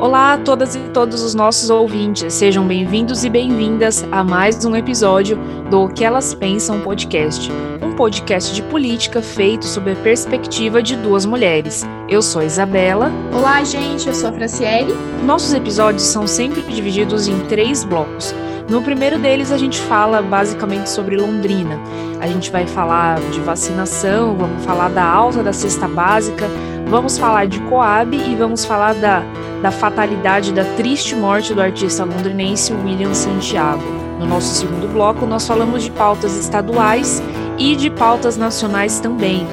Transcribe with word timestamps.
Olá 0.00 0.32
a 0.32 0.38
todas 0.38 0.74
e 0.74 0.80
todos 0.94 1.22
os 1.22 1.34
nossos 1.34 1.68
ouvintes, 1.68 2.32
sejam 2.32 2.66
bem-vindos 2.66 3.22
e 3.22 3.28
bem-vindas 3.28 4.02
a 4.10 4.24
mais 4.24 4.64
um 4.64 4.74
episódio 4.74 5.38
do 5.68 5.82
O 5.82 5.88
que 5.90 6.02
Elas 6.02 6.32
Pensam 6.32 6.80
podcast, 6.80 7.52
um 7.82 7.92
podcast 7.92 8.54
de 8.54 8.62
política 8.62 9.20
feito 9.20 9.66
sob 9.66 9.92
a 9.92 9.96
perspectiva 9.96 10.82
de 10.82 10.96
duas 10.96 11.26
mulheres. 11.26 11.84
Eu 12.08 12.22
sou 12.22 12.42
Isabela. 12.42 13.12
Olá, 13.30 13.62
gente, 13.62 14.08
eu 14.08 14.14
sou 14.14 14.30
a 14.30 14.32
Franciele. 14.32 14.94
Nossos 15.22 15.52
episódios 15.52 16.04
são 16.04 16.26
sempre 16.26 16.62
divididos 16.62 17.28
em 17.28 17.38
três 17.40 17.84
blocos. 17.84 18.34
No 18.70 18.80
primeiro 18.80 19.18
deles, 19.18 19.52
a 19.52 19.58
gente 19.58 19.78
fala 19.80 20.22
basicamente 20.22 20.88
sobre 20.88 21.16
Londrina. 21.16 21.78
A 22.20 22.26
gente 22.26 22.50
vai 22.50 22.66
falar 22.66 23.20
de 23.32 23.40
vacinação, 23.40 24.34
vamos 24.34 24.64
falar 24.64 24.88
da 24.88 25.04
alta 25.04 25.42
da 25.42 25.52
cesta 25.52 25.86
básica, 25.86 26.48
vamos 26.90 27.16
falar 27.16 27.46
de 27.46 27.60
Coab 27.60 28.14
e 28.16 28.34
vamos 28.34 28.64
falar 28.64 28.94
da 28.94 29.22
da 29.60 29.70
fatalidade 29.70 30.52
da 30.52 30.64
triste 30.76 31.14
morte 31.14 31.52
do 31.52 31.60
artista 31.60 32.04
londrinense 32.04 32.72
William 32.72 33.12
Santiago. 33.12 33.82
No 34.18 34.26
nosso 34.26 34.54
segundo 34.54 34.88
bloco, 34.88 35.26
nós 35.26 35.46
falamos 35.46 35.82
de 35.82 35.90
pautas 35.90 36.36
estaduais 36.36 37.22
e 37.58 37.76
de 37.76 37.90
pautas 37.90 38.36
nacionais 38.36 39.00
também. 39.00 39.46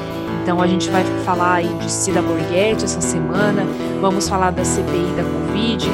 Então 0.47 0.61
a 0.61 0.67
gente 0.67 0.89
vai 0.89 1.03
falar 1.25 1.55
aí 1.55 1.67
de 1.67 1.91
Cida 1.91 2.21
Borghetti 2.21 2.85
essa 2.85 3.01
semana, 3.01 3.65
vamos 3.99 4.29
falar 4.29 4.51
da 4.51 4.63
CPI 4.63 5.13
da 5.17 5.23
Covid, 5.23 5.85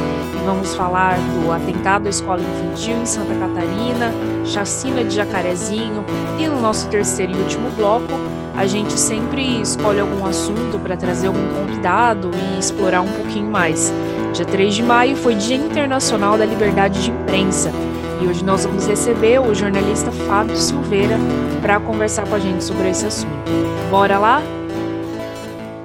vamos 0.45 0.75
falar 0.75 1.17
do 1.17 1.51
atentado 1.51 2.05
à 2.05 2.09
escola 2.11 2.39
infantil 2.39 2.95
em 3.01 3.03
Santa 3.03 3.33
Catarina, 3.33 4.13
chacina 4.45 5.03
de 5.03 5.15
Jacarezinho 5.15 6.05
e 6.37 6.45
no 6.45 6.61
nosso 6.61 6.87
terceiro 6.89 7.31
e 7.31 7.35
último 7.35 7.71
bloco 7.71 8.13
a 8.55 8.67
gente 8.67 8.93
sempre 8.93 9.59
escolhe 9.59 9.99
algum 9.99 10.23
assunto 10.23 10.77
para 10.77 10.95
trazer 10.95 11.29
algum 11.29 11.47
convidado 11.55 12.29
e 12.35 12.59
explorar 12.59 13.01
um 13.01 13.11
pouquinho 13.11 13.49
mais. 13.49 13.91
Dia 14.33 14.45
3 14.45 14.75
de 14.75 14.83
maio 14.83 15.15
foi 15.15 15.33
Dia 15.33 15.55
Internacional 15.55 16.37
da 16.37 16.45
Liberdade 16.45 17.01
de 17.01 17.09
Imprensa 17.09 17.71
e 18.23 18.27
hoje 18.27 18.43
nós 18.45 18.63
vamos 18.63 18.87
receber 18.87 19.39
o 19.39 19.53
jornalista 19.53 20.09
Fábio 20.09 20.55
Silveira 20.55 21.17
para 21.61 21.77
conversar 21.81 22.25
com 22.25 22.35
a 22.35 22.39
gente 22.39 22.63
sobre 22.63 22.89
esse 22.89 23.05
assunto. 23.05 23.33
Bora 23.89 24.17
lá? 24.17 24.41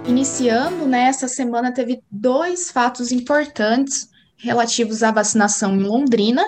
Iniciando, 0.06 0.86
né, 0.86 1.06
essa 1.08 1.26
semana 1.26 1.72
teve 1.72 2.00
dois 2.08 2.70
fatos 2.70 3.10
importantes 3.10 4.08
relativos 4.36 5.02
à 5.02 5.10
vacinação 5.10 5.74
em 5.74 5.82
Londrina. 5.82 6.44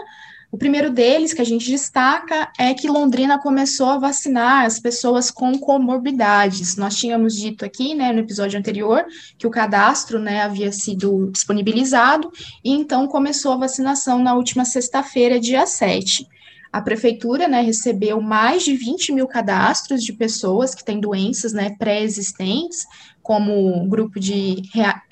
O 0.53 0.59
primeiro 0.59 0.91
deles, 0.91 1.33
que 1.33 1.41
a 1.41 1.45
gente 1.45 1.70
destaca, 1.70 2.51
é 2.59 2.75
que 2.75 2.89
Londrina 2.89 3.39
começou 3.39 3.87
a 3.87 3.98
vacinar 3.98 4.65
as 4.65 4.81
pessoas 4.81 5.31
com 5.31 5.56
comorbidades. 5.56 6.77
Nós 6.77 6.97
tínhamos 6.97 7.37
dito 7.37 7.65
aqui, 7.65 7.95
né, 7.95 8.12
no 8.12 8.19
episódio 8.19 8.59
anterior, 8.59 9.05
que 9.39 9.47
o 9.47 9.51
cadastro, 9.51 10.19
né, 10.19 10.43
havia 10.43 10.73
sido 10.73 11.31
disponibilizado, 11.31 12.33
e 12.65 12.73
então 12.73 13.06
começou 13.06 13.53
a 13.53 13.59
vacinação 13.59 14.19
na 14.19 14.34
última 14.34 14.65
sexta-feira, 14.65 15.39
dia 15.39 15.65
7. 15.67 16.27
A 16.73 16.81
prefeitura, 16.81 17.47
né, 17.47 17.61
recebeu 17.61 18.21
mais 18.21 18.65
de 18.65 18.75
20 18.75 19.12
mil 19.12 19.28
cadastros 19.28 20.03
de 20.03 20.12
pessoas 20.12 20.75
que 20.75 20.84
têm 20.84 21.01
doenças, 21.01 21.53
né, 21.53 21.77
pré-existentes, 21.78 22.87
como 23.23 23.89
grupo 23.89 24.19
de 24.19 24.62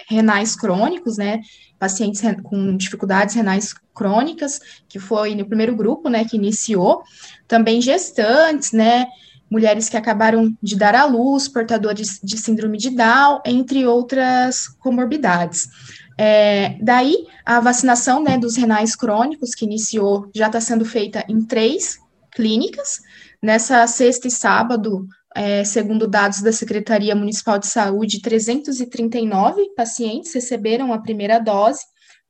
renais 0.09 0.57
crônicos, 0.57 1.17
né, 1.17 1.41
pacientes 1.79 2.23
com 2.43 2.77
dificuldades 2.77 3.35
renais 3.35 3.75
crônicas, 3.95 4.61
que 4.89 4.99
foi 4.99 5.35
no 5.35 5.47
primeiro 5.47 5.75
grupo, 5.75 6.09
né, 6.09 6.25
que 6.25 6.37
iniciou, 6.37 7.03
também 7.47 7.81
gestantes, 7.81 8.73
né, 8.73 9.07
mulheres 9.51 9.89
que 9.89 9.97
acabaram 9.97 10.55
de 10.63 10.77
dar 10.77 10.95
à 10.95 11.05
luz, 11.05 11.49
portadores 11.49 12.21
de 12.23 12.37
síndrome 12.37 12.77
de 12.77 12.91
Down, 12.91 13.41
entre 13.47 13.87
outras 13.87 14.69
comorbidades. 14.79 15.69
É, 16.17 16.77
daí, 16.83 17.27
a 17.47 17.61
vacinação 17.61 18.23
né, 18.23 18.37
dos 18.37 18.57
renais 18.57 18.97
crônicos, 18.97 19.55
que 19.55 19.65
iniciou, 19.65 20.29
já 20.35 20.47
está 20.47 20.61
sendo 20.61 20.85
feita 20.85 21.25
em 21.29 21.43
três 21.43 21.99
clínicas. 22.33 23.01
Nessa 23.41 23.87
sexta 23.87 24.27
e 24.27 24.31
sábado, 24.31 25.07
é, 25.39 25.63
segundo 25.63 26.09
dados 26.09 26.43
da 26.43 26.51
Secretaria 26.51 27.15
Municipal 27.15 27.61
de 27.61 27.69
Saúde, 27.69 28.21
339 28.21 29.73
pacientes 29.77 30.35
receberam 30.35 30.93
a 30.93 31.01
primeira 31.01 31.39
dose, 31.39 31.79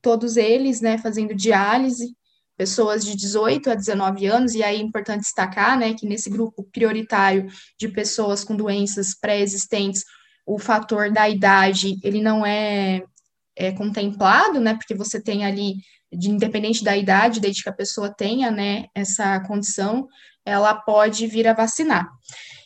todos 0.02 0.36
eles, 0.36 0.82
né, 0.82 0.98
fazendo 0.98 1.34
diálise, 1.34 2.14
pessoas 2.54 3.02
de 3.02 3.16
18 3.16 3.70
a 3.70 3.74
19 3.74 4.26
anos, 4.26 4.54
e 4.54 4.62
aí 4.62 4.76
é 4.76 4.82
importante 4.82 5.22
destacar, 5.22 5.78
né, 5.78 5.94
que 5.94 6.06
nesse 6.06 6.28
grupo 6.28 6.62
prioritário 6.70 7.46
de 7.80 7.88
pessoas 7.88 8.44
com 8.44 8.54
doenças 8.54 9.18
pré-existentes, 9.18 10.04
o 10.44 10.58
fator 10.58 11.10
da 11.10 11.26
idade, 11.30 11.96
ele 12.04 12.20
não 12.20 12.44
é, 12.44 13.02
é 13.56 13.72
contemplado, 13.72 14.60
né, 14.60 14.74
porque 14.74 14.94
você 14.94 15.18
tem 15.18 15.46
ali, 15.46 15.76
de, 16.12 16.28
independente 16.28 16.84
da 16.84 16.94
idade, 16.94 17.40
desde 17.40 17.62
que 17.62 17.70
a 17.70 17.72
pessoa 17.72 18.14
tenha, 18.14 18.50
né, 18.50 18.84
essa 18.94 19.40
condição, 19.46 20.06
ela 20.44 20.74
pode 20.74 21.26
vir 21.26 21.48
a 21.48 21.54
vacinar. 21.54 22.06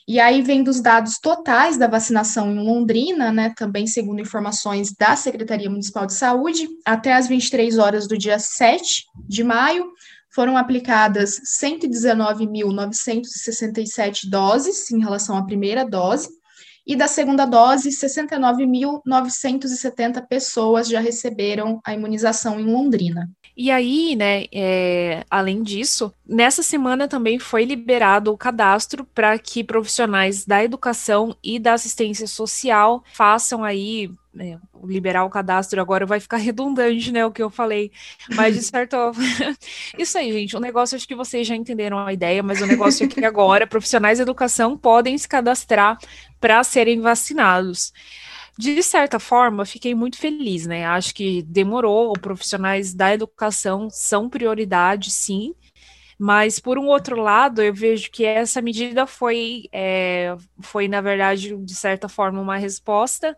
E 0.07 0.19
aí 0.19 0.43
vem 0.43 0.63
dos 0.63 0.81
dados 0.81 1.19
totais 1.19 1.77
da 1.77 1.87
vacinação 1.87 2.51
em 2.51 2.59
Londrina, 2.59 3.31
né, 3.31 3.53
também 3.57 3.87
segundo 3.87 4.21
informações 4.21 4.93
da 4.93 5.15
Secretaria 5.15 5.71
Municipal 5.71 6.07
de 6.07 6.15
Saúde, 6.15 6.69
até 6.85 7.15
as 7.15 7.29
23 7.29 7.79
horas 7.79 8.09
do 8.09 8.19
dia 8.19 8.39
7 8.39 9.05
de 9.29 9.45
maio, 9.45 9.93
foram 10.35 10.57
aplicadas 10.57 11.39
119.967 11.61 14.29
doses 14.29 14.91
em 14.91 14.99
relação 14.99 15.37
à 15.37 15.45
primeira 15.45 15.85
dose, 15.85 16.31
e 16.85 16.97
da 16.97 17.07
segunda 17.07 17.47
dose, 17.47 17.91
69.970 17.91 20.27
pessoas 20.27 20.89
já 20.89 20.99
receberam 20.99 21.81
a 21.85 21.95
imunização 21.95 22.59
em 22.59 22.65
Londrina. 22.65 23.31
E 23.57 23.71
aí, 23.71 24.17
né, 24.17 24.45
é, 24.51 25.25
além 25.31 25.63
disso, 25.63 26.13
nessa 26.27 26.63
semana 26.63 27.07
também 27.07 27.39
foi 27.39 27.65
liberado 27.65 28.33
o 28.33 28.37
cadastro 28.37 29.05
para 29.05 29.39
que 29.39 29.63
profissionais 29.63 30.47
da 30.47 30.65
educação 30.65 31.37
e 31.45 31.59
da 31.59 31.75
assistência 31.75 32.27
social 32.27 33.05
façam 33.13 33.63
aí 33.63 34.11
é, 34.39 34.57
liberar 34.83 35.25
o 35.25 35.31
cadastro 35.31 35.81
agora 35.81 36.07
vai 36.07 36.19
ficar 36.19 36.39
redundante, 36.39 37.13
né, 37.13 37.25
o 37.27 37.31
que 37.31 37.43
eu 37.43 37.51
falei, 37.51 37.91
mas 38.35 38.55
de 38.55 38.63
certo, 38.65 38.97
isso 39.99 40.17
aí, 40.17 40.33
gente, 40.33 40.57
o 40.57 40.61
negócio, 40.61 40.97
acho 40.97 41.07
que 41.07 41.15
vocês 41.15 41.47
já 41.47 41.55
entenderam 41.55 41.99
a 41.99 42.13
ideia, 42.13 42.43
mas 42.43 42.63
o 42.63 42.67
negócio 42.67 43.05
é 43.05 43.09
que 43.09 43.25
agora 43.25 43.67
profissionais 43.67 44.19
de 44.19 44.23
educação 44.23 44.79
podem 44.79 45.17
se 45.19 45.29
cadastrar 45.29 45.99
para 46.41 46.65
serem 46.65 47.01
vacinados. 47.01 47.93
De 48.59 48.83
certa 48.83 49.19
forma, 49.19 49.65
fiquei 49.65 49.95
muito 49.95 50.19
feliz, 50.19 50.67
né? 50.67 50.85
Acho 50.85 51.15
que 51.15 51.43
demorou, 51.43 52.13
profissionais 52.15 52.95
da 52.95 53.13
educação 53.15 53.89
são 53.91 54.29
prioridade, 54.29 55.11
sim, 55.11 55.55
mas, 56.19 56.61
por 56.61 56.79
um 56.79 56.87
outro 56.87 57.21
lado, 57.21 57.61
eu 57.61 57.75
vejo 57.75 58.09
que 58.11 58.25
essa 58.25 58.63
medida 58.63 59.07
foi, 59.09 59.65
é, 59.73 60.37
foi 60.61 60.87
na 60.87 61.01
verdade, 61.01 61.57
de 61.57 61.75
certa 61.75 62.09
forma, 62.09 62.41
uma 62.41 62.57
resposta 62.57 63.37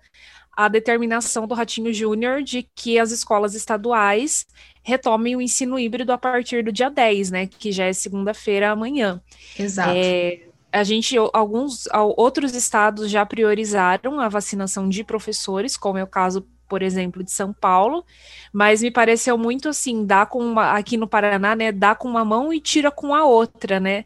à 0.52 0.68
determinação 0.68 1.46
do 1.46 1.54
Ratinho 1.54 1.94
Júnior 1.94 2.42
de 2.42 2.68
que 2.76 2.98
as 2.98 3.10
escolas 3.10 3.54
estaduais 3.54 4.46
retomem 4.82 5.34
o 5.34 5.40
ensino 5.40 5.78
híbrido 5.78 6.12
a 6.12 6.18
partir 6.18 6.62
do 6.62 6.70
dia 6.70 6.90
10, 6.90 7.30
né? 7.30 7.46
Que 7.46 7.72
já 7.72 7.86
é 7.86 7.92
segunda-feira 7.94 8.70
amanhã. 8.70 9.22
Exato. 9.58 9.92
É, 9.96 10.48
a 10.74 10.82
gente, 10.82 11.16
alguns 11.32 11.86
outros 12.16 12.54
estados 12.54 13.08
já 13.08 13.24
priorizaram 13.24 14.18
a 14.20 14.28
vacinação 14.28 14.88
de 14.88 15.04
professores, 15.04 15.76
como 15.76 15.98
é 15.98 16.02
o 16.02 16.06
caso, 16.06 16.44
por 16.68 16.82
exemplo, 16.82 17.22
de 17.22 17.30
São 17.30 17.52
Paulo, 17.52 18.04
mas 18.52 18.82
me 18.82 18.90
pareceu 18.90 19.38
muito 19.38 19.68
assim, 19.68 20.04
dá 20.04 20.26
com 20.26 20.40
uma, 20.40 20.72
aqui 20.72 20.96
no 20.96 21.06
Paraná, 21.06 21.54
né, 21.54 21.70
dá 21.70 21.94
com 21.94 22.08
uma 22.08 22.24
mão 22.24 22.52
e 22.52 22.60
tira 22.60 22.90
com 22.90 23.14
a 23.14 23.24
outra, 23.24 23.78
né? 23.78 24.04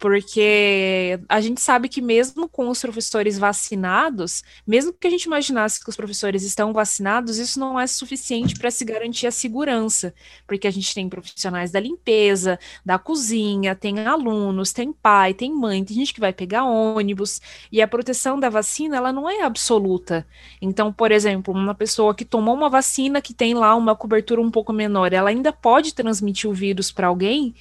Porque 0.00 1.20
a 1.28 1.42
gente 1.42 1.60
sabe 1.60 1.86
que 1.86 2.00
mesmo 2.00 2.48
com 2.48 2.70
os 2.70 2.80
professores 2.80 3.38
vacinados, 3.38 4.42
mesmo 4.66 4.94
que 4.94 5.06
a 5.06 5.10
gente 5.10 5.24
imaginasse 5.24 5.78
que 5.78 5.90
os 5.90 5.94
professores 5.94 6.42
estão 6.42 6.72
vacinados, 6.72 7.36
isso 7.36 7.60
não 7.60 7.78
é 7.78 7.86
suficiente 7.86 8.58
para 8.58 8.70
se 8.70 8.82
garantir 8.82 9.26
a 9.26 9.30
segurança, 9.30 10.14
porque 10.46 10.66
a 10.66 10.70
gente 10.70 10.94
tem 10.94 11.06
profissionais 11.06 11.70
da 11.70 11.78
limpeza, 11.78 12.58
da 12.82 12.98
cozinha, 12.98 13.74
tem 13.74 14.00
alunos, 14.00 14.72
tem 14.72 14.90
pai, 14.90 15.34
tem 15.34 15.54
mãe, 15.54 15.84
tem 15.84 15.94
gente 15.94 16.14
que 16.14 16.20
vai 16.20 16.32
pegar 16.32 16.64
ônibus, 16.64 17.38
e 17.70 17.82
a 17.82 17.86
proteção 17.86 18.40
da 18.40 18.48
vacina, 18.48 18.96
ela 18.96 19.12
não 19.12 19.28
é 19.28 19.42
absoluta. 19.42 20.26
Então, 20.62 20.90
por 20.90 21.12
exemplo, 21.12 21.52
uma 21.52 21.74
pessoa 21.74 22.14
que 22.14 22.24
tomou 22.24 22.54
uma 22.54 22.70
vacina 22.70 23.20
que 23.20 23.34
tem 23.34 23.52
lá 23.52 23.76
uma 23.76 23.94
cobertura 23.94 24.40
um 24.40 24.50
pouco 24.50 24.72
menor, 24.72 25.12
ela 25.12 25.28
ainda 25.28 25.52
pode 25.52 25.94
transmitir 25.94 26.48
o 26.48 26.54
vírus 26.54 26.90
para 26.90 27.08
alguém, 27.08 27.54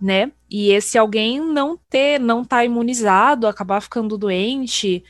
né? 0.00 0.30
E 0.50 0.70
esse 0.70 0.98
alguém 0.98 1.40
não 1.40 1.78
ter, 1.88 2.20
não 2.20 2.44
tá 2.44 2.64
imunizado, 2.64 3.46
acabar 3.46 3.80
ficando 3.80 4.18
doente, 4.18 5.04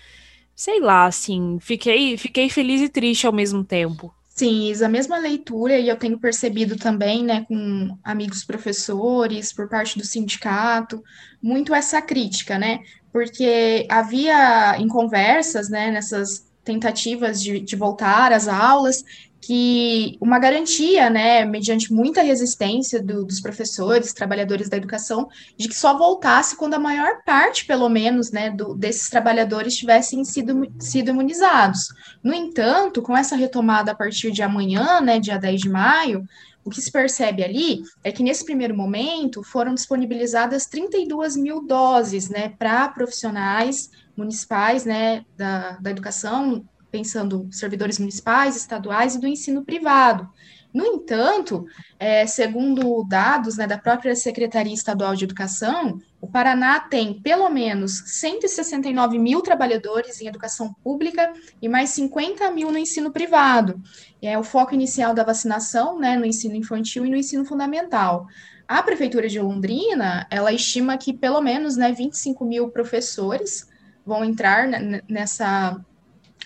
sei 0.55 0.81
lá, 0.81 1.07
assim, 1.07 1.59
fiquei, 1.61 2.17
fiquei 2.17 2.49
feliz 2.49 2.81
e 2.81 2.89
triste 2.89 3.27
ao 3.27 3.33
mesmo 3.33 3.65
tempo. 3.65 4.15
Sim, 4.37 4.73
a 4.83 4.89
mesma 4.89 5.17
leitura, 5.17 5.79
e 5.79 5.89
eu 5.89 5.97
tenho 5.97 6.19
percebido 6.19 6.77
também, 6.77 7.23
né, 7.23 7.45
com 7.47 7.97
amigos 8.03 8.45
professores, 8.45 9.53
por 9.53 9.69
parte 9.69 9.97
do 9.97 10.05
sindicato, 10.05 11.03
muito 11.41 11.73
essa 11.73 12.03
crítica, 12.03 12.59
né? 12.59 12.81
Porque 13.13 13.87
havia 13.89 14.77
em 14.77 14.89
conversas, 14.89 15.69
né, 15.69 15.93
nessas 15.93 16.45
tentativas 16.65 17.41
de, 17.41 17.61
de 17.61 17.77
voltar 17.77 18.33
às 18.33 18.49
aulas, 18.49 19.05
que 19.45 20.17
uma 20.23 20.39
garantia, 20.39 21.11
né, 21.11 21.45
mediante 21.45 21.93
muita 21.93 22.23
resistência 22.23 23.03
do, 23.03 23.27
dos 23.27 23.41
professores, 23.41 24.15
trabalhadores 24.15 24.71
da 24.71 24.79
educação, 24.79 25.29
de 25.55 25.69
que 25.69 25.75
só 25.75 25.99
voltasse 25.99 26.57
quando 26.57 26.75
a 26.75 26.79
maior 26.79 27.23
parte, 27.27 27.67
pelo 27.67 27.89
menos, 27.91 28.31
né, 28.31 28.51
do, 28.51 28.75
desses 28.75 29.11
trabalhadores 29.11 29.77
tivessem 29.77 30.25
sido, 30.25 30.67
sido 30.79 31.11
imunizados. 31.11 31.89
No 32.23 32.33
entanto, 32.33 33.03
com 33.03 33.15
essa 33.15 33.37
retomada 33.37 33.93
a 33.93 33.95
partir 33.95 34.31
de 34.31 34.43
amanhã, 34.43 35.03
né, 35.03 35.21
dia 35.21 35.37
10 35.37 35.61
de 35.61 35.69
maio, 35.69 36.25
o 36.65 36.71
que 36.71 36.81
se 36.81 36.91
percebe 36.91 37.45
ali 37.45 37.83
é 38.03 38.11
que 38.11 38.23
nesse 38.23 38.47
primeiro 38.47 38.75
momento 38.75 39.43
foram 39.43 39.75
disponibilizadas 39.75 40.65
32 40.65 41.37
mil 41.37 41.67
doses, 41.67 42.31
né, 42.31 42.49
para 42.59 42.89
profissionais 42.89 43.91
municipais, 44.17 44.87
né, 44.87 45.23
da, 45.37 45.73
da 45.73 45.91
educação, 45.91 46.65
pensando 46.95 47.49
servidores 47.51 47.99
municipais, 47.99 48.55
estaduais 48.55 49.17
e 49.17 49.21
do 49.21 49.27
ensino 49.27 49.65
privado. 49.65 50.31
No 50.73 50.87
entanto, 50.87 51.67
é, 51.99 52.25
segundo 52.25 53.05
dados 53.09 53.57
né, 53.57 53.67
da 53.67 53.77
própria 53.77 54.15
Secretaria 54.15 54.73
Estadual 54.73 55.17
de 55.17 55.25
Educação, 55.25 56.01
o 56.21 56.29
Paraná 56.29 56.79
tem 56.79 57.21
pelo 57.21 57.49
menos 57.49 58.01
169 58.07 59.19
mil 59.19 59.41
trabalhadores 59.41 60.21
em 60.21 60.29
educação 60.29 60.73
pública 60.85 61.33
e 61.61 61.69
mais 61.69 61.91
50 61.91 62.49
mil 62.53 62.71
no 62.71 62.79
ensino 62.79 63.11
privado. 63.11 63.83
É 64.23 64.39
o 64.39 64.45
foco 64.45 64.73
inicial 64.73 65.13
da 65.15 65.25
vacinação 65.25 65.99
né, 65.99 66.17
no 66.17 66.25
ensino 66.25 66.55
infantil 66.55 67.05
e 67.05 67.11
no 67.11 67.17
ensino 67.17 67.45
fundamental. 67.45 68.29
A 68.69 68.81
Prefeitura 68.85 69.29
de 69.29 69.41
Londrina, 69.41 70.29
ela 70.31 70.53
estima 70.53 70.97
que 70.97 71.13
pelo 71.13 71.41
menos 71.41 71.77
né, 71.77 71.93
25 71.93 72.45
mil 72.45 72.69
professores 72.69 73.69
vão 74.07 74.25
entrar 74.25 74.69
nessa 75.09 75.81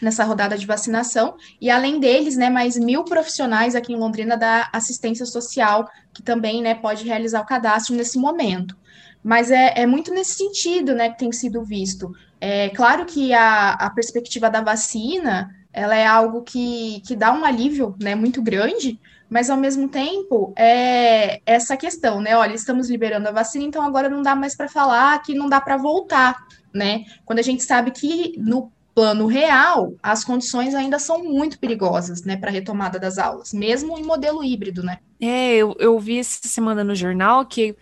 nessa 0.00 0.25
rodada 0.25 0.56
de 0.56 0.67
vacinação, 0.67 1.37
e 1.61 1.71
além 1.71 1.99
deles, 1.99 2.37
né, 2.37 2.49
mais 2.50 2.77
mil 2.77 3.05
profissionais 3.05 3.75
aqui 3.75 3.93
em 3.93 3.97
Londrina 3.97 4.37
da 4.37 4.69
assistência 4.73 5.27
social, 5.27 5.89
que 6.12 6.23
também, 6.23 6.62
né, 6.62 6.75
pode 6.75 7.05
realizar 7.05 7.41
o 7.41 7.47
cadastro 7.47 7.95
nesse 7.95 8.19
momento. 8.19 8.77
Mas 9.23 9.50
é, 9.50 9.73
é 9.77 9.87
muito 9.87 10.12
nesse 10.12 10.35
sentido, 10.35 10.95
né, 10.95 11.11
que 11.11 11.19
tem 11.19 11.33
sido 11.33 11.65
visto. 11.65 12.12
É 12.41 12.69
claro 12.71 13.05
que 13.05 13.33
a, 13.33 13.73
a 13.73 13.91
perspectiva 13.91 14.49
da 14.49 14.61
vacina, 14.61 15.50
ela 15.73 15.97
é 15.97 16.06
algo 16.06 16.43
que, 16.43 17.03
que 17.06 17.17
dá 17.17 17.33
um 17.33 17.45
alívio, 17.45 17.97
né, 18.00 18.15
muito 18.15 18.41
grande, 18.41 19.00
mas 19.29 19.50
ao 19.50 19.56
mesmo 19.56 19.89
tempo 19.89 20.55
é 20.56 21.43
essa 21.45 21.77
questão, 21.77 22.21
né? 22.21 22.35
Olha, 22.37 22.55
estamos 22.55 22.89
liberando 22.89 23.29
a 23.29 23.33
vacina, 23.33 23.65
então 23.65 23.83
agora 23.83 24.09
não 24.09 24.23
dá 24.23 24.35
mais 24.35 24.56
para 24.56 24.69
falar 24.69 25.21
que 25.23 25.35
não 25.35 25.49
dá 25.49 25.61
para 25.61 25.77
voltar, 25.77 26.35
né? 26.73 27.05
Quando 27.27 27.39
a 27.39 27.43
gente 27.43 27.62
sabe 27.62 27.91
que 27.91 28.35
no 28.39 28.73
plano 28.99 29.29
real, 29.29 29.95
as 30.03 30.25
condições 30.25 30.75
ainda 30.75 30.99
são 30.99 31.23
muito 31.23 31.56
perigosas, 31.61 32.25
né, 32.25 32.37
para 32.37 32.50
a 32.50 32.53
retomada 32.53 32.99
das 32.99 33.17
aulas, 33.17 33.53
mesmo 33.53 33.97
em 33.97 34.03
modelo 34.03 34.43
híbrido, 34.43 34.83
né? 34.83 34.99
É, 35.21 35.55
eu, 35.55 35.77
eu 35.79 35.97
vi 36.00 36.19
essa 36.19 36.49
semana 36.49 36.83
no 36.83 36.97
jornal 36.97 37.47
que 37.47 37.77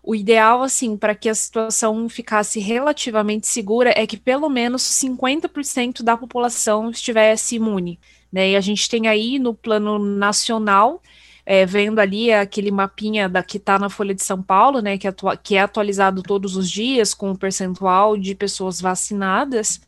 o 0.00 0.14
ideal, 0.14 0.62
assim, 0.62 0.96
para 0.96 1.12
que 1.12 1.28
a 1.28 1.34
situação 1.34 2.08
ficasse 2.08 2.60
relativamente 2.60 3.48
segura 3.48 3.92
é 3.96 4.06
que 4.06 4.16
pelo 4.16 4.48
menos 4.48 4.82
50% 4.82 6.04
da 6.04 6.16
população 6.16 6.88
estivesse 6.88 7.56
imune, 7.56 7.98
né? 8.32 8.50
E 8.50 8.56
a 8.56 8.60
gente 8.60 8.88
tem 8.88 9.08
aí 9.08 9.40
no 9.40 9.52
plano 9.52 9.98
nacional, 9.98 11.02
é, 11.44 11.66
vendo 11.66 11.98
ali 11.98 12.32
aquele 12.32 12.70
mapinha 12.70 13.28
da, 13.28 13.42
que 13.42 13.56
está 13.56 13.76
na 13.76 13.90
Folha 13.90 14.14
de 14.14 14.22
São 14.22 14.40
Paulo, 14.40 14.80
né, 14.80 14.96
que, 14.96 15.08
atua, 15.08 15.36
que 15.36 15.56
é 15.56 15.62
atualizado 15.62 16.22
todos 16.22 16.54
os 16.54 16.70
dias 16.70 17.12
com 17.12 17.32
o 17.32 17.36
percentual 17.36 18.16
de 18.16 18.36
pessoas 18.36 18.80
vacinadas 18.80 19.80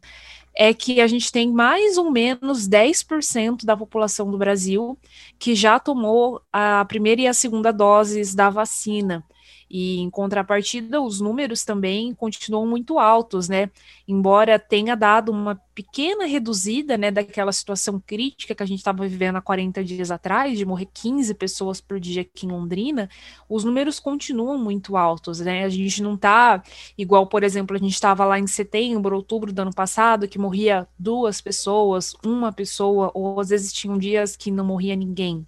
é 0.54 0.75
que 0.75 1.00
a 1.00 1.06
gente 1.06 1.32
tem 1.32 1.50
mais 1.50 1.96
ou 1.96 2.10
menos 2.10 2.69
10% 2.69 3.64
da 3.64 3.76
população 3.76 4.31
do 4.31 4.38
Brasil 4.38 4.99
que 5.38 5.54
já 5.54 5.78
tomou 5.78 6.43
a 6.52 6.84
primeira 6.84 7.22
e 7.22 7.26
a 7.26 7.34
segunda 7.34 7.72
doses 7.72 8.34
da 8.34 8.50
vacina. 8.50 9.25
E 9.74 10.00
em 10.00 10.10
contrapartida, 10.10 11.00
os 11.00 11.19
números 11.19 11.64
também 11.64 12.12
continuam 12.12 12.66
muito 12.66 12.98
altos, 12.98 13.48
né? 13.48 13.70
Embora 14.06 14.58
tenha 14.58 14.94
dado 14.94 15.32
uma 15.32 15.58
pequena 15.74 16.26
reduzida, 16.26 16.98
né, 16.98 17.10
daquela 17.10 17.50
situação 17.52 17.98
crítica 17.98 18.54
que 18.54 18.62
a 18.62 18.66
gente 18.66 18.80
estava 18.80 19.08
vivendo 19.08 19.36
há 19.36 19.40
40 19.40 19.82
dias 19.82 20.10
atrás, 20.10 20.58
de 20.58 20.66
morrer 20.66 20.88
15 20.92 21.32
pessoas 21.36 21.80
por 21.80 21.98
dia 21.98 22.20
aqui 22.20 22.44
em 22.44 22.50
Londrina, 22.50 23.08
os 23.48 23.64
números 23.64 23.98
continuam 23.98 24.58
muito 24.58 24.94
altos, 24.94 25.40
né? 25.40 25.64
A 25.64 25.70
gente 25.70 26.02
não 26.02 26.16
está 26.16 26.62
igual, 26.98 27.26
por 27.26 27.42
exemplo, 27.42 27.74
a 27.74 27.80
gente 27.80 27.94
estava 27.94 28.26
lá 28.26 28.38
em 28.38 28.46
setembro, 28.46 29.16
outubro 29.16 29.54
do 29.54 29.62
ano 29.62 29.72
passado, 29.74 30.28
que 30.28 30.38
morria 30.38 30.86
duas 30.98 31.40
pessoas, 31.40 32.12
uma 32.22 32.52
pessoa, 32.52 33.10
ou 33.14 33.40
às 33.40 33.48
vezes 33.48 33.72
tinham 33.72 33.96
dias 33.96 34.36
que 34.36 34.50
não 34.50 34.66
morria 34.66 34.94
ninguém. 34.94 35.46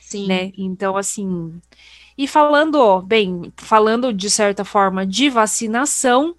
Sim. 0.00 0.28
Né? 0.28 0.52
Então, 0.56 0.96
assim, 0.96 1.60
e 2.16 2.28
falando, 2.28 3.02
bem, 3.02 3.52
falando 3.56 4.12
de 4.12 4.30
certa 4.30 4.64
forma 4.64 5.04
de 5.04 5.28
vacinação, 5.28 6.34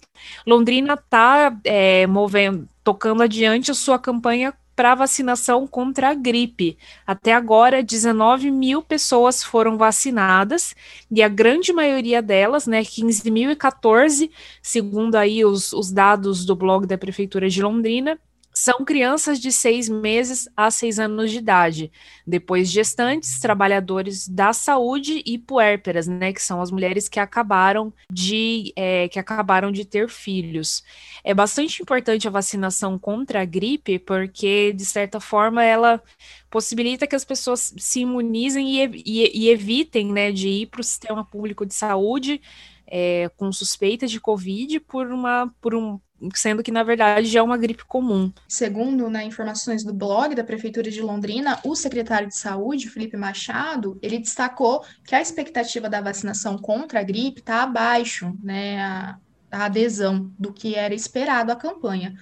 Londrina 0.46 0.94
está 0.94 1.56
é, 1.64 2.06
movendo, 2.06 2.66
tocando 2.82 3.22
adiante 3.22 3.70
a 3.70 3.74
sua 3.74 3.98
campanha 3.98 4.54
para 4.76 4.94
vacinação 4.94 5.66
contra 5.66 6.10
a 6.10 6.14
gripe. 6.14 6.76
Até 7.06 7.32
agora, 7.32 7.82
19 7.82 8.50
mil 8.50 8.82
pessoas 8.82 9.42
foram 9.42 9.78
vacinadas 9.78 10.74
e 11.10 11.22
a 11.22 11.28
grande 11.28 11.72
maioria 11.72 12.20
delas, 12.20 12.66
né, 12.66 12.82
15.014, 12.82 14.30
segundo 14.62 15.16
aí 15.16 15.44
os, 15.44 15.72
os 15.72 15.90
dados 15.90 16.44
do 16.44 16.54
blog 16.54 16.86
da 16.86 16.98
Prefeitura 16.98 17.48
de 17.48 17.62
Londrina, 17.62 18.18
são 18.56 18.86
crianças 18.86 19.38
de 19.38 19.52
seis 19.52 19.86
meses 19.86 20.48
a 20.56 20.70
seis 20.70 20.98
anos 20.98 21.30
de 21.30 21.36
idade, 21.36 21.92
depois 22.26 22.70
gestantes, 22.70 23.38
trabalhadores 23.38 24.26
da 24.26 24.50
saúde 24.54 25.22
e 25.26 25.36
puérperas, 25.36 26.06
né, 26.06 26.32
que 26.32 26.40
são 26.40 26.62
as 26.62 26.70
mulheres 26.70 27.06
que 27.06 27.20
acabaram 27.20 27.92
de 28.10 28.72
é, 28.74 29.08
que 29.08 29.18
acabaram 29.18 29.70
de 29.70 29.84
ter 29.84 30.08
filhos. 30.08 30.82
É 31.22 31.34
bastante 31.34 31.82
importante 31.82 32.26
a 32.26 32.30
vacinação 32.30 32.98
contra 32.98 33.42
a 33.42 33.44
gripe, 33.44 33.98
porque 33.98 34.72
de 34.72 34.86
certa 34.86 35.20
forma 35.20 35.62
ela 35.62 36.02
possibilita 36.50 37.06
que 37.06 37.14
as 37.14 37.26
pessoas 37.26 37.74
se 37.76 38.00
imunizem 38.00 38.82
e, 38.82 39.02
e, 39.04 39.44
e 39.44 39.50
evitem, 39.50 40.10
né, 40.10 40.32
de 40.32 40.48
ir 40.48 40.66
para 40.68 40.80
o 40.80 40.84
sistema 40.84 41.22
público 41.22 41.66
de 41.66 41.74
saúde 41.74 42.40
é, 42.86 43.30
com 43.36 43.52
suspeita 43.52 44.06
de 44.06 44.20
Covid 44.20 44.80
por 44.80 45.10
uma 45.12 45.52
por 45.60 45.74
um 45.74 46.00
sendo 46.34 46.62
que 46.62 46.70
na 46.70 46.82
verdade 46.82 47.28
já 47.28 47.40
é 47.40 47.42
uma 47.42 47.58
gripe 47.58 47.84
comum. 47.84 48.32
Segundo 48.48 49.10
né, 49.10 49.24
informações 49.24 49.84
do 49.84 49.92
blog 49.92 50.34
da 50.34 50.44
Prefeitura 50.44 50.90
de 50.90 51.02
Londrina, 51.02 51.60
o 51.64 51.76
secretário 51.76 52.28
de 52.28 52.36
Saúde, 52.36 52.88
Felipe 52.88 53.16
Machado, 53.16 53.98
ele 54.02 54.18
destacou 54.18 54.82
que 55.04 55.14
a 55.14 55.20
expectativa 55.20 55.88
da 55.90 56.00
vacinação 56.00 56.56
contra 56.56 57.00
a 57.00 57.02
gripe 57.02 57.40
está 57.40 57.62
abaixo, 57.62 58.34
né, 58.42 58.80
a, 58.82 59.18
a 59.50 59.64
adesão 59.66 60.32
do 60.38 60.52
que 60.52 60.74
era 60.74 60.94
esperado 60.94 61.52
a 61.52 61.56
campanha, 61.56 62.14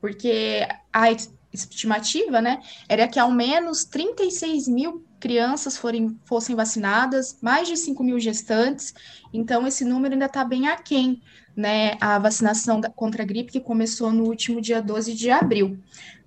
porque 0.00 0.66
a 0.92 1.10
estimativa, 1.52 2.40
né, 2.40 2.60
era 2.88 3.06
que 3.06 3.18
ao 3.18 3.30
menos 3.30 3.84
36 3.84 4.66
mil 4.68 5.04
crianças 5.22 5.76
forem, 5.76 6.18
fossem 6.24 6.56
vacinadas, 6.56 7.38
mais 7.40 7.68
de 7.68 7.76
5 7.76 8.02
mil 8.02 8.18
gestantes, 8.18 8.92
então 9.32 9.64
esse 9.64 9.84
número 9.84 10.14
ainda 10.14 10.26
está 10.26 10.44
bem 10.44 10.66
aquém 10.66 11.22
né, 11.56 11.96
a 12.00 12.18
vacinação 12.18 12.80
da, 12.80 12.90
contra 12.90 13.22
a 13.22 13.26
gripe, 13.26 13.52
que 13.52 13.60
começou 13.60 14.10
no 14.10 14.24
último 14.24 14.60
dia 14.60 14.82
12 14.82 15.14
de 15.14 15.30
abril. 15.30 15.78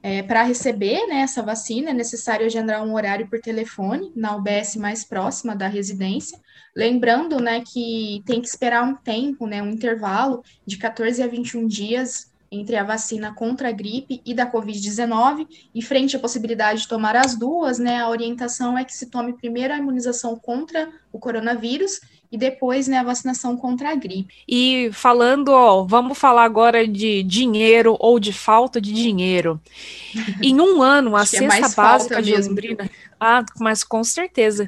É, 0.01 0.21
Para 0.21 0.43
receber 0.43 1.07
né, 1.07 1.21
essa 1.21 1.41
vacina, 1.41 1.89
é 1.89 1.93
necessário 1.93 2.45
agendar 2.45 2.83
um 2.83 2.93
horário 2.93 3.27
por 3.27 3.39
telefone 3.39 4.11
na 4.15 4.35
UBS 4.35 4.75
mais 4.75 5.03
próxima 5.03 5.55
da 5.55 5.67
residência. 5.67 6.39
Lembrando 6.75 7.39
né, 7.39 7.61
que 7.61 8.21
tem 8.25 8.39
que 8.39 8.47
esperar 8.47 8.83
um 8.83 8.95
tempo, 8.95 9.47
né, 9.47 9.61
um 9.61 9.71
intervalo 9.71 10.43
de 10.65 10.77
14 10.77 11.21
a 11.21 11.27
21 11.27 11.67
dias 11.67 12.31
entre 12.51 12.75
a 12.75 12.83
vacina 12.83 13.33
contra 13.33 13.69
a 13.69 13.71
gripe 13.71 14.21
e 14.25 14.33
da 14.33 14.49
Covid-19, 14.49 15.47
e 15.73 15.81
frente 15.81 16.15
à 16.15 16.19
possibilidade 16.19 16.81
de 16.81 16.87
tomar 16.87 17.15
as 17.15 17.35
duas, 17.35 17.79
né, 17.79 17.99
a 17.99 18.09
orientação 18.09 18.77
é 18.77 18.83
que 18.83 18.93
se 18.93 19.07
tome 19.07 19.33
primeiro 19.33 19.73
a 19.73 19.77
imunização 19.77 20.35
contra 20.35 20.89
o 21.11 21.19
coronavírus 21.19 21.99
e 22.31 22.37
depois 22.37 22.87
né, 22.87 22.97
a 22.97 23.03
vacinação 23.03 23.55
contra 23.55 23.91
a 23.91 23.95
gripe. 23.95 24.33
E 24.47 24.89
falando, 24.91 25.49
ó, 25.49 25.83
vamos 25.83 26.17
falar 26.17 26.43
agora 26.43 26.87
de 26.87 27.23
dinheiro 27.23 27.95
ou 27.99 28.19
de 28.19 28.33
falta 28.33 28.81
de 28.81 28.91
dinheiro. 28.91 29.59
Em 30.41 30.59
um 30.59 30.81
ano, 30.81 31.15
a 31.15 31.21
é 31.21 31.25
cesta 31.25 31.65
é 31.65 31.69
básica 31.75 32.21
de 32.21 32.35
Londrina. 32.35 32.89
Ah, 33.19 33.45
mas 33.59 33.83
com 33.83 34.03
certeza. 34.03 34.67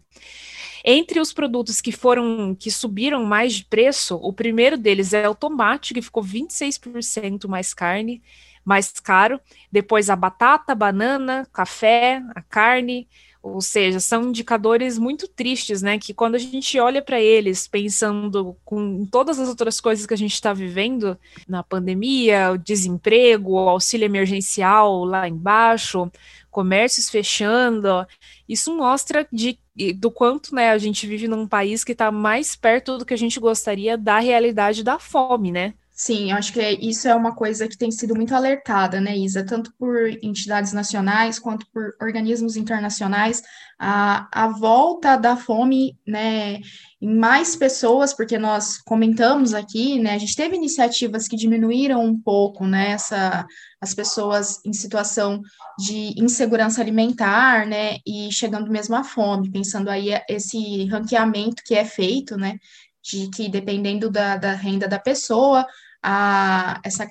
Entre 0.84 1.20
os 1.20 1.32
produtos 1.32 1.80
que 1.80 1.92
foram 1.92 2.56
que 2.56 2.72
subiram 2.72 3.24
mais 3.24 3.54
de 3.54 3.66
preço, 3.66 4.16
o 4.16 4.34
primeiro 4.34 4.78
deles 4.78 5.13
é 5.13 5.30
o 5.30 5.36
tomate, 5.36 5.94
que 5.94 6.01
ficou 6.01 6.24
26% 6.24 7.48
mais 7.48 7.74
carne, 7.74 8.22
mais 8.66 8.92
caro. 8.92 9.40
Depois 9.72 10.10
a 10.10 10.16
batata, 10.16 10.74
banana, 10.74 11.48
café, 11.54 12.22
a 12.36 12.42
carne, 12.42 13.08
ou 13.44 13.60
seja, 13.60 14.00
são 14.00 14.30
indicadores 14.30 15.00
muito 15.00 15.28
tristes, 15.28 15.82
né? 15.82 15.98
Que 15.98 16.13
quando 16.13 16.36
a 16.36 16.38
gente 16.38 16.80
olha 16.80 17.01
para 17.01 17.20
eles, 17.20 17.68
pensando 17.68 18.56
com 18.63 19.04
todas 19.06 19.40
as 19.40 19.50
outras 19.50 19.82
coisas 19.82 20.06
que 20.06 20.13
a 20.13 20.18
gente 20.18 20.34
está 20.34 20.54
vivendo 20.54 21.18
na 21.48 21.63
pandemia, 21.63 22.51
o 22.51 22.58
desemprego, 22.58 23.54
o 23.54 23.70
auxílio 23.70 24.06
emergencial 24.06 25.04
lá 25.04 25.28
embaixo, 25.28 26.12
comércios 26.51 27.10
fechando, 27.10 28.05
isso 28.48 28.75
mostra 28.75 29.27
de, 29.31 29.58
do 29.96 30.12
quanto 30.12 30.53
né, 30.53 30.70
a 30.70 30.77
gente 30.77 31.08
vive 31.08 31.27
num 31.27 31.48
país 31.48 31.84
que 31.84 31.93
está 31.93 32.12
mais 32.12 32.55
perto 32.55 32.98
do 32.98 33.05
que 33.05 33.13
a 33.13 33.17
gente 33.17 33.39
gostaria 33.39 33.98
da 33.98 34.20
realidade 34.20 34.84
da 34.84 35.00
fome, 35.00 35.51
né? 35.51 35.74
Sim, 36.03 36.31
acho 36.31 36.51
que 36.51 36.60
isso 36.81 37.08
é 37.08 37.13
uma 37.13 37.36
coisa 37.36 37.67
que 37.67 37.77
tem 37.77 37.91
sido 37.91 38.15
muito 38.15 38.34
alertada, 38.34 39.00
né, 39.00 39.15
Isa? 39.15 39.46
Tanto 39.46 39.72
por 39.77 40.10
entidades 40.24 40.74
nacionais 40.74 41.38
quanto 41.38 41.63
por 41.72 41.96
organismos 42.01 42.55
internacionais, 42.55 43.43
a, 43.77 44.27
a 44.31 44.48
volta 44.48 45.15
da 45.15 45.38
fome, 45.38 45.96
né, 46.08 46.60
em 47.00 47.15
mais 47.15 47.55
pessoas, 47.55 48.15
porque 48.15 48.39
nós 48.39 48.79
comentamos 48.79 49.53
aqui, 49.53 50.00
né, 50.00 50.15
a 50.15 50.17
gente 50.17 50.36
teve 50.36 50.55
iniciativas 50.55 51.27
que 51.27 51.36
diminuíram 51.36 52.03
um 52.03 52.20
pouco, 52.20 52.65
né, 52.65 52.93
essa, 52.93 53.46
as 53.79 53.93
pessoas 53.93 54.60
em 54.65 54.74
situação 54.74 55.39
de 55.77 56.15
insegurança 56.17 56.81
alimentar, 56.81 57.67
né, 57.67 57.98
e 58.08 58.31
chegando 58.31 58.72
mesmo 58.72 58.96
à 58.96 59.03
fome, 59.03 59.51
pensando 59.51 59.88
aí 59.88 60.10
esse 60.27 60.84
ranqueamento 60.86 61.62
que 61.63 61.75
é 61.75 61.86
feito, 61.86 62.36
né, 62.38 62.58
de 63.03 63.29
que 63.29 63.50
dependendo 63.50 64.10
da, 64.10 64.38
da 64.38 64.53
renda 64.53 64.88
da 64.88 65.00
pessoa, 65.00 65.65
a, 66.01 66.79
essa, 66.84 67.08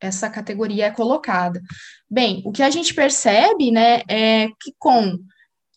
essa 0.00 0.30
categoria 0.30 0.86
é 0.86 0.90
colocada. 0.90 1.60
Bem, 2.10 2.42
o 2.44 2.52
que 2.52 2.62
a 2.62 2.70
gente 2.70 2.94
percebe, 2.94 3.70
né, 3.70 4.02
é 4.08 4.48
que 4.60 4.72
com 4.78 5.18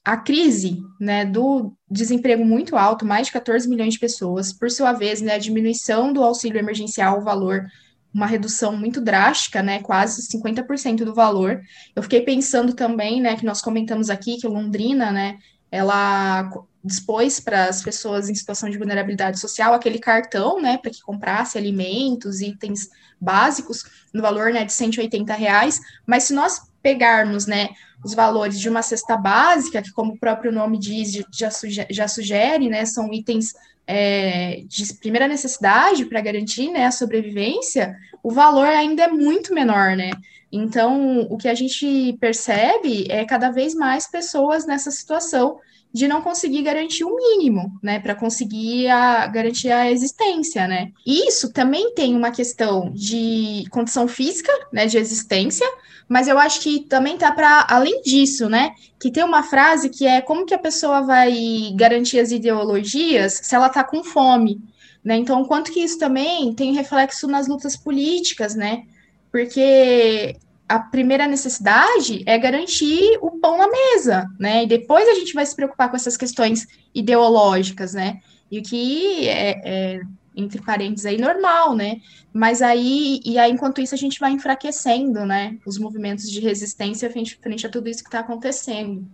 a 0.03 0.15
crise, 0.15 0.79
né, 0.99 1.25
do 1.25 1.73
desemprego 1.89 2.45
muito 2.45 2.77
alto, 2.77 3.05
mais 3.05 3.27
de 3.27 3.33
14 3.33 3.67
milhões 3.67 3.93
de 3.93 3.99
pessoas, 3.99 4.53
por 4.53 4.71
sua 4.71 4.93
vez, 4.93 5.21
né, 5.21 5.33
a 5.33 5.37
diminuição 5.37 6.13
do 6.13 6.23
auxílio 6.23 6.57
emergencial, 6.57 7.19
o 7.19 7.23
valor, 7.23 7.65
uma 8.13 8.25
redução 8.25 8.75
muito 8.75 9.01
drástica, 9.01 9.61
né, 9.61 9.81
quase 9.81 10.21
50% 10.21 11.03
do 11.03 11.13
valor. 11.13 11.61
Eu 11.95 12.01
fiquei 12.01 12.21
pensando 12.21 12.73
também, 12.73 13.21
né, 13.21 13.35
que 13.35 13.45
nós 13.45 13.61
comentamos 13.61 14.09
aqui 14.09 14.37
que 14.37 14.47
Londrina, 14.47 15.11
né, 15.11 15.37
ela 15.69 16.49
dispôs 16.87 17.39
para 17.39 17.65
as 17.65 17.83
pessoas 17.83 18.29
em 18.29 18.35
situação 18.35 18.69
de 18.69 18.77
vulnerabilidade 18.77 19.39
social 19.39 19.73
aquele 19.73 19.99
cartão, 19.99 20.61
né, 20.61 20.77
para 20.77 20.89
que 20.89 21.01
comprasse 21.01 21.57
alimentos, 21.57 22.41
itens 22.41 22.89
básicos, 23.19 23.83
no 24.13 24.21
valor, 24.21 24.51
né, 24.51 24.65
de 24.65 24.73
180 24.73 25.33
reais, 25.33 25.79
mas 26.05 26.23
se 26.23 26.33
nós 26.33 26.61
pegarmos, 26.81 27.45
né, 27.45 27.69
os 28.03 28.13
valores 28.13 28.59
de 28.59 28.69
uma 28.69 28.81
cesta 28.81 29.17
básica, 29.17 29.81
que 29.81 29.91
como 29.91 30.13
o 30.13 30.19
próprio 30.19 30.51
nome 30.51 30.79
diz, 30.79 31.23
já, 31.31 31.51
sugere, 31.51 31.93
já 31.93 32.07
sugere 32.07 32.69
né, 32.69 32.85
são 32.85 33.11
itens 33.13 33.53
é, 33.85 34.63
de 34.65 34.93
primeira 34.95 35.27
necessidade 35.27 36.05
para 36.05 36.21
garantir, 36.21 36.71
né, 36.71 36.85
a 36.85 36.91
sobrevivência, 36.91 37.95
o 38.23 38.31
valor 38.31 38.67
ainda 38.67 39.03
é 39.03 39.07
muito 39.07 39.53
menor, 39.53 39.95
né, 39.95 40.11
então, 40.51 41.27
o 41.29 41.37
que 41.37 41.47
a 41.47 41.53
gente 41.53 42.17
percebe 42.19 43.05
é 43.09 43.25
cada 43.25 43.51
vez 43.51 43.73
mais 43.73 44.07
pessoas 44.09 44.65
nessa 44.65 44.91
situação 44.91 45.59
de 45.97 46.07
não 46.07 46.21
conseguir 46.21 46.61
garantir 46.61 47.03
o 47.03 47.15
mínimo, 47.15 47.77
né, 47.81 47.99
para 47.99 48.13
conseguir 48.13 48.87
a, 48.87 49.25
garantir 49.25 49.71
a 49.71 49.91
existência, 49.91 50.67
né. 50.67 50.91
E 51.05 51.27
isso 51.27 51.51
também 51.51 51.93
tem 51.95 52.15
uma 52.15 52.29
questão 52.29 52.91
de 52.93 53.65
condição 53.71 54.07
física, 54.07 54.51
né, 54.71 54.85
de 54.85 54.97
existência, 54.97 55.67
mas 56.07 56.27
eu 56.27 56.37
acho 56.37 56.61
que 56.61 56.81
também 56.81 57.17
tá 57.17 57.31
para 57.31 57.65
além 57.67 58.01
disso, 58.03 58.47
né, 58.47 58.71
que 58.99 59.11
tem 59.11 59.23
uma 59.23 59.41
frase 59.41 59.89
que 59.89 60.05
é 60.05 60.21
como 60.21 60.45
que 60.45 60.53
a 60.53 60.59
pessoa 60.59 61.01
vai 61.01 61.33
garantir 61.75 62.19
as 62.19 62.31
ideologias 62.31 63.41
se 63.43 63.55
ela 63.55 63.67
tá 63.67 63.83
com 63.83 64.03
fome, 64.03 64.61
né. 65.03 65.17
Então, 65.17 65.43
quanto 65.45 65.71
que 65.71 65.79
isso 65.79 65.97
também 65.97 66.53
tem 66.53 66.73
reflexo 66.73 67.27
nas 67.27 67.47
lutas 67.47 67.75
políticas, 67.75 68.53
né, 68.53 68.83
porque 69.31 70.35
a 70.67 70.79
primeira 70.79 71.27
necessidade 71.27 72.23
é 72.25 72.37
garantir 72.37 73.17
o 73.21 73.31
pão 73.39 73.57
na 73.57 73.67
mesa, 73.69 74.27
né? 74.37 74.63
E 74.63 74.67
depois 74.67 75.07
a 75.07 75.13
gente 75.13 75.33
vai 75.33 75.45
se 75.45 75.55
preocupar 75.55 75.89
com 75.89 75.95
essas 75.95 76.17
questões 76.17 76.67
ideológicas, 76.93 77.93
né? 77.93 78.19
E 78.51 78.59
o 78.59 78.63
que 78.63 79.27
é, 79.29 79.61
é, 79.63 80.01
entre 80.35 80.61
parênteses 80.61 81.05
aí 81.05 81.17
normal, 81.17 81.73
né? 81.73 82.01
Mas 82.33 82.61
aí 82.61 83.21
e 83.23 83.37
aí 83.39 83.51
enquanto 83.51 83.81
isso 83.81 83.95
a 83.95 83.97
gente 83.97 84.19
vai 84.19 84.31
enfraquecendo, 84.31 85.25
né? 85.25 85.57
Os 85.65 85.77
movimentos 85.77 86.29
de 86.29 86.41
resistência 86.41 87.09
frente, 87.09 87.37
frente 87.41 87.65
a 87.65 87.69
tudo 87.69 87.87
isso 87.87 88.03
que 88.03 88.09
está 88.09 88.19
acontecendo. 88.19 89.07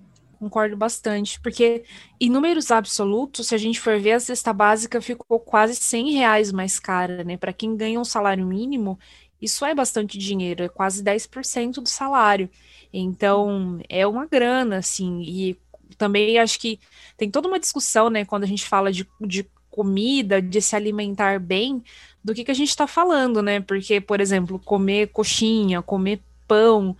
Concordo 0.43 0.75
bastante, 0.75 1.39
porque 1.39 1.86
em 2.19 2.29
números 2.29 2.69
absolutos, 2.69 3.48
se 3.48 3.55
a 3.55 3.57
gente 3.57 3.79
for 3.79 3.98
ver, 3.98 4.12
a 4.12 4.19
cesta 4.19 4.51
básica 4.51 5.00
ficou 5.00 5.39
quase 5.39 5.74
100 5.75 6.12
reais 6.12 6.51
mais 6.51 6.77
cara, 6.79 7.24
né? 7.24 7.38
Para 7.38 7.53
quem 7.53 7.77
ganha 7.77 7.98
um 7.98 8.03
salário 8.03 8.45
mínimo, 8.45 9.00
isso 9.43 9.65
é 9.65 9.75
bastante 9.75 10.17
dinheiro, 10.17 10.63
é 10.63 10.69
quase 10.69 11.03
10% 11.03 11.81
do 11.81 11.89
salário. 11.89 12.50
Então, 12.91 13.79
é 13.89 14.05
uma 14.05 14.25
grana, 14.25 14.77
assim, 14.77 15.21
e 15.21 15.57
também 15.97 16.38
acho 16.39 16.59
que 16.59 16.79
tem 17.17 17.29
toda 17.29 17.47
uma 17.47 17.59
discussão, 17.59 18.09
né, 18.09 18.25
quando 18.25 18.43
a 18.43 18.47
gente 18.47 18.65
fala 18.65 18.91
de, 18.91 19.07
de 19.21 19.45
comida, 19.69 20.41
de 20.41 20.62
se 20.62 20.75
alimentar 20.75 21.39
bem, 21.39 21.83
do 22.23 22.33
que, 22.33 22.43
que 22.43 22.51
a 22.51 22.55
gente 22.55 22.69
está 22.69 22.88
falando, 22.88 23.41
né? 23.41 23.59
Porque, 23.59 24.00
por 24.00 24.21
exemplo, 24.21 24.59
comer 24.59 25.07
coxinha, 25.07 25.81
comer 25.81 26.21
pão, 26.47 26.95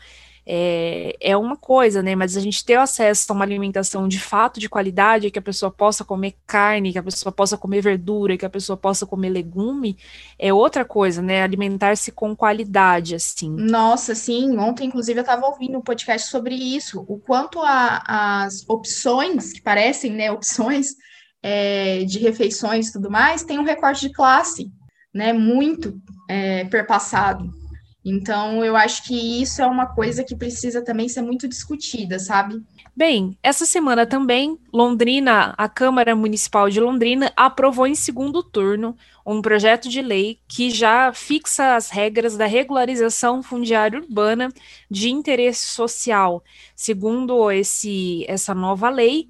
é, 0.46 1.16
é 1.22 1.38
uma 1.38 1.56
coisa, 1.56 2.04
né? 2.04 2.16
Mas 2.16 2.36
a 2.36 2.42
gente 2.42 2.64
ter 2.66 2.76
acesso 2.76 3.32
a 3.32 3.36
uma 3.36 3.46
alimentação 3.46 4.08
de 4.08 4.20
fato 4.20 4.60
de 4.60 4.68
qualidade, 4.68 5.32
que 5.32 5.40
a 5.40 5.42
pessoa 5.42 5.72
possa 5.72 6.04
comer 6.04 6.36
carne, 6.46 6.92
que 6.92 7.00
a 7.00 7.04
pessoa 7.04 7.32
possa 7.32 7.58
comer 7.58 7.82
verdura, 7.82 8.38
que 8.38 8.46
a 8.46 8.50
pessoa 8.50 8.76
possa 8.76 9.06
comer 9.06 9.30
legume, 9.30 9.98
é 10.38 10.54
outra 10.54 10.84
coisa, 10.84 11.22
né? 11.22 11.42
Alimentar-se 11.44 12.12
com 12.12 12.36
qualidade, 12.36 13.16
assim. 13.16 13.50
Nossa, 13.50 14.14
sim. 14.14 14.58
Ontem, 14.58 14.88
inclusive, 14.88 15.20
eu 15.20 15.24
estava 15.24 15.46
ouvindo 15.46 15.78
um 15.78 15.82
podcast 15.82 16.30
sobre 16.30 16.56
isso, 16.56 17.06
o 17.08 17.18
quanto 17.20 17.62
a, 17.62 18.44
as 18.44 18.68
opções, 18.68 19.54
que 19.54 19.62
parecem, 19.62 20.12
né, 20.12 20.32
opções 20.32 20.96
é, 21.42 22.04
de 22.04 22.20
refeições 22.20 22.90
e 22.90 22.94
tudo 22.94 23.10
mais, 23.10 23.44
tem 23.44 23.60
um 23.60 23.64
recorte 23.64 24.08
de 24.08 24.14
classe, 24.14 24.72
né? 25.14 25.32
Muito 25.32 26.02
é, 26.30 26.66
perpassado. 26.66 27.63
Então, 28.06 28.64
eu 28.66 28.76
acho 28.76 29.04
que 29.06 29.42
isso 29.42 29.62
é 29.62 29.66
uma 29.66 29.86
coisa 29.86 30.24
que 30.24 30.36
precisa 30.36 30.84
também 30.84 31.08
ser 31.08 31.22
muito 31.22 31.48
discutida, 31.48 32.20
sabe? 32.20 32.62
Bem, 32.96 33.38
essa 33.42 33.66
semana 33.66 34.06
também, 34.06 34.60
Londrina, 34.72 35.54
a 35.58 35.70
Câmara 35.70 36.16
Municipal 36.16 36.70
de 36.70 36.80
Londrina 36.80 37.32
aprovou 37.36 37.88
em 37.88 37.96
segundo 37.96 38.44
turno 38.44 38.96
um 39.26 39.42
projeto 39.42 39.88
de 39.88 40.02
lei 40.02 40.40
que 40.48 40.70
já 40.70 41.14
fixa 41.14 41.76
as 41.76 41.90
regras 41.90 42.36
da 42.36 42.46
regularização 42.46 43.42
fundiária 43.42 44.00
urbana 44.00 44.50
de 44.92 45.10
interesse 45.10 45.70
social. 45.70 46.44
Segundo 46.76 47.50
esse, 47.50 48.26
essa 48.28 48.54
nova 48.54 48.90
lei, 48.90 49.30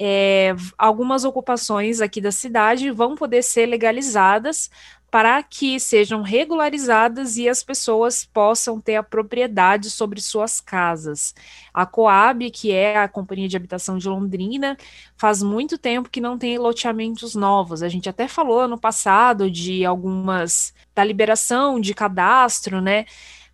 é, 0.00 0.56
algumas 0.76 1.24
ocupações 1.24 2.00
aqui 2.00 2.20
da 2.20 2.32
cidade 2.32 2.90
vão 2.90 3.14
poder 3.14 3.42
ser 3.42 3.66
legalizadas 3.66 4.70
para 5.14 5.40
que 5.44 5.78
sejam 5.78 6.22
regularizadas 6.22 7.36
e 7.36 7.48
as 7.48 7.62
pessoas 7.62 8.24
possam 8.24 8.80
ter 8.80 8.96
a 8.96 9.02
propriedade 9.02 9.88
sobre 9.88 10.20
suas 10.20 10.60
casas. 10.60 11.32
A 11.72 11.86
Coab, 11.86 12.50
que 12.50 12.72
é 12.72 12.98
a 12.98 13.06
Companhia 13.06 13.46
de 13.46 13.56
Habitação 13.56 13.96
de 13.96 14.08
Londrina, 14.08 14.76
faz 15.16 15.40
muito 15.40 15.78
tempo 15.78 16.10
que 16.10 16.20
não 16.20 16.36
tem 16.36 16.58
loteamentos 16.58 17.36
novos. 17.36 17.80
A 17.80 17.88
gente 17.88 18.08
até 18.08 18.26
falou 18.26 18.58
ano 18.58 18.76
passado 18.76 19.48
de 19.48 19.84
algumas 19.84 20.74
da 20.92 21.04
liberação 21.04 21.78
de 21.78 21.94
cadastro, 21.94 22.80
né? 22.80 23.06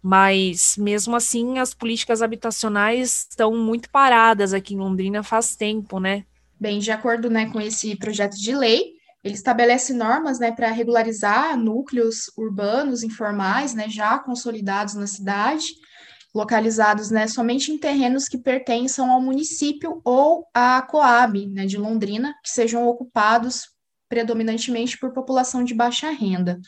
Mas 0.02 0.79
mesmo 0.79 1.14
assim, 1.14 1.59
as 1.59 1.75
políticas 1.75 2.23
habitacionais 2.23 3.26
estão 3.29 3.55
muito 3.55 3.90
paradas 3.90 4.55
aqui 4.55 4.73
em 4.73 4.79
Londrina 4.79 5.23
faz 5.23 5.57
tempo, 5.57 6.00
né? 6.00 6.25
Bem, 6.59 6.79
de 6.79 6.90
acordo 6.90 7.29
né, 7.29 7.50
com 7.50 7.61
esse 7.61 7.95
projeto 7.97 8.38
de 8.38 8.55
lei, 8.57 9.00
ele 9.23 9.35
estabelece 9.35 9.93
normas 9.93 10.39
né, 10.39 10.50
para 10.50 10.71
regularizar 10.71 11.57
núcleos 11.57 12.31
urbanos 12.37 13.03
informais, 13.03 13.75
né, 13.75 13.89
já 13.89 14.19
consolidados 14.19 14.95
na 14.95 15.07
cidade, 15.07 15.67
localizados 16.35 17.11
né, 17.11 17.27
somente 17.27 17.71
em 17.71 17.79
terrenos 17.79 18.29
que 18.29 18.39
pertençam 18.39 19.11
ao 19.11 19.21
município 19.21 20.00
ou 20.05 20.47
à 20.55 20.81
Coab 20.83 21.47
né, 21.49 21.67
de 21.67 21.77
Londrina, 21.77 22.35
que 22.43 22.50
sejam 22.50 22.87
ocupados 22.87 23.69
predominantemente 24.09 24.99
por 24.99 25.12
população 25.12 25.62
de 25.62 25.75
baixa 25.75 26.11
renda. 26.11 26.59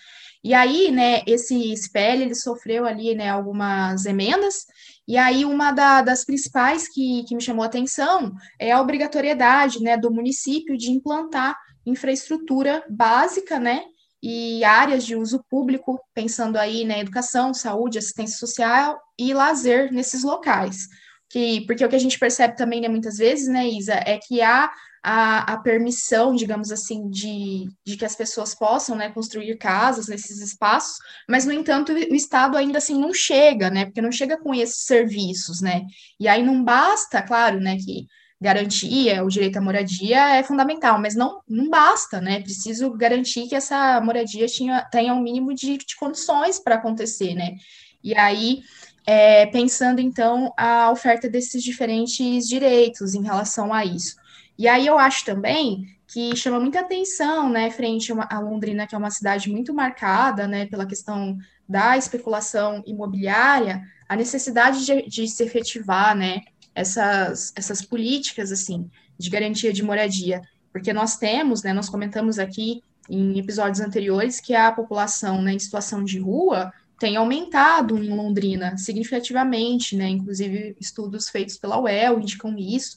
E 0.45 0.55
aí, 0.55 0.91
né, 0.91 1.23
esse 1.27 1.73
SPL, 1.73 2.23
ele 2.23 2.35
sofreu 2.35 2.85
ali, 2.85 3.15
né, 3.15 3.31
algumas 3.31 4.05
emendas, 4.07 4.67
e 5.07 5.17
aí 5.17 5.45
uma 5.45 5.71
da, 5.73 6.03
das 6.03 6.25
principais 6.25 6.89
que, 6.89 7.25
que 7.25 7.35
me 7.35 7.41
chamou 7.41 7.63
a 7.63 7.67
atenção 7.67 8.33
é 8.59 8.73
a 8.73 8.81
obrigatoriedade, 8.81 9.81
né, 9.81 9.97
do 9.97 10.13
município 10.13 10.77
de 10.77 10.91
implantar 10.91 11.57
infraestrutura 11.85 12.85
básica, 12.89 13.59
né, 13.59 13.83
e 14.23 14.63
áreas 14.63 15.05
de 15.05 15.17
uso 15.17 15.45
público, 15.51 16.01
pensando 16.15 16.57
aí 16.57 16.85
na 16.85 16.95
né, 16.95 17.01
educação, 17.01 17.53
saúde, 17.53 17.99
assistência 17.99 18.39
social 18.39 19.01
e 19.19 19.35
lazer 19.35 19.93
nesses 19.93 20.23
locais. 20.23 20.87
Que, 21.29 21.67
porque 21.67 21.85
o 21.85 21.89
que 21.89 21.97
a 21.97 21.99
gente 21.99 22.19
percebe 22.19 22.57
também, 22.57 22.81
né, 22.81 22.89
muitas 22.89 23.17
vezes, 23.17 23.49
né, 23.49 23.67
Isa, 23.67 23.95
é 23.95 24.19
que 24.19 24.41
há 24.41 24.71
a, 25.03 25.55
a 25.55 25.57
permissão, 25.59 26.37
digamos 26.37 26.71
assim, 26.71 27.11
de, 27.11 27.69
de 27.85 27.97
que 27.97 28.05
as 28.05 28.15
pessoas 28.15 28.55
possam, 28.55 28.95
né, 28.95 29.11
construir 29.11 29.57
casas 29.57 30.07
nesses 30.07 30.41
espaços, 30.41 30.99
mas, 31.29 31.45
no 31.45 31.53
entanto, 31.53 31.93
o 31.93 32.15
Estado 32.15 32.57
ainda 32.57 32.79
assim 32.79 33.01
não 33.01 33.13
chega, 33.13 33.71
né, 33.71 33.87
porque 33.87 34.01
não 34.03 34.13
chega 34.13 34.39
com 34.39 34.55
esses 34.55 34.85
serviços, 34.85 35.61
né, 35.61 35.83
e 36.21 36.29
aí 36.29 36.45
não 36.45 36.63
basta, 36.63 37.21
claro, 37.23 37.59
né, 37.59 37.77
que 37.79 38.07
garantia, 38.43 39.25
o 39.25 39.29
direito 39.29 39.57
à 39.57 39.61
moradia 39.61 40.37
é 40.37 40.43
fundamental, 40.43 41.01
mas 41.01 41.15
não, 41.15 41.41
não 41.49 41.71
basta, 41.71 42.21
né? 42.21 42.41
Preciso 42.41 42.91
garantir 42.91 43.49
que 43.49 43.55
essa 43.55 44.01
moradia 44.01 44.47
tinha, 44.47 44.83
tenha 44.91 45.15
um 45.15 45.23
mínimo 45.23 45.55
de, 45.55 45.79
de 45.79 45.97
condições 45.97 46.59
para 46.59 46.75
acontecer, 46.75 47.35
né? 47.35 47.55
E 48.03 48.15
aí, 48.17 48.63
é, 49.07 49.47
pensando 49.47 50.01
então 50.01 50.53
a 50.57 50.91
oferta 50.91 51.29
desses 51.29 51.63
diferentes 51.63 52.49
direitos 52.49 53.15
em 53.15 53.23
relação 53.23 53.73
a 53.73 53.85
isso. 53.85 54.17
E 54.59 54.67
aí 54.67 54.87
eu 54.87 54.99
acho 54.99 55.25
também 55.25 55.87
que 56.09 56.37
chama 56.37 56.61
muita 56.61 56.81
atenção, 56.81 57.49
né, 57.49 57.71
frente 57.71 58.13
a 58.13 58.39
Londrina, 58.39 58.87
que 58.87 58.95
é 58.95 58.99
uma 58.99 59.11
cidade 59.11 59.49
muito 59.51 59.73
marcada, 59.73 60.47
né, 60.47 60.67
pela 60.67 60.85
questão 60.85 61.39
da 61.67 61.97
especulação 61.97 62.83
imobiliária, 62.87 63.83
a 64.07 64.15
necessidade 64.15 64.85
de, 64.85 65.09
de 65.09 65.27
se 65.27 65.43
efetivar, 65.43 66.15
né, 66.15 66.43
essas, 66.75 67.53
essas 67.57 67.83
políticas, 67.83 68.51
assim, 68.51 68.91
de 69.19 69.31
garantia 69.31 69.73
de 69.73 69.83
moradia, 69.83 70.41
porque 70.73 70.93
nós 70.93 71.17
temos, 71.17 71.63
né, 71.63 71.73
nós 71.73 71.89
comentamos 71.89 72.39
aqui 72.39 72.83
em 73.09 73.39
episódios 73.39 73.81
anteriores 73.81 74.41
que 74.41 74.55
a 74.55 74.73
população 74.73 75.43
né, 75.43 75.53
em 75.53 75.59
situação 75.59 76.03
de 76.05 76.19
rua 76.19 76.73
tem 76.99 77.17
aumentado 77.17 77.99
em 77.99 78.15
Londrina 78.15 78.77
significativamente, 78.79 79.97
né, 79.97 80.09
inclusive 80.09 80.77
estudos 80.81 81.29
feitos 81.29 81.59
pela 81.59 81.81
UEL 81.81 82.21
indicam 82.21 82.57
isso, 82.57 82.97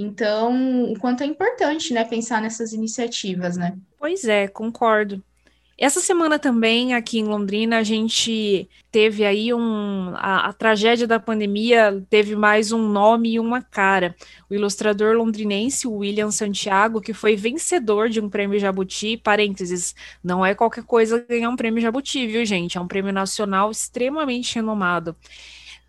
então, 0.00 0.84
o 0.92 0.96
quanto 0.96 1.24
é 1.24 1.26
importante, 1.26 1.92
né, 1.92 2.04
pensar 2.04 2.40
nessas 2.40 2.72
iniciativas, 2.72 3.56
né? 3.56 3.76
Pois 3.98 4.24
é, 4.24 4.46
concordo. 4.46 5.20
Essa 5.80 6.00
semana 6.00 6.40
também, 6.40 6.92
aqui 6.92 7.20
em 7.20 7.24
Londrina, 7.24 7.78
a 7.78 7.84
gente 7.84 8.68
teve 8.90 9.24
aí 9.24 9.54
um. 9.54 10.12
A, 10.16 10.48
a, 10.48 10.52
tragédia 10.52 11.06
da 11.06 11.20
pandemia 11.20 12.04
teve 12.10 12.34
mais 12.34 12.72
um 12.72 12.88
nome 12.88 13.34
e 13.34 13.38
uma 13.38 13.62
cara. 13.62 14.16
O 14.50 14.54
ilustrador 14.54 15.16
londrinense 15.16 15.86
William 15.86 16.32
Santiago, 16.32 17.00
que 17.00 17.12
foi 17.14 17.36
vencedor 17.36 18.08
de 18.08 18.20
um 18.20 18.28
prêmio 18.28 18.58
Jabuti, 18.58 19.16
parênteses, 19.16 19.94
não 20.22 20.44
é 20.44 20.52
qualquer 20.52 20.82
coisa 20.82 21.24
ganhar 21.28 21.48
um 21.48 21.54
prêmio 21.54 21.80
Jabuti, 21.80 22.26
viu, 22.26 22.44
gente? 22.44 22.76
É 22.76 22.80
um 22.80 22.88
prêmio 22.88 23.12
nacional 23.12 23.70
extremamente 23.70 24.56
renomado. 24.56 25.14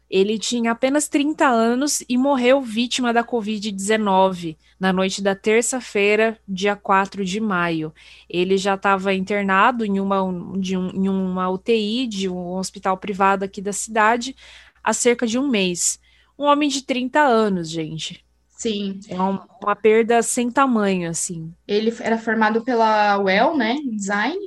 Ele 0.10 0.40
tinha 0.40 0.72
apenas 0.72 1.08
30 1.08 1.48
anos 1.48 2.04
e 2.10 2.18
morreu 2.18 2.62
vítima 2.62 3.14
da 3.14 3.24
Covid-19 3.24 4.58
na 4.80 4.92
noite 4.92 5.22
da 5.22 5.36
terça-feira, 5.36 6.38
dia 6.48 6.76
4 6.76 7.24
de 7.24 7.40
maio. 7.40 7.94
Ele 8.30 8.58
já 8.58 8.74
estava 8.74 9.14
internado 9.14 9.86
em 9.86 10.00
uma, 10.00 10.20
de 10.58 10.76
um, 10.76 10.90
em 10.90 11.10
uma 11.10 11.50
UTI 11.50 12.08
de 12.08 12.28
um 12.28 12.54
hospital 12.54 12.98
privado 12.98 13.46
aqui 13.46 13.62
da 13.62 13.74
cidade 13.74 14.36
há 14.84 14.94
cerca 14.94 15.28
de 15.28 15.38
um 15.38 15.48
mês. 15.48 16.00
Um 16.38 16.46
homem 16.46 16.70
de 16.70 16.82
30 16.84 17.20
anos, 17.20 17.70
gente. 17.70 18.26
Sim. 18.50 19.00
É 19.08 19.16
uma, 19.16 19.48
uma 19.62 19.76
perda 19.76 20.22
sem 20.22 20.50
tamanho, 20.50 21.10
assim. 21.10 21.54
Ele 21.68 21.94
era 22.00 22.18
formado 22.18 22.62
pela 22.62 23.18
UEL, 23.20 23.56
né, 23.56 23.78
design, 23.86 24.38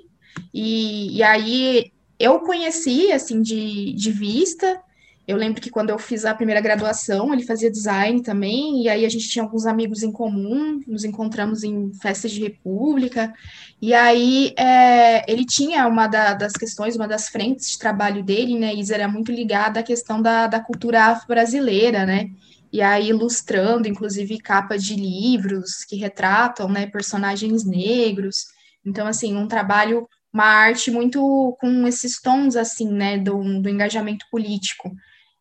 e, 0.53 1.17
e 1.17 1.23
aí 1.23 1.93
eu 2.19 2.41
conheci, 2.41 3.11
assim, 3.11 3.41
de, 3.41 3.93
de 3.95 4.13
vista, 4.13 4.81
eu 5.27 5.37
lembro 5.37 5.61
que 5.61 5.71
quando 5.71 5.91
eu 5.91 5.99
fiz 5.99 6.25
a 6.25 6.35
primeira 6.35 6.61
graduação, 6.61 7.33
ele 7.33 7.45
fazia 7.45 7.71
design 7.71 8.23
também, 8.23 8.83
e 8.83 8.89
aí 8.89 9.05
a 9.05 9.09
gente 9.09 9.29
tinha 9.29 9.45
alguns 9.45 9.67
amigos 9.67 10.03
em 10.03 10.11
comum, 10.11 10.81
nos 10.87 11.05
encontramos 11.05 11.63
em 11.63 11.93
festas 11.95 12.33
de 12.33 12.41
república, 12.41 13.33
e 13.81 13.95
aí 13.95 14.53
é, 14.59 15.31
ele 15.31 15.45
tinha 15.45 15.87
uma 15.87 16.09
da, 16.09 16.35
das 16.35 16.53
questões, 16.53 16.97
uma 16.97 17.07
das 17.07 17.29
frentes 17.29 17.71
de 17.71 17.79
trabalho 17.79 18.23
dele, 18.25 18.59
né, 18.59 18.75
Isa, 18.75 18.95
era 18.95 19.07
muito 19.07 19.31
ligada 19.31 19.79
à 19.81 19.83
questão 19.83 20.21
da, 20.21 20.49
da 20.49 20.59
cultura 20.59 21.05
afro-brasileira, 21.05 22.05
né, 22.05 22.29
e 22.73 22.83
aí 22.83 23.11
ilustrando, 23.11 23.87
inclusive, 23.87 24.41
capas 24.41 24.83
de 24.83 24.97
livros 24.97 25.85
que 25.85 25.95
retratam, 25.95 26.69
né, 26.69 26.87
personagens 26.87 27.65
negros, 27.65 28.47
então, 28.85 29.07
assim, 29.07 29.37
um 29.37 29.47
trabalho, 29.47 30.09
uma 30.33 30.47
arte 30.47 30.91
muito 30.91 31.57
com 31.61 31.87
esses 31.87 32.21
tons, 32.21 32.57
assim, 32.57 32.91
né, 32.91 33.19
do, 33.19 33.61
do 33.61 33.69
engajamento 33.69 34.27
político, 34.31 34.93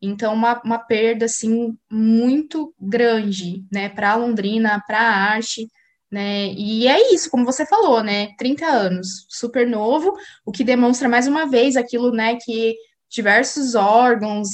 então, 0.01 0.33
uma, 0.33 0.59
uma 0.63 0.79
perda, 0.79 1.25
assim, 1.25 1.77
muito 1.89 2.73
grande, 2.79 3.63
né, 3.71 3.89
para 3.89 4.11
a 4.11 4.15
Londrina, 4.15 4.83
para 4.87 4.99
a 4.99 5.15
arte, 5.33 5.67
né, 6.11 6.47
e 6.53 6.87
é 6.87 7.13
isso, 7.13 7.29
como 7.29 7.45
você 7.45 7.65
falou, 7.65 8.03
né, 8.03 8.35
30 8.37 8.65
anos, 8.65 9.25
super 9.29 9.67
novo, 9.67 10.13
o 10.45 10.51
que 10.51 10.63
demonstra 10.63 11.07
mais 11.07 11.27
uma 11.27 11.45
vez 11.45 11.77
aquilo, 11.77 12.11
né, 12.11 12.37
que 12.43 12.75
diversos 13.09 13.75
órgãos, 13.75 14.49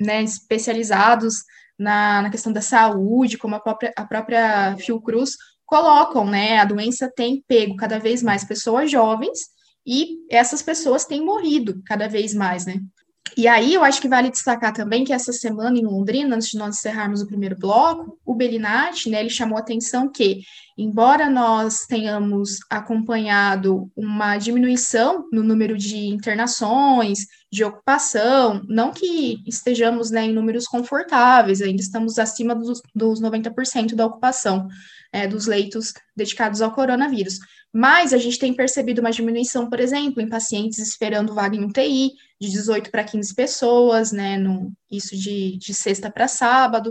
né, 0.00 0.22
especializados 0.22 1.34
na, 1.78 2.22
na 2.22 2.30
questão 2.30 2.52
da 2.52 2.62
saúde, 2.62 3.36
como 3.36 3.54
a 3.54 3.60
própria, 3.60 3.92
a 3.96 4.04
própria 4.04 4.76
Fiocruz, 4.78 5.32
colocam, 5.66 6.24
né, 6.24 6.58
a 6.58 6.64
doença 6.64 7.12
tem 7.14 7.44
pego 7.46 7.76
cada 7.76 7.98
vez 7.98 8.22
mais 8.22 8.44
pessoas 8.44 8.90
jovens, 8.90 9.56
e 9.86 10.18
essas 10.30 10.62
pessoas 10.62 11.04
têm 11.04 11.24
morrido 11.24 11.80
cada 11.86 12.08
vez 12.08 12.34
mais, 12.34 12.66
né? 12.66 12.80
E 13.36 13.46
aí 13.46 13.74
eu 13.74 13.84
acho 13.84 14.00
que 14.00 14.08
vale 14.08 14.30
destacar 14.30 14.72
também 14.72 15.04
que 15.04 15.12
essa 15.12 15.30
semana 15.30 15.78
em 15.78 15.84
Londrina, 15.84 16.34
antes 16.34 16.48
de 16.48 16.56
nós 16.56 16.78
encerrarmos 16.78 17.20
o 17.20 17.26
primeiro 17.26 17.54
bloco, 17.54 18.18
o 18.24 18.34
Belinati, 18.34 19.10
né, 19.10 19.20
ele 19.20 19.28
chamou 19.28 19.58
a 19.58 19.60
atenção 19.60 20.10
que, 20.10 20.40
embora 20.78 21.28
nós 21.28 21.80
tenhamos 21.86 22.60
acompanhado 22.70 23.90
uma 23.94 24.38
diminuição 24.38 25.28
no 25.30 25.42
número 25.42 25.76
de 25.76 26.06
internações, 26.06 27.26
de 27.52 27.62
ocupação, 27.62 28.62
não 28.66 28.90
que 28.90 29.42
estejamos 29.46 30.10
né, 30.10 30.24
em 30.24 30.32
números 30.32 30.66
confortáveis, 30.66 31.60
ainda 31.60 31.82
estamos 31.82 32.18
acima 32.18 32.54
dos, 32.54 32.80
dos 32.94 33.20
90% 33.20 33.94
da 33.94 34.06
ocupação 34.06 34.66
é, 35.12 35.26
dos 35.26 35.46
leitos 35.46 35.92
dedicados 36.16 36.62
ao 36.62 36.72
coronavírus. 36.72 37.38
Mas 37.78 38.14
a 38.14 38.16
gente 38.16 38.38
tem 38.38 38.54
percebido 38.54 39.00
uma 39.00 39.10
diminuição, 39.10 39.68
por 39.68 39.78
exemplo, 39.80 40.22
em 40.22 40.28
pacientes 40.30 40.78
esperando 40.78 41.34
vaga 41.34 41.54
em 41.54 41.64
UTI, 41.66 42.12
de 42.40 42.50
18 42.50 42.90
para 42.90 43.04
15 43.04 43.34
pessoas, 43.34 44.12
né? 44.12 44.38
No, 44.38 44.72
isso 44.90 45.14
de, 45.14 45.58
de 45.58 45.74
sexta 45.74 46.10
para 46.10 46.26
sábado. 46.26 46.90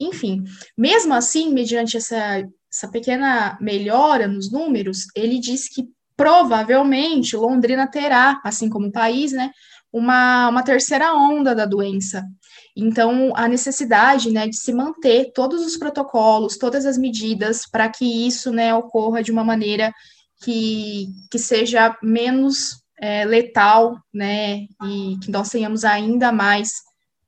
Enfim, 0.00 0.42
mesmo 0.76 1.14
assim, 1.14 1.52
mediante 1.52 1.96
essa, 1.96 2.44
essa 2.68 2.88
pequena 2.88 3.56
melhora 3.60 4.26
nos 4.26 4.50
números, 4.50 5.06
ele 5.14 5.38
disse 5.38 5.72
que 5.72 5.88
provavelmente 6.16 7.36
Londrina 7.36 7.86
terá, 7.86 8.40
assim 8.42 8.68
como 8.68 8.88
o 8.88 8.92
país, 8.92 9.30
né, 9.30 9.52
uma, 9.92 10.48
uma 10.48 10.64
terceira 10.64 11.14
onda 11.14 11.54
da 11.54 11.64
doença. 11.64 12.24
Então, 12.76 13.32
a 13.36 13.46
necessidade 13.46 14.32
né, 14.32 14.48
de 14.48 14.56
se 14.56 14.72
manter 14.72 15.30
todos 15.32 15.64
os 15.64 15.76
protocolos, 15.76 16.56
todas 16.56 16.84
as 16.84 16.98
medidas, 16.98 17.68
para 17.70 17.88
que 17.88 18.26
isso 18.26 18.50
né, 18.50 18.74
ocorra 18.74 19.22
de 19.22 19.30
uma 19.30 19.44
maneira 19.44 19.94
que, 20.44 21.08
que 21.30 21.38
seja 21.38 21.96
menos 22.02 22.82
é, 23.00 23.24
letal, 23.24 23.98
né, 24.12 24.66
e 24.84 25.18
que 25.22 25.30
nós 25.30 25.48
tenhamos 25.48 25.84
ainda 25.84 26.30
mais 26.30 26.70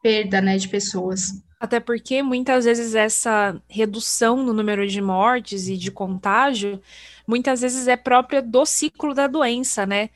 perda 0.02 0.40
né, 0.40 0.56
de 0.56 0.68
pessoas. 0.68 1.32
Até 1.58 1.80
porque 1.80 2.22
muitas 2.22 2.64
vezes 2.66 2.94
essa 2.94 3.60
redução 3.68 4.42
no 4.42 4.52
número 4.52 4.86
de 4.86 5.00
mortes 5.00 5.68
e 5.68 5.76
de 5.76 5.90
contágio, 5.90 6.80
muitas 7.26 7.62
vezes 7.62 7.88
é 7.88 7.96
própria 7.96 8.42
do 8.42 8.66
ciclo 8.66 9.14
da 9.14 9.26
doença, 9.26 9.86
né? 9.86 10.10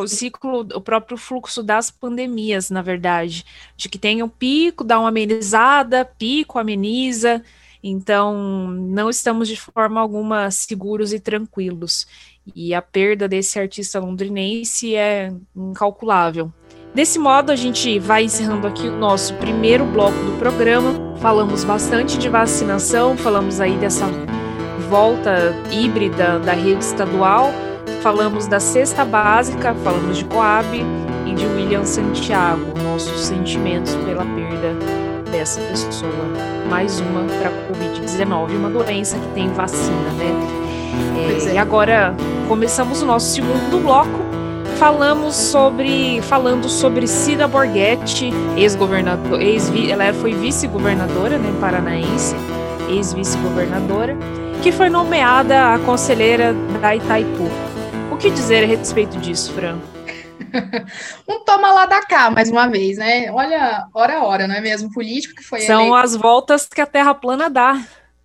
o 0.00 0.06
ciclo, 0.06 0.60
o 0.60 0.80
próprio 0.80 1.16
fluxo 1.16 1.62
das 1.62 1.90
pandemias, 1.90 2.70
na 2.70 2.80
verdade, 2.80 3.44
de 3.76 3.88
que 3.88 3.98
tem 3.98 4.22
um 4.22 4.28
pico, 4.28 4.84
dá 4.84 5.00
uma 5.00 5.08
amenizada, 5.08 6.04
pico, 6.04 6.60
ameniza, 6.60 7.42
então 7.82 8.68
não 8.68 9.10
estamos 9.10 9.48
de 9.48 9.56
forma 9.56 10.00
alguma 10.00 10.50
seguros 10.50 11.12
e 11.12 11.18
tranquilos. 11.18 12.06
E 12.54 12.74
a 12.74 12.82
perda 12.82 13.26
desse 13.26 13.58
artista 13.58 13.98
londrinense 14.00 14.94
é 14.94 15.32
incalculável. 15.56 16.52
Desse 16.94 17.18
modo, 17.18 17.50
a 17.50 17.56
gente 17.56 17.98
vai 17.98 18.24
encerrando 18.24 18.66
aqui 18.66 18.86
o 18.86 18.96
nosso 18.96 19.34
primeiro 19.34 19.84
bloco 19.84 20.16
do 20.16 20.38
programa. 20.38 21.16
Falamos 21.16 21.64
bastante 21.64 22.18
de 22.18 22.28
vacinação, 22.28 23.16
falamos 23.16 23.60
aí 23.60 23.76
dessa 23.78 24.06
volta 24.88 25.54
híbrida 25.72 26.38
da 26.38 26.52
rede 26.52 26.84
estadual, 26.84 27.50
falamos 28.00 28.46
da 28.46 28.60
cesta 28.60 29.04
básica, 29.04 29.74
falamos 29.74 30.18
de 30.18 30.24
Coab 30.26 30.68
e 31.26 31.34
de 31.34 31.46
William 31.46 31.84
Santiago, 31.84 32.78
nossos 32.82 33.20
sentimentos 33.22 33.94
pela 33.96 34.24
perda 34.24 34.74
dessa 35.32 35.60
pessoa. 35.62 36.12
Mais 36.68 37.00
uma 37.00 37.24
para 37.24 37.48
a 37.48 37.68
Covid-19, 37.72 38.50
uma 38.56 38.70
doença 38.70 39.18
que 39.18 39.34
tem 39.34 39.48
vacina, 39.48 40.12
né? 40.12 40.73
É, 41.16 41.50
é. 41.50 41.54
E 41.54 41.58
agora 41.58 42.14
começamos 42.48 43.02
o 43.02 43.06
nosso 43.06 43.34
segundo 43.34 43.82
bloco 43.82 44.24
falamos 44.78 45.34
sobre 45.34 46.20
falando 46.22 46.68
sobre 46.68 47.06
Cida 47.06 47.46
Borghetti, 47.46 48.30
ex-governador, 48.56 49.40
ex 49.40 49.70
ela 49.88 50.12
foi 50.14 50.34
vice-governadora, 50.34 51.38
né, 51.38 51.56
paranaense, 51.60 52.34
ex-vice-governadora, 52.88 54.16
que 54.62 54.72
foi 54.72 54.88
nomeada 54.88 55.74
a 55.74 55.78
conselheira 55.78 56.52
da 56.80 56.94
Itaipu. 56.94 57.48
O 58.10 58.16
que 58.16 58.30
dizer 58.30 58.64
a 58.64 58.66
respeito 58.66 59.16
disso, 59.18 59.52
Fran? 59.52 59.78
um 61.28 61.44
toma 61.44 61.72
lá 61.72 61.86
da 61.86 62.00
cá, 62.02 62.30
mais 62.30 62.50
uma 62.50 62.66
vez, 62.66 62.96
né? 62.96 63.30
Olha, 63.32 63.86
hora 63.92 64.18
a 64.18 64.24
hora, 64.24 64.46
não 64.46 64.54
é 64.54 64.60
mesmo? 64.60 64.92
Político 64.92 65.36
que 65.36 65.42
foi 65.42 65.60
São 65.60 65.80
eleito... 65.80 65.96
as 65.96 66.16
voltas 66.16 66.66
que 66.66 66.80
a 66.80 66.86
Terra 66.86 67.14
plana 67.14 67.48
dá. 67.48 67.80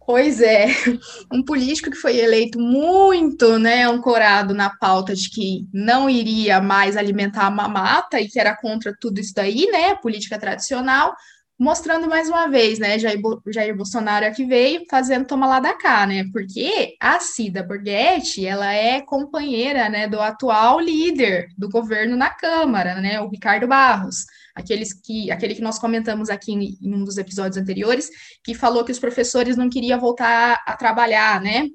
Pois 0.09 0.41
é, 0.41 0.65
um 1.31 1.43
político 1.43 1.91
que 1.91 1.95
foi 1.95 2.17
eleito 2.17 2.59
muito 2.59 3.59
né, 3.59 3.83
ancorado 3.83 4.55
na 4.55 4.67
pauta 4.67 5.13
de 5.13 5.29
que 5.29 5.67
não 5.71 6.09
iria 6.09 6.59
mais 6.59 6.97
alimentar 6.97 7.45
a 7.45 7.51
mamata 7.51 8.19
e 8.19 8.27
que 8.27 8.39
era 8.39 8.57
contra 8.57 8.91
tudo 8.99 9.19
isso 9.19 9.35
daí, 9.35 9.67
né? 9.67 9.93
Política 9.93 10.39
tradicional, 10.39 11.13
mostrando 11.59 12.07
mais 12.07 12.29
uma 12.29 12.47
vez, 12.47 12.79
né, 12.79 12.97
Jair, 12.97 13.19
Jair 13.47 13.75
Bolsonaro 13.75 14.25
aqui 14.25 14.45
veio 14.45 14.85
fazendo 14.89 15.27
toma 15.27 15.45
lá 15.45 15.59
da 15.59 15.73
cá, 15.73 16.07
né, 16.07 16.23
porque 16.31 16.95
a 17.01 17.19
Cida 17.19 17.61
Borghetti, 17.61 18.45
ela 18.45 18.73
é 18.73 19.01
companheira, 19.01 19.89
né, 19.89 20.07
do 20.07 20.21
atual 20.21 20.79
líder 20.79 21.49
do 21.57 21.67
governo 21.67 22.15
na 22.15 22.29
Câmara, 22.29 23.01
né, 23.01 23.19
o 23.19 23.27
Ricardo 23.27 23.67
Barros, 23.67 24.25
aqueles 24.55 24.93
que, 24.93 25.29
aquele 25.29 25.53
que 25.53 25.61
nós 25.61 25.77
comentamos 25.77 26.29
aqui 26.29 26.53
em, 26.53 26.77
em 26.81 26.95
um 26.95 27.03
dos 27.03 27.17
episódios 27.17 27.57
anteriores, 27.57 28.09
que 28.41 28.55
falou 28.55 28.85
que 28.85 28.93
os 28.93 28.99
professores 28.99 29.57
não 29.57 29.69
queriam 29.69 29.99
voltar 29.99 30.63
a 30.65 30.77
trabalhar, 30.77 31.41
né, 31.41 31.67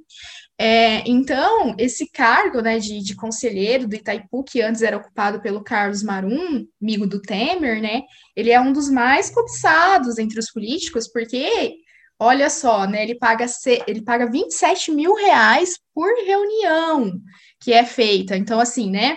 é, 0.58 1.02
então, 1.08 1.74
esse 1.78 2.08
cargo 2.08 2.60
né, 2.60 2.78
de, 2.78 3.00
de, 3.02 3.16
conselheiro 3.16 3.88
do 3.88 3.96
Itaipu, 3.96 4.44
que 4.44 4.62
antes 4.62 4.82
era 4.82 4.96
ocupado 4.96 5.40
pelo 5.40 5.64
Carlos 5.64 6.02
Marum, 6.02 6.64
amigo 6.80 7.06
do 7.06 7.20
Temer, 7.20 7.82
né, 7.82 8.02
ele 8.36 8.50
é 8.50 8.60
um 8.60 8.72
dos 8.72 8.88
mais 8.88 9.30
cobiçados 9.30 10.16
entre 10.16 10.38
os 10.38 10.52
políticos, 10.52 11.08
porque, 11.08 11.74
olha 12.18 12.48
só, 12.48 12.86
né, 12.86 13.02
ele 13.02 13.16
paga, 13.16 13.46
ele 13.86 14.02
paga 14.02 14.30
27 14.30 14.92
mil 14.92 15.14
reais 15.14 15.78
por 15.92 16.08
reunião 16.24 17.20
que 17.60 17.72
é 17.72 17.84
feita. 17.84 18.36
Então, 18.36 18.60
assim, 18.60 18.90
né, 18.90 19.16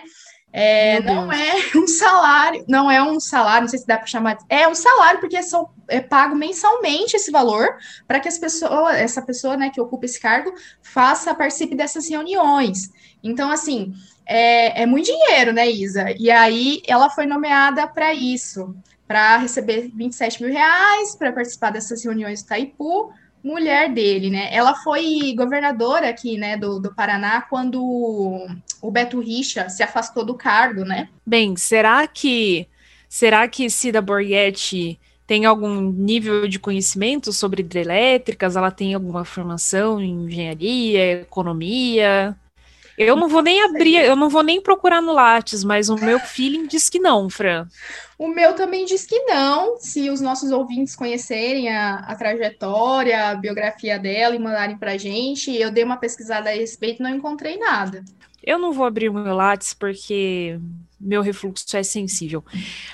é, 0.52 1.02
não 1.02 1.32
é 1.32 1.54
um 1.76 1.88
salário, 1.88 2.64
não 2.68 2.90
é 2.90 3.02
um 3.02 3.20
salário, 3.20 3.62
não 3.62 3.68
sei 3.70 3.80
se 3.80 3.88
dá 3.88 3.98
para 3.98 4.08
chamar, 4.08 4.38
é 4.50 4.68
um 4.68 4.76
salário 4.76 5.20
porque 5.20 5.42
são, 5.44 5.70
é 5.88 6.00
pago 6.00 6.36
mensalmente 6.36 7.16
esse 7.16 7.32
valor 7.32 7.78
para 8.08 8.20
que 8.20 8.28
as 8.28 8.38
pessoas, 8.38 8.96
essa 8.96 9.22
pessoa, 9.22 9.58
né, 9.58 9.70
que 9.70 9.82
ocupa 9.82 10.06
esse 10.06 10.20
cargo, 10.20 10.54
faça 10.82 11.36
participe 11.36 11.76
dessas 11.76 12.10
reuniões. 12.10 12.90
Então, 13.24 13.52
assim, 13.52 13.94
é, 14.26 14.84
é 14.84 14.86
muito 14.86 15.06
dinheiro, 15.06 15.52
né, 15.54 15.70
Isa? 15.70 16.12
E 16.18 16.32
aí 16.32 16.82
ela 16.88 17.10
foi 17.10 17.26
nomeada 17.26 17.88
para 17.88 18.14
isso, 18.14 18.76
para 19.08 19.38
receber 19.38 19.90
27 19.94 20.44
mil 20.44 20.52
reais 20.52 21.16
para 21.16 21.32
participar 21.32 21.72
dessas 21.72 22.04
reuniões 22.04 22.44
do 22.44 22.48
Taipu 22.48 23.12
mulher 23.48 23.92
dele, 23.94 24.30
né? 24.30 24.54
Ela 24.54 24.76
foi 24.76 25.34
governadora 25.36 26.10
aqui, 26.10 26.38
né, 26.38 26.58
do, 26.58 26.80
do 26.80 26.94
Paraná, 26.94 27.42
quando 27.42 27.82
o 28.82 28.92
Beto 28.92 29.20
Richa 29.20 29.70
se 29.70 29.82
afastou 29.82 30.26
do 30.26 30.36
cargo, 30.36 30.84
né? 30.84 31.10
Bem, 31.26 31.56
será 31.56 32.06
que 32.08 32.68
será 33.08 33.48
que 33.48 33.70
Cida 33.70 34.02
Borghetti 34.02 35.00
tem 35.26 35.46
algum 35.46 35.82
nível 35.92 36.48
de 36.48 36.60
conhecimento 36.60 37.32
sobre 37.32 37.62
hidrelétricas? 37.62 38.56
Ela 38.56 38.72
tem 38.72 38.94
alguma 38.94 39.26
formação 39.26 40.00
em 40.00 40.26
engenharia, 40.26 41.22
economia? 41.22 42.36
Eu 42.98 43.16
não 43.16 43.28
vou 43.28 43.44
nem 43.44 43.62
abrir, 43.62 43.98
eu 43.98 44.16
não 44.16 44.28
vou 44.28 44.42
nem 44.42 44.60
procurar 44.60 45.02
no 45.02 45.14
Lattes, 45.14 45.64
mas 45.64 45.88
o 45.88 45.96
meu 45.96 46.20
feeling 46.20 46.66
diz 46.66 46.90
que 46.90 47.00
não, 47.00 47.30
Fran. 47.30 47.68
O 48.18 48.28
meu 48.28 48.56
também 48.56 48.86
diz 48.86 49.06
que 49.06 49.20
não. 49.26 49.78
Se 49.78 50.10
os 50.10 50.20
nossos 50.20 50.52
ouvintes 50.52 50.96
conhecerem 50.96 51.70
a, 51.70 51.98
a 52.00 52.16
trajetória, 52.16 53.30
a 53.30 53.36
biografia 53.36 54.00
dela 54.00 54.36
e 54.36 54.40
mandarem 54.40 54.78
para 54.78 54.94
a 54.94 54.98
gente, 54.98 55.56
eu 55.56 55.70
dei 55.70 55.84
uma 55.84 55.98
pesquisada 55.98 56.50
a 56.50 56.54
respeito 56.54 57.00
e 57.00 57.04
não 57.04 57.12
encontrei 57.12 57.58
nada. 57.58 58.04
Eu 58.44 58.58
não 58.58 58.72
vou 58.72 58.86
abrir 58.86 59.10
o 59.10 59.14
meu 59.14 59.36
Lattes 59.36 59.76
porque 59.76 60.60
meu 61.00 61.22
refluxo 61.22 61.78
é 61.78 61.84
sensível. 61.84 62.44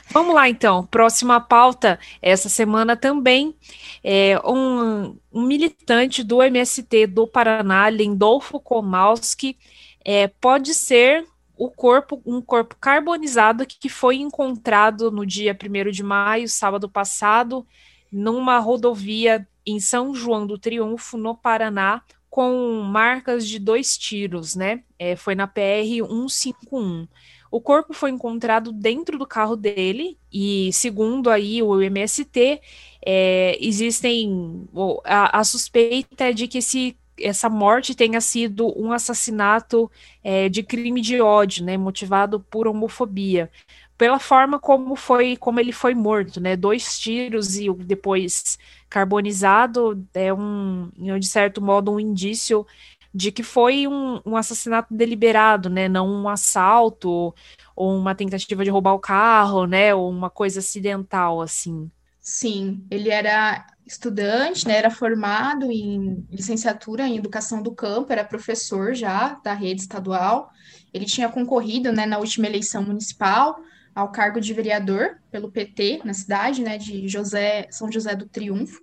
Vamos 0.09 0.35
lá, 0.35 0.49
então. 0.49 0.85
Próxima 0.85 1.39
pauta, 1.39 1.97
essa 2.21 2.49
semana 2.49 2.97
também, 2.97 3.55
é 4.03 4.37
um, 4.43 5.15
um 5.31 5.43
militante 5.43 6.23
do 6.23 6.43
MST 6.43 7.07
do 7.07 7.25
Paraná, 7.25 7.89
Lindolfo 7.89 8.59
Komalski, 8.59 9.57
é, 10.05 10.27
pode 10.27 10.73
ser 10.73 11.25
o 11.57 11.69
corpo, 11.69 12.21
um 12.25 12.41
corpo 12.41 12.75
carbonizado 12.79 13.65
que 13.65 13.89
foi 13.89 14.17
encontrado 14.17 15.11
no 15.11 15.25
dia 15.25 15.55
1 15.55 15.91
de 15.91 16.03
maio, 16.03 16.47
sábado 16.47 16.89
passado, 16.89 17.65
numa 18.11 18.59
rodovia 18.59 19.47
em 19.65 19.79
São 19.79 20.13
João 20.13 20.45
do 20.45 20.57
Triunfo, 20.57 21.17
no 21.17 21.35
Paraná, 21.35 22.01
com 22.29 22.81
marcas 22.81 23.47
de 23.47 23.59
dois 23.59 23.97
tiros, 23.97 24.55
né? 24.55 24.83
É, 24.97 25.15
foi 25.15 25.35
na 25.35 25.47
PR 25.47 26.03
151. 26.07 27.07
O 27.51 27.61
corpo 27.61 27.93
foi 27.93 28.09
encontrado 28.09 28.71
dentro 28.71 29.19
do 29.19 29.27
carro 29.27 29.55
dele 29.55 30.17
e, 30.31 30.73
segundo 30.73 31.29
aí 31.29 31.61
o 31.61 31.79
MST, 31.79 32.59
é, 33.05 33.57
existem 33.61 34.67
a, 35.05 35.39
a 35.39 35.43
suspeita 35.43 36.25
é 36.25 36.33
de 36.33 36.47
que 36.47 36.57
esse 36.57 36.97
essa 37.19 37.49
morte 37.49 37.95
tenha 37.95 38.19
sido 38.21 38.73
um 38.79 38.91
assassinato 38.91 39.89
é, 40.23 40.49
de 40.49 40.63
crime 40.63 41.01
de 41.01 41.21
ódio, 41.21 41.65
né, 41.65 41.77
motivado 41.77 42.39
por 42.39 42.67
homofobia, 42.67 43.51
pela 43.97 44.19
forma 44.19 44.59
como 44.59 44.95
foi, 44.95 45.37
como 45.37 45.59
ele 45.59 45.71
foi 45.71 45.93
morto, 45.93 46.39
né, 46.39 46.55
dois 46.55 46.99
tiros 46.99 47.57
e 47.57 47.71
depois 47.73 48.57
carbonizado 48.89 50.05
é 50.13 50.33
um, 50.33 50.89
de 51.19 51.27
certo 51.27 51.61
modo, 51.61 51.91
um 51.91 51.99
indício 51.99 52.65
de 53.13 53.31
que 53.31 53.43
foi 53.43 53.87
um, 53.87 54.19
um 54.25 54.35
assassinato 54.35 54.93
deliberado, 54.93 55.69
né, 55.69 55.87
não 55.87 56.09
um 56.09 56.27
assalto 56.27 57.33
ou 57.75 57.95
uma 57.95 58.15
tentativa 58.15 58.63
de 58.63 58.71
roubar 58.71 58.93
o 58.93 58.99
carro, 58.99 59.65
né, 59.67 59.93
ou 59.93 60.09
uma 60.09 60.29
coisa 60.29 60.59
acidental 60.59 61.41
assim. 61.41 61.89
Sim, 62.19 62.85
ele 62.89 63.09
era 63.09 63.67
estudante, 63.85 64.67
né, 64.67 64.77
era 64.77 64.89
formado 64.89 65.71
em 65.71 66.25
licenciatura 66.31 67.07
em 67.07 67.17
educação 67.17 67.61
do 67.61 67.73
campo, 67.73 68.11
era 68.11 68.23
professor 68.23 68.93
já 68.93 69.39
da 69.43 69.53
rede 69.53 69.81
estadual. 69.81 70.49
Ele 70.93 71.05
tinha 71.05 71.29
concorrido, 71.29 71.91
né, 71.91 72.05
na 72.05 72.17
última 72.17 72.47
eleição 72.47 72.83
municipal 72.83 73.59
ao 73.93 74.11
cargo 74.11 74.39
de 74.39 74.53
vereador 74.53 75.17
pelo 75.29 75.51
PT 75.51 76.01
na 76.03 76.13
cidade, 76.13 76.61
né, 76.61 76.77
de 76.77 77.07
José, 77.07 77.67
São 77.69 77.91
José 77.91 78.15
do 78.15 78.27
Triunfo. 78.27 78.81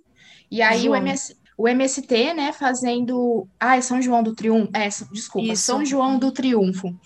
E 0.49 0.61
aí 0.61 0.87
o, 0.87 0.95
MS, 0.95 1.35
o 1.57 1.67
MST, 1.67 2.33
né, 2.33 2.53
fazendo, 2.53 3.47
ah, 3.59 3.77
é 3.77 3.81
São 3.81 4.01
João 4.01 4.23
do 4.23 4.35
Triunfo, 4.35 4.71
é, 4.73 4.87
desculpa, 5.11 5.53
Isso. 5.53 5.63
São 5.63 5.85
João 5.85 6.17
do 6.17 6.31
Triunfo. 6.31 6.97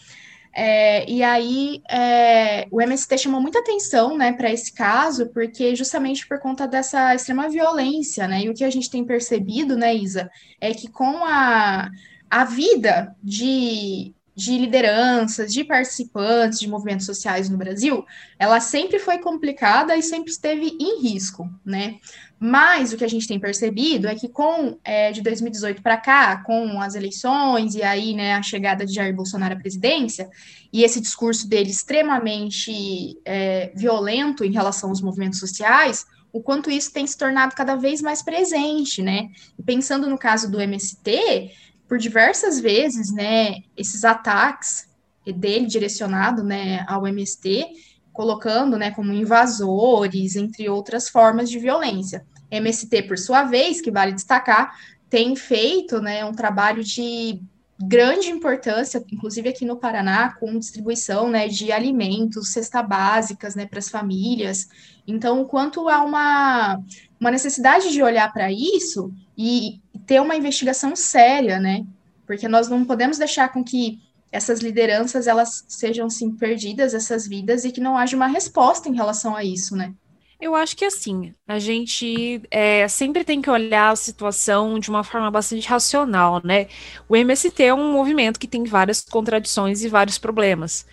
É, 0.58 1.10
e 1.10 1.22
aí 1.22 1.82
é, 1.90 2.66
o 2.72 2.82
MST 2.82 3.18
chamou 3.18 3.42
muita 3.42 3.60
atenção 3.60 4.18
né, 4.18 4.32
para 4.32 4.50
esse 4.50 4.74
caso, 4.74 5.28
porque 5.34 5.76
justamente 5.76 6.26
por 6.26 6.40
conta 6.40 6.66
dessa 6.66 7.14
extrema 7.14 7.50
violência, 7.50 8.26
né? 8.26 8.44
E 8.44 8.50
o 8.50 8.54
que 8.54 8.64
a 8.64 8.70
gente 8.70 8.90
tem 8.90 9.04
percebido, 9.04 9.76
né, 9.76 9.94
Isa, 9.94 10.32
é 10.62 10.74
que 10.74 10.88
com 10.88 11.26
a, 11.26 11.90
a 12.30 12.46
vida 12.46 13.14
de, 13.22 14.16
de 14.36 14.58
lideranças, 14.58 15.54
de 15.54 15.64
participantes 15.64 16.60
de 16.60 16.68
movimentos 16.68 17.06
sociais 17.06 17.50
no 17.50 17.58
Brasil, 17.58 18.06
ela 18.38 18.60
sempre 18.60 19.00
foi 19.00 19.18
complicada 19.20 19.96
e 19.96 20.04
sempre 20.04 20.30
esteve 20.30 20.76
em 20.78 21.02
risco, 21.02 21.50
né? 21.64 22.00
Mas 22.38 22.92
o 22.92 22.98
que 22.98 23.06
a 23.06 23.08
gente 23.08 23.28
tem 23.28 23.40
percebido 23.40 24.08
é 24.08 24.16
que 24.16 24.28
com 24.28 24.78
é, 24.84 25.12
de 25.14 25.22
2018 25.22 25.82
para 25.82 25.96
cá, 25.96 26.44
com 26.44 26.82
as 26.82 26.94
eleições 26.94 27.76
e 27.76 27.82
aí 27.82 28.14
né, 28.14 28.34
a 28.34 28.42
chegada 28.42 28.86
de 28.86 28.94
Jair 28.94 29.16
Bolsonaro 29.16 29.54
à 29.54 29.58
presidência, 29.58 30.30
e 30.72 30.84
esse 30.84 31.00
discurso 31.00 31.48
dele 31.48 31.70
extremamente 31.70 33.18
é, 33.24 33.72
violento 33.74 34.44
em 34.44 34.52
relação 34.52 34.90
aos 34.90 35.02
movimentos 35.02 35.40
sociais, 35.40 36.06
o 36.36 36.42
quanto 36.42 36.70
isso 36.70 36.92
tem 36.92 37.08
se 37.08 37.18
tornado 37.18 37.56
cada 37.56 37.78
vez 37.78 38.02
mais 38.02 38.22
presente, 38.22 39.02
né? 39.02 39.30
E 39.58 39.64
pensando 39.64 40.10
no 40.10 40.18
caso 40.18 40.52
do 40.52 40.60
MST, 40.60 41.50
por 41.88 41.98
diversas 41.98 42.60
vezes, 42.60 43.12
né, 43.12 43.62
esses 43.78 44.04
ataques 44.04 44.88
dele 45.26 45.66
direcionado, 45.66 46.44
né, 46.44 46.86
ao 46.88 47.08
MST, 47.08 47.66
colocando, 48.14 48.78
né, 48.78 48.92
como 48.92 49.12
invasores, 49.12 50.36
entre 50.36 50.70
outras 50.70 51.10
formas 51.10 51.50
de 51.50 51.60
violência. 51.60 52.26
MST, 52.50 53.04
por 53.04 53.18
sua 53.18 53.44
vez, 53.44 53.82
que 53.82 53.92
vale 53.92 54.14
destacar, 54.14 54.74
tem 55.10 55.36
feito, 55.36 56.00
né, 56.00 56.24
um 56.24 56.32
trabalho 56.32 56.84
de 56.84 57.42
grande 57.78 58.30
importância, 58.30 59.04
inclusive 59.12 59.50
aqui 59.50 59.66
no 59.66 59.76
Paraná, 59.76 60.34
com 60.40 60.58
distribuição, 60.58 61.30
né, 61.30 61.48
de 61.48 61.72
alimentos, 61.72 62.54
cesta 62.54 62.82
básicas, 62.82 63.54
né, 63.56 63.66
para 63.66 63.80
as 63.80 63.90
famílias. 63.90 64.68
Então, 65.06 65.44
quanto 65.46 65.90
há 65.90 66.02
uma, 66.04 66.80
uma 67.20 67.32
necessidade 67.32 67.92
de 67.92 68.02
olhar 68.02 68.32
para 68.32 68.52
isso 68.52 69.14
e 69.38 69.82
ter 70.06 70.22
uma 70.22 70.36
investigação 70.36 70.96
séria, 70.96 71.60
né, 71.60 71.86
porque 72.26 72.48
nós 72.48 72.68
não 72.68 72.86
podemos 72.86 73.18
deixar 73.18 73.50
com 73.50 73.64
que 73.64 74.00
essas 74.32 74.60
lideranças 74.60 75.28
elas 75.28 75.64
sejam 75.68 76.08
assim 76.08 76.32
perdidas 76.32 76.94
essas 76.94 77.28
vidas 77.28 77.64
e 77.64 77.72
que 77.72 77.80
não 77.80 77.98
haja 77.98 78.18
uma 78.18 78.28
resposta 78.28 78.90
em 78.90 78.96
relação 78.96 79.36
a 79.36 79.44
isso, 79.44 79.76
né? 79.76 79.94
Eu 80.42 80.54
acho 80.54 80.76
que 80.76 80.84
assim, 80.84 81.34
a 81.48 81.58
gente 81.58 82.42
é, 82.52 82.86
sempre 82.90 83.24
tem 83.24 83.42
que 83.42 83.50
olhar 83.50 83.92
a 83.92 83.96
situação 83.96 84.78
de 84.78 84.90
uma 84.90 85.04
forma 85.04 85.32
bastante 85.32 85.68
racional, 85.68 86.42
né? 86.44 86.68
O 87.08 87.16
MST 87.16 87.64
é 87.64 87.74
um 87.74 87.94
movimento 87.94 88.40
que 88.40 88.48
tem 88.48 88.66
várias 88.66 89.02
contradições 89.02 89.84
e 89.84 89.88
vários 89.88 90.18
problemas. 90.18 90.86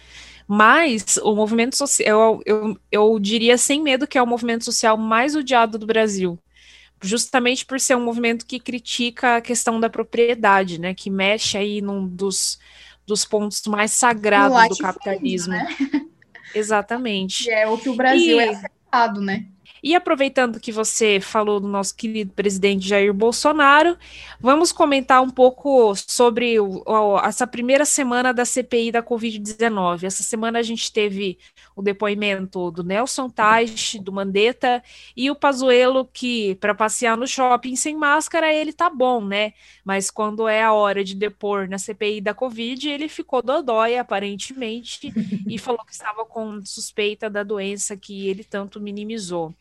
Mas 0.46 1.18
o 1.22 1.34
movimento 1.34 1.76
social, 1.76 2.40
eu, 2.46 2.56
eu, 2.64 2.76
eu 2.92 3.18
diria 3.18 3.58
sem 3.58 3.82
medo 3.82 4.06
que 4.06 4.16
é 4.16 4.22
o 4.22 4.26
movimento 4.26 4.64
social 4.64 4.96
mais 4.96 5.34
odiado 5.34 5.78
do 5.78 5.86
Brasil 5.86 6.38
justamente 7.02 7.66
por 7.66 7.80
ser 7.80 7.96
um 7.96 8.04
movimento 8.04 8.46
que 8.46 8.60
critica 8.60 9.36
a 9.36 9.40
questão 9.40 9.78
da 9.80 9.90
propriedade, 9.90 10.80
né, 10.80 10.94
que 10.94 11.10
mexe 11.10 11.58
aí 11.58 11.80
num 11.82 12.06
dos, 12.06 12.58
dos 13.06 13.24
pontos 13.24 13.62
mais 13.66 13.90
sagrados 13.90 14.76
do 14.76 14.82
capitalismo. 14.82 15.52
Né? 15.52 15.66
Exatamente. 16.54 17.44
Que 17.44 17.50
é 17.50 17.68
o 17.68 17.76
que 17.76 17.88
o 17.88 17.96
Brasil 17.96 18.40
e... 18.40 18.44
é 18.44 18.48
afetado, 18.48 19.20
né? 19.20 19.46
E 19.82 19.96
aproveitando 19.96 20.60
que 20.60 20.70
você 20.70 21.18
falou 21.20 21.58
do 21.58 21.66
nosso 21.66 21.96
querido 21.96 22.32
presidente 22.32 22.86
Jair 22.86 23.12
Bolsonaro, 23.12 23.98
vamos 24.40 24.70
comentar 24.70 25.20
um 25.20 25.28
pouco 25.28 25.92
sobre 25.96 26.60
o, 26.60 26.84
essa 27.24 27.48
primeira 27.48 27.84
semana 27.84 28.32
da 28.32 28.44
CPI 28.44 28.92
da 28.92 29.02
Covid-19. 29.02 30.04
Essa 30.04 30.22
semana 30.22 30.60
a 30.60 30.62
gente 30.62 30.92
teve 30.92 31.36
o 31.74 31.82
depoimento 31.82 32.70
do 32.70 32.84
Nelson 32.84 33.28
Teich, 33.28 33.98
do 33.98 34.12
Mandetta, 34.12 34.80
e 35.16 35.32
o 35.32 35.34
Pazuello, 35.34 36.08
que 36.12 36.54
para 36.56 36.76
passear 36.76 37.16
no 37.16 37.26
shopping 37.26 37.74
sem 37.74 37.96
máscara, 37.96 38.52
ele 38.52 38.72
tá 38.72 38.88
bom, 38.88 39.24
né? 39.24 39.52
Mas 39.84 40.12
quando 40.12 40.46
é 40.46 40.62
a 40.62 40.72
hora 40.72 41.02
de 41.02 41.16
depor 41.16 41.68
na 41.68 41.78
CPI 41.78 42.20
da 42.20 42.32
Covid, 42.32 42.88
ele 42.88 43.08
ficou 43.08 43.42
dodói, 43.42 43.98
aparentemente, 43.98 45.12
e 45.48 45.58
falou 45.58 45.84
que 45.84 45.92
estava 45.92 46.24
com 46.24 46.64
suspeita 46.64 47.28
da 47.28 47.42
doença 47.42 47.96
que 47.96 48.28
ele 48.28 48.44
tanto 48.44 48.80
minimizou. 48.80 49.52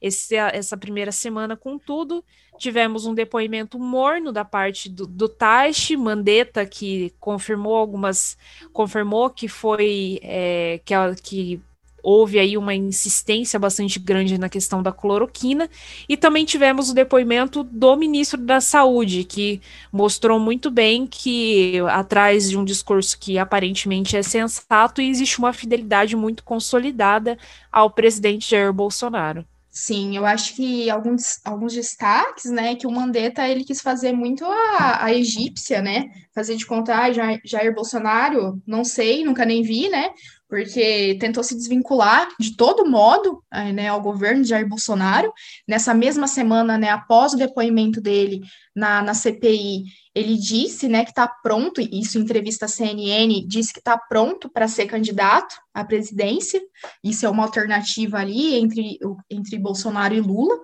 Esse, 0.00 0.36
essa 0.36 0.76
primeira 0.76 1.10
semana, 1.10 1.56
contudo, 1.56 2.24
tivemos 2.58 3.06
um 3.06 3.14
depoimento 3.14 3.78
morno 3.78 4.32
da 4.32 4.44
parte 4.44 4.88
do, 4.88 5.06
do 5.06 5.28
Taishi 5.28 5.96
Mandetta, 5.96 6.66
que 6.66 7.14
confirmou 7.18 7.76
algumas, 7.76 8.36
confirmou 8.72 9.30
que 9.30 9.48
foi 9.48 10.18
é, 10.22 10.80
que, 10.84 10.94
que 11.22 11.62
houve 12.08 12.38
aí 12.38 12.56
uma 12.56 12.72
insistência 12.72 13.58
bastante 13.58 13.98
grande 13.98 14.38
na 14.38 14.48
questão 14.48 14.80
da 14.80 14.92
cloroquina, 14.92 15.68
e 16.08 16.16
também 16.16 16.44
tivemos 16.44 16.88
o 16.88 16.94
depoimento 16.94 17.64
do 17.64 17.96
ministro 17.96 18.40
da 18.40 18.60
Saúde, 18.60 19.24
que 19.24 19.60
mostrou 19.90 20.38
muito 20.38 20.70
bem 20.70 21.04
que, 21.04 21.80
atrás 21.90 22.48
de 22.48 22.56
um 22.56 22.64
discurso 22.64 23.18
que 23.18 23.38
aparentemente 23.38 24.16
é 24.16 24.22
sensato, 24.22 25.00
existe 25.00 25.40
uma 25.40 25.52
fidelidade 25.52 26.14
muito 26.14 26.44
consolidada 26.44 27.36
ao 27.72 27.90
presidente 27.90 28.50
Jair 28.52 28.72
Bolsonaro. 28.72 29.44
Sim, 29.68 30.16
eu 30.16 30.24
acho 30.24 30.54
que 30.56 30.88
alguns, 30.88 31.38
alguns 31.44 31.74
destaques, 31.74 32.50
né, 32.50 32.76
que 32.76 32.86
o 32.86 32.90
Mandetta, 32.90 33.46
ele 33.46 33.62
quis 33.62 33.82
fazer 33.82 34.10
muito 34.10 34.42
a, 34.46 35.04
a 35.04 35.12
egípcia, 35.12 35.82
né, 35.82 36.08
fazer 36.34 36.56
de 36.56 36.64
conta, 36.64 36.96
ah, 36.96 37.12
Jair, 37.12 37.40
Jair 37.44 37.74
Bolsonaro, 37.74 38.58
não 38.66 38.84
sei, 38.84 39.22
nunca 39.22 39.44
nem 39.44 39.62
vi, 39.62 39.90
né, 39.90 40.12
porque 40.48 41.16
tentou 41.20 41.42
se 41.42 41.54
desvincular 41.54 42.28
de 42.38 42.56
todo 42.56 42.88
modo 42.88 43.42
eh, 43.52 43.72
né, 43.72 43.88
ao 43.88 44.00
governo 44.00 44.42
de 44.42 44.48
Jair 44.48 44.68
Bolsonaro. 44.68 45.32
Nessa 45.66 45.92
mesma 45.92 46.28
semana, 46.28 46.78
né, 46.78 46.88
após 46.88 47.32
o 47.32 47.36
depoimento 47.36 48.00
dele 48.00 48.42
na, 48.74 49.02
na 49.02 49.14
CPI, 49.14 49.84
ele 50.14 50.36
disse 50.36 50.88
né, 50.88 51.04
que 51.04 51.10
está 51.10 51.26
pronto, 51.28 51.80
isso 51.80 52.18
em 52.18 52.22
entrevista 52.22 52.66
à 52.66 52.68
CNN, 52.68 53.46
disse 53.46 53.72
que 53.72 53.80
está 53.80 53.98
pronto 53.98 54.48
para 54.48 54.68
ser 54.68 54.86
candidato 54.86 55.56
à 55.74 55.84
presidência. 55.84 56.60
Isso 57.02 57.26
é 57.26 57.28
uma 57.28 57.42
alternativa 57.42 58.18
ali 58.18 58.54
entre, 58.54 58.98
entre 59.28 59.58
Bolsonaro 59.58 60.14
e 60.14 60.20
Lula. 60.20 60.56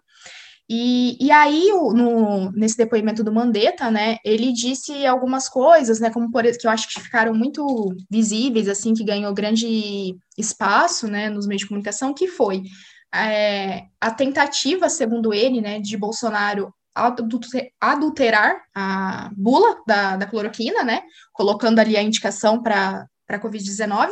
E, 0.74 1.18
e 1.20 1.30
aí, 1.30 1.70
no, 1.70 2.50
nesse 2.52 2.78
depoimento 2.78 3.22
do 3.22 3.30
Mandetta, 3.30 3.90
né, 3.90 4.16
ele 4.24 4.50
disse 4.54 5.04
algumas 5.04 5.46
coisas, 5.46 6.00
né, 6.00 6.08
como 6.08 6.30
por 6.30 6.44
que 6.44 6.66
eu 6.66 6.70
acho 6.70 6.88
que 6.88 6.98
ficaram 6.98 7.34
muito 7.34 7.94
visíveis, 8.10 8.66
assim, 8.66 8.94
que 8.94 9.04
ganhou 9.04 9.34
grande 9.34 10.16
espaço, 10.38 11.06
né, 11.06 11.28
nos 11.28 11.46
meios 11.46 11.60
de 11.60 11.68
comunicação, 11.68 12.14
que 12.14 12.26
foi 12.26 12.62
é, 13.14 13.82
a 14.00 14.10
tentativa, 14.12 14.88
segundo 14.88 15.34
ele, 15.34 15.60
né, 15.60 15.78
de 15.78 15.94
Bolsonaro 15.94 16.72
adulterar 17.78 18.62
a 18.74 19.30
bula 19.36 19.76
da, 19.86 20.16
da 20.16 20.24
cloroquina, 20.24 20.82
né, 20.82 21.02
colocando 21.34 21.80
ali 21.80 21.98
a 21.98 22.02
indicação 22.02 22.62
para 22.62 23.06
a 23.28 23.38
Covid-19, 23.38 24.08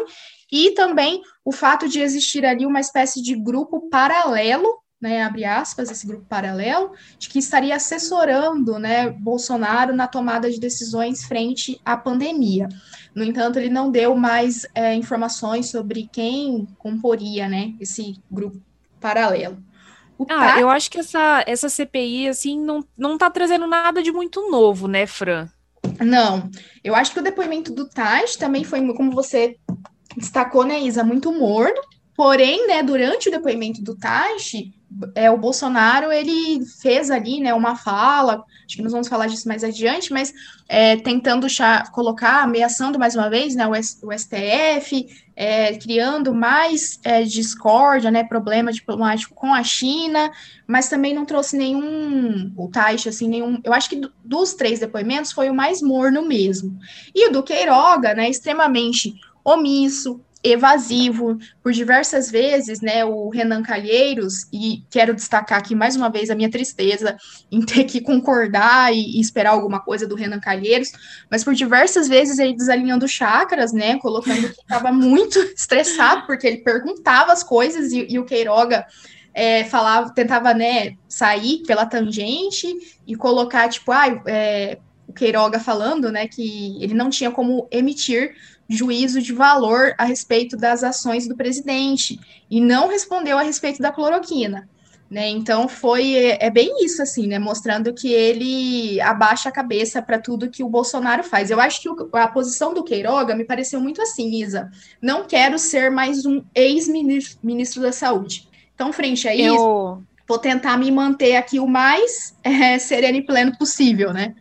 e 0.53 0.73
também 0.73 1.23
o 1.43 1.53
fato 1.53 1.89
de 1.89 2.01
existir 2.01 2.45
ali 2.45 2.67
uma 2.67 2.81
espécie 2.81 3.23
de 3.23 3.35
grupo 3.35 3.89
paralelo 3.89 4.80
né, 5.01 5.23
abre 5.23 5.45
aspas, 5.45 5.91
esse 5.91 6.07
grupo 6.07 6.25
paralelo, 6.27 6.93
de 7.19 7.29
que 7.29 7.39
estaria 7.39 7.75
assessorando 7.75 8.79
né, 8.79 9.09
Bolsonaro 9.11 9.95
na 9.95 10.07
tomada 10.07 10.51
de 10.51 10.61
decisões 10.61 11.25
frente 11.25 11.81
à 11.85 11.97
pandemia. 11.97 12.69
No 13.15 13.25
entanto, 13.25 13.59
ele 13.59 13.71
não 13.71 13.91
deu 13.91 14.15
mais 14.15 14.67
é, 14.75 14.95
informações 14.95 15.71
sobre 15.71 16.09
quem 16.13 16.69
comporia 16.79 17.49
né, 17.49 17.75
esse 17.81 18.21
grupo 18.31 18.61
paralelo. 19.01 19.63
O 20.19 20.27
ah, 20.29 20.61
eu 20.61 20.69
acho 20.69 20.91
que 20.91 20.99
essa, 20.99 21.43
essa 21.47 21.71
CPI 21.71 22.29
assim, 22.29 22.61
não, 22.61 22.85
não 22.97 23.17
tá 23.17 23.31
trazendo 23.31 23.67
nada 23.67 24.03
de 24.03 24.13
muito 24.13 24.51
novo, 24.51 24.87
né, 24.87 25.07
Fran? 25.07 25.49
Não, 25.99 26.51
eu 26.85 26.95
acho 26.95 27.13
que 27.13 27.21
o 27.21 27.23
depoimento 27.23 27.73
do 27.73 27.89
Tais 27.89 28.37
também 28.37 28.63
foi, 28.63 28.87
como 28.93 29.13
você 29.13 29.57
destacou, 30.15 30.65
né, 30.65 30.79
Isa, 30.79 31.03
muito 31.03 31.33
morno, 31.33 31.81
porém, 32.15 32.67
né, 32.67 32.83
durante 32.83 33.29
o 33.29 33.33
depoimento 33.33 33.83
do 33.83 33.97
Taish, 33.97 34.71
é, 35.15 35.31
o 35.31 35.39
Bolsonaro 35.39 36.11
ele 36.11 36.65
fez 36.81 37.11
ali 37.11 37.41
né, 37.41 37.55
uma 37.55 37.77
fala, 37.77 38.45
acho 38.67 38.77
que 38.77 38.83
nós 38.83 38.93
vamos 38.93 39.09
falar 39.09 39.27
disso 39.27 39.47
mais 39.47 39.63
adiante, 39.63 40.13
mas 40.13 40.33
é, 40.69 40.97
tentando 40.97 41.47
colocar, 41.93 42.43
ameaçando 42.43 42.99
mais 42.99 43.15
uma 43.15 43.31
vez 43.31 43.55
né, 43.55 43.67
o, 43.67 43.71
o 43.71 44.19
STF, 44.19 45.07
é, 45.37 45.77
criando 45.79 46.35
mais 46.35 46.99
é, 47.05 47.23
discórdia, 47.23 48.11
né, 48.11 48.25
problema 48.25 48.73
diplomático 48.73 49.35
com 49.35 49.55
a 49.55 49.63
China, 49.63 50.31
mas 50.67 50.89
também 50.89 51.15
não 51.15 51.25
trouxe 51.25 51.57
nenhum, 51.57 52.53
o 52.57 52.69
Taish, 52.69 53.07
assim, 53.07 53.29
nenhum, 53.29 53.61
eu 53.65 53.73
acho 53.73 53.89
que 53.89 54.01
dos 54.25 54.55
três 54.55 54.81
depoimentos 54.81 55.33
foi 55.33 55.49
o 55.49 55.55
mais 55.55 55.81
morno 55.81 56.27
mesmo. 56.27 56.77
E 57.15 57.29
o 57.29 57.33
do 57.33 57.43
Queiroga, 57.43 58.13
né, 58.13 58.29
extremamente 58.29 59.15
omisso, 59.45 60.21
evasivo. 60.43 61.39
Por 61.63 61.73
diversas 61.73 62.31
vezes, 62.31 62.81
né, 62.81 63.05
o 63.05 63.29
Renan 63.29 63.63
Calheiros, 63.63 64.47
e 64.53 64.83
quero 64.91 65.15
destacar 65.15 65.59
aqui 65.59 65.75
mais 65.75 65.97
uma 65.97 66.09
vez 66.09 66.31
a 66.31 66.35
minha 66.35 66.51
tristeza 66.51 67.17
em 67.51 67.61
ter 67.63 67.85
que 67.85 68.01
concordar 68.01 68.93
e, 68.93 69.19
e 69.19 69.21
esperar 69.21 69.51
alguma 69.51 69.81
coisa 69.81 70.07
do 70.07 70.15
Renan 70.15 70.41
Calheiros, 70.41 70.93
mas 71.31 71.45
por 71.45 71.55
diversas 71.55 72.09
vezes 72.09 72.39
ele 72.39 72.57
desalinhando 72.57 73.07
chakras, 73.07 73.73
né, 73.73 73.99
colocando 73.99 74.49
que 74.49 74.61
estava 74.61 74.91
muito 74.93 75.39
estressado, 75.55 76.27
porque 76.27 76.47
ele 76.47 76.59
perguntava 76.59 77.33
as 77.33 77.43
coisas 77.43 77.93
e, 77.93 78.07
e 78.09 78.19
o 78.19 78.25
Queiroga 78.25 78.87
é, 79.35 79.65
falava, 79.65 80.13
tentava, 80.13 80.53
né, 80.55 80.95
sair 81.09 81.63
pela 81.67 81.87
tangente 81.87 82.67
e 83.07 83.15
colocar, 83.15 83.69
tipo, 83.69 83.93
ah, 83.93 84.23
é, 84.27 84.79
o 85.07 85.13
Queiroga 85.13 85.59
falando, 85.59 86.11
né, 86.11 86.27
que 86.27 86.83
ele 86.83 86.95
não 86.95 87.11
tinha 87.11 87.31
como 87.31 87.69
emitir 87.71 88.35
juízo 88.71 89.21
de 89.21 89.33
valor 89.33 89.95
a 89.99 90.05
respeito 90.05 90.57
das 90.57 90.85
ações 90.85 91.27
do 91.27 91.37
presidente 91.37 92.21
e 92.49 92.61
não 92.61 92.89
respondeu 92.89 93.37
a 93.37 93.43
respeito 93.43 93.83
da 93.83 93.91
cloroquina. 93.91 94.69
Né, 95.11 95.29
então 95.29 95.69
foi 95.69 96.15
é, 96.15 96.47
é 96.47 96.51
bem 96.51 96.85
isso 96.85 97.03
assim, 97.03 97.27
né, 97.27 97.37
mostrando 97.37 97.93
que 97.93 98.13
ele 98.13 99.01
abaixa 99.01 99.49
a 99.49 99.53
cabeça 99.53 100.01
para 100.01 100.21
tudo 100.21 100.49
que 100.49 100.63
o 100.63 100.69
Bolsonaro 100.69 101.25
faz. 101.25 101.51
Eu 101.51 101.59
acho 101.59 101.83
que 101.83 101.89
o, 101.89 102.09
a 102.13 102.29
posição 102.29 102.73
do 102.73 102.85
Queiroga 102.85 103.35
me 103.35 103.43
pareceu 103.43 103.81
muito 103.81 104.01
assim, 104.01 104.41
Isa. 104.41 104.71
Não 105.03 105.27
quero 105.27 105.59
ser 105.59 105.91
mais 105.91 106.25
um 106.25 106.45
ex-ministro 106.55 107.83
da 107.83 107.91
Saúde. 107.91 108.49
Então, 108.73 108.93
frente 108.93 109.27
a 109.27 109.35
isso, 109.35 109.57
eu 109.57 110.03
vou 110.31 110.39
tentar 110.39 110.77
me 110.77 110.93
manter 110.93 111.35
aqui 111.35 111.59
o 111.59 111.67
mais 111.67 112.37
é, 112.45 112.79
sereno 112.79 113.19
e 113.19 113.23
pleno 113.23 113.59
possível, 113.59 114.13
né? 114.13 114.37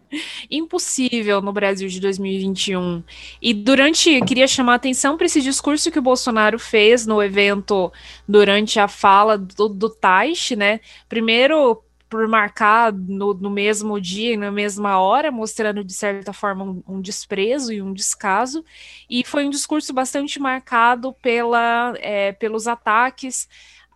Impossível 0.49 1.41
no 1.41 1.51
Brasil 1.51 1.89
de 1.89 1.99
2021. 1.99 3.03
E 3.41 3.55
durante, 3.55 4.21
queria 4.21 4.47
chamar 4.47 4.73
a 4.73 4.75
atenção 4.75 5.17
para 5.17 5.25
esse 5.25 5.41
discurso 5.41 5.89
que 5.89 5.97
o 5.97 6.01
Bolsonaro 6.03 6.59
fez 6.59 7.07
no 7.07 7.23
evento 7.23 7.91
durante 8.27 8.79
a 8.79 8.87
fala 8.87 9.35
do, 9.35 9.67
do 9.67 9.89
Taish, 9.89 10.51
né? 10.51 10.79
Primeiro, 11.07 11.81
por 12.07 12.27
marcar 12.27 12.93
no, 12.93 13.33
no, 13.33 13.49
mesmo 13.49 13.99
dia 13.99 14.33
e 14.33 14.37
na 14.37 14.51
mesma 14.51 14.99
hora, 14.99 15.31
mostrando 15.31 15.83
de 15.83 15.93
certa 15.93 16.31
forma 16.31 16.65
um, 16.65 16.83
um, 16.87 17.01
desprezo 17.01 17.73
e 17.73 17.81
um 17.81 17.93
descaso, 17.93 18.63
e 19.09 19.23
foi 19.23 19.43
um 19.43 19.49
discurso 19.49 19.91
bastante 19.91 20.39
marcado 20.39 21.13
pela, 21.13 21.95
é, 21.97 22.31
pelos 22.33 22.67
ataques 22.67 23.47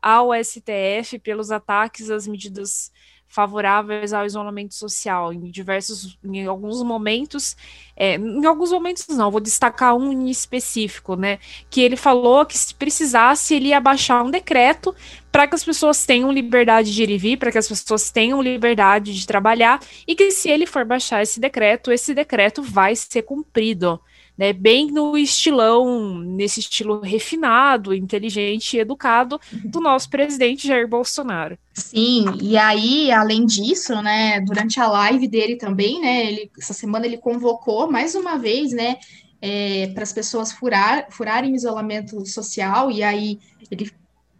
ao 0.03 0.31
STF 0.33 1.17
pelos 1.19 1.49
ataques 1.49 2.09
às 2.09 2.27
medidas 2.27 2.91
favoráveis 3.33 4.13
ao 4.13 4.27
isolamento 4.27 4.75
social. 4.75 5.33
Em 5.33 5.49
diversos, 5.49 6.19
em 6.23 6.45
alguns 6.45 6.83
momentos, 6.83 7.57
é, 7.95 8.15
em 8.15 8.45
alguns 8.45 8.71
momentos 8.71 9.07
não, 9.07 9.31
vou 9.31 9.41
destacar 9.41 9.95
um 9.95 10.11
em 10.11 10.29
específico, 10.29 11.15
né, 11.15 11.39
que 11.67 11.81
ele 11.81 11.95
falou 11.95 12.45
que 12.45 12.55
se 12.55 12.75
precisasse 12.75 13.55
ele 13.55 13.69
ia 13.69 13.79
baixar 13.79 14.21
um 14.21 14.29
decreto 14.29 14.93
para 15.31 15.47
que 15.47 15.55
as 15.55 15.63
pessoas 15.63 16.05
tenham 16.05 16.31
liberdade 16.31 16.93
de 16.93 17.01
ir 17.01 17.09
e 17.09 17.17
vir, 17.17 17.37
para 17.37 17.51
que 17.51 17.57
as 17.57 17.67
pessoas 17.67 18.11
tenham 18.11 18.39
liberdade 18.39 19.11
de 19.11 19.25
trabalhar 19.25 19.79
e 20.07 20.15
que 20.15 20.29
se 20.29 20.47
ele 20.47 20.67
for 20.67 20.85
baixar 20.85 21.23
esse 21.23 21.39
decreto, 21.39 21.91
esse 21.91 22.13
decreto 22.13 22.61
vai 22.61 22.95
ser 22.95 23.23
cumprido 23.23 23.99
né, 24.37 24.51
bem 24.51 24.91
no 24.91 25.17
estilão, 25.17 26.17
nesse 26.17 26.59
estilo 26.59 27.01
refinado, 27.01 27.93
inteligente 27.93 28.75
e 28.75 28.79
educado 28.79 29.39
do 29.51 29.79
nosso 29.79 30.09
presidente 30.09 30.67
Jair 30.67 30.87
Bolsonaro. 30.87 31.57
Sim, 31.73 32.25
e 32.41 32.57
aí, 32.57 33.11
além 33.11 33.45
disso, 33.45 34.01
né, 34.01 34.41
durante 34.41 34.79
a 34.79 34.87
live 34.87 35.27
dele 35.27 35.55
também, 35.55 36.01
né, 36.01 36.25
ele, 36.25 36.51
essa 36.59 36.73
semana 36.73 37.05
ele 37.05 37.17
convocou 37.17 37.91
mais 37.91 38.15
uma 38.15 38.37
vez, 38.37 38.71
né, 38.71 38.97
é, 39.41 39.87
para 39.93 40.03
as 40.03 40.13
pessoas 40.13 40.51
furar, 40.51 41.07
furarem 41.09 41.53
isolamento 41.53 42.25
social, 42.25 42.89
e 42.89 43.03
aí 43.03 43.39
ele 43.69 43.91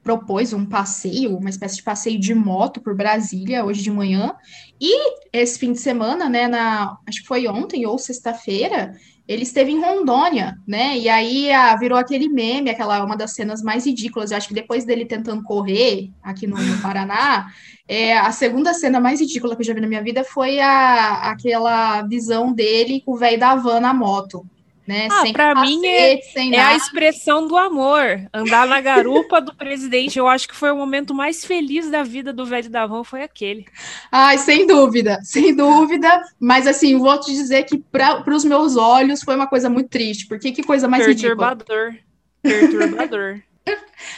propôs 0.04 0.52
um 0.52 0.66
passeio, 0.66 1.38
uma 1.38 1.50
espécie 1.50 1.78
de 1.78 1.84
passeio 1.84 2.20
de 2.20 2.36
moto 2.36 2.82
por 2.82 2.94
Brasília 2.94 3.64
hoje 3.64 3.82
de 3.82 3.90
manhã. 3.90 4.36
E 4.80 5.14
esse 5.32 5.58
fim 5.58 5.72
de 5.72 5.80
semana, 5.80 6.28
né, 6.28 6.48
na, 6.48 6.98
acho 7.08 7.22
que 7.22 7.28
foi 7.28 7.48
ontem 7.48 7.86
ou 7.86 7.98
sexta-feira, 7.98 8.94
ele 9.28 9.44
esteve 9.44 9.72
em 9.72 9.80
Rondônia, 9.80 10.58
né? 10.68 10.98
E 10.98 11.08
aí 11.08 11.52
ah, 11.52 11.76
virou 11.76 11.98
aquele 11.98 12.28
meme, 12.28 12.70
aquela 12.70 13.04
uma 13.04 13.16
das 13.16 13.34
cenas 13.34 13.62
mais 13.62 13.86
ridículas. 13.86 14.32
Eu 14.32 14.38
acho 14.38 14.48
que 14.48 14.54
depois 14.54 14.86
dele 14.86 15.06
tentando 15.06 15.44
correr 15.44 16.12
aqui 16.22 16.46
no, 16.46 16.58
no 16.58 16.82
Paraná, 16.82 17.48
é, 17.88 18.18
a 18.18 18.32
segunda 18.32 18.74
cena 18.74 19.00
mais 19.00 19.22
ridícula 19.22 19.56
que 19.56 19.62
eu 19.62 19.66
já 19.66 19.74
vi 19.74 19.82
na 19.82 19.88
minha 19.88 20.04
vida 20.04 20.24
foi 20.24 20.60
a, 20.60 21.32
aquela 21.32 22.02
visão 22.04 22.54
dele 22.54 23.02
com 23.06 23.14
o 23.14 23.18
velho 23.18 23.40
da 23.40 23.56
van 23.56 23.80
na 23.80 23.94
moto 23.94 24.46
né? 24.88 25.08
Ah, 25.12 25.24
para 25.32 25.56
mim 25.62 25.86
é, 25.86 26.20
é 26.36 26.60
a 26.60 26.76
expressão 26.76 27.48
do 27.48 27.58
amor. 27.58 28.28
Andar 28.34 28.68
na 28.68 28.82
garupa 28.82 29.40
do 29.40 29.54
presidente, 29.56 30.20
eu 30.20 30.28
acho 30.28 30.48
que 30.48 30.56
foi 30.56 30.72
o 30.72 30.76
momento 30.76 31.14
mais 31.14 31.46
feliz 31.46 31.90
da 31.90 32.04
vida 32.04 32.34
do 32.34 32.46
velho 32.46 32.70
da 32.70 32.86
van, 32.86 33.04
foi 33.04 33.24
aquele. 33.24 33.66
Ai, 34.12 34.38
sem 34.38 34.68
dúvida, 34.68 35.20
sem 35.24 35.56
dúvida. 35.56 36.22
Mas 36.40 36.68
assim, 36.68 36.98
vou 36.98 37.20
te 37.20 37.32
dizer 37.32 37.64
que 37.64 37.78
para 37.78 38.24
os 38.28 38.44
meus 38.44 38.76
olhos 38.76 39.22
foi 39.24 39.36
uma 39.36 39.48
coisa 39.48 39.70
muito 39.70 39.90
triste, 39.90 40.28
porque 40.28 40.52
que 40.52 40.64
coisa 40.64 40.88
mais 40.88 41.06
Perturbador. 41.06 41.92
ridícula. 41.92 42.04
Perturbador. 42.42 43.42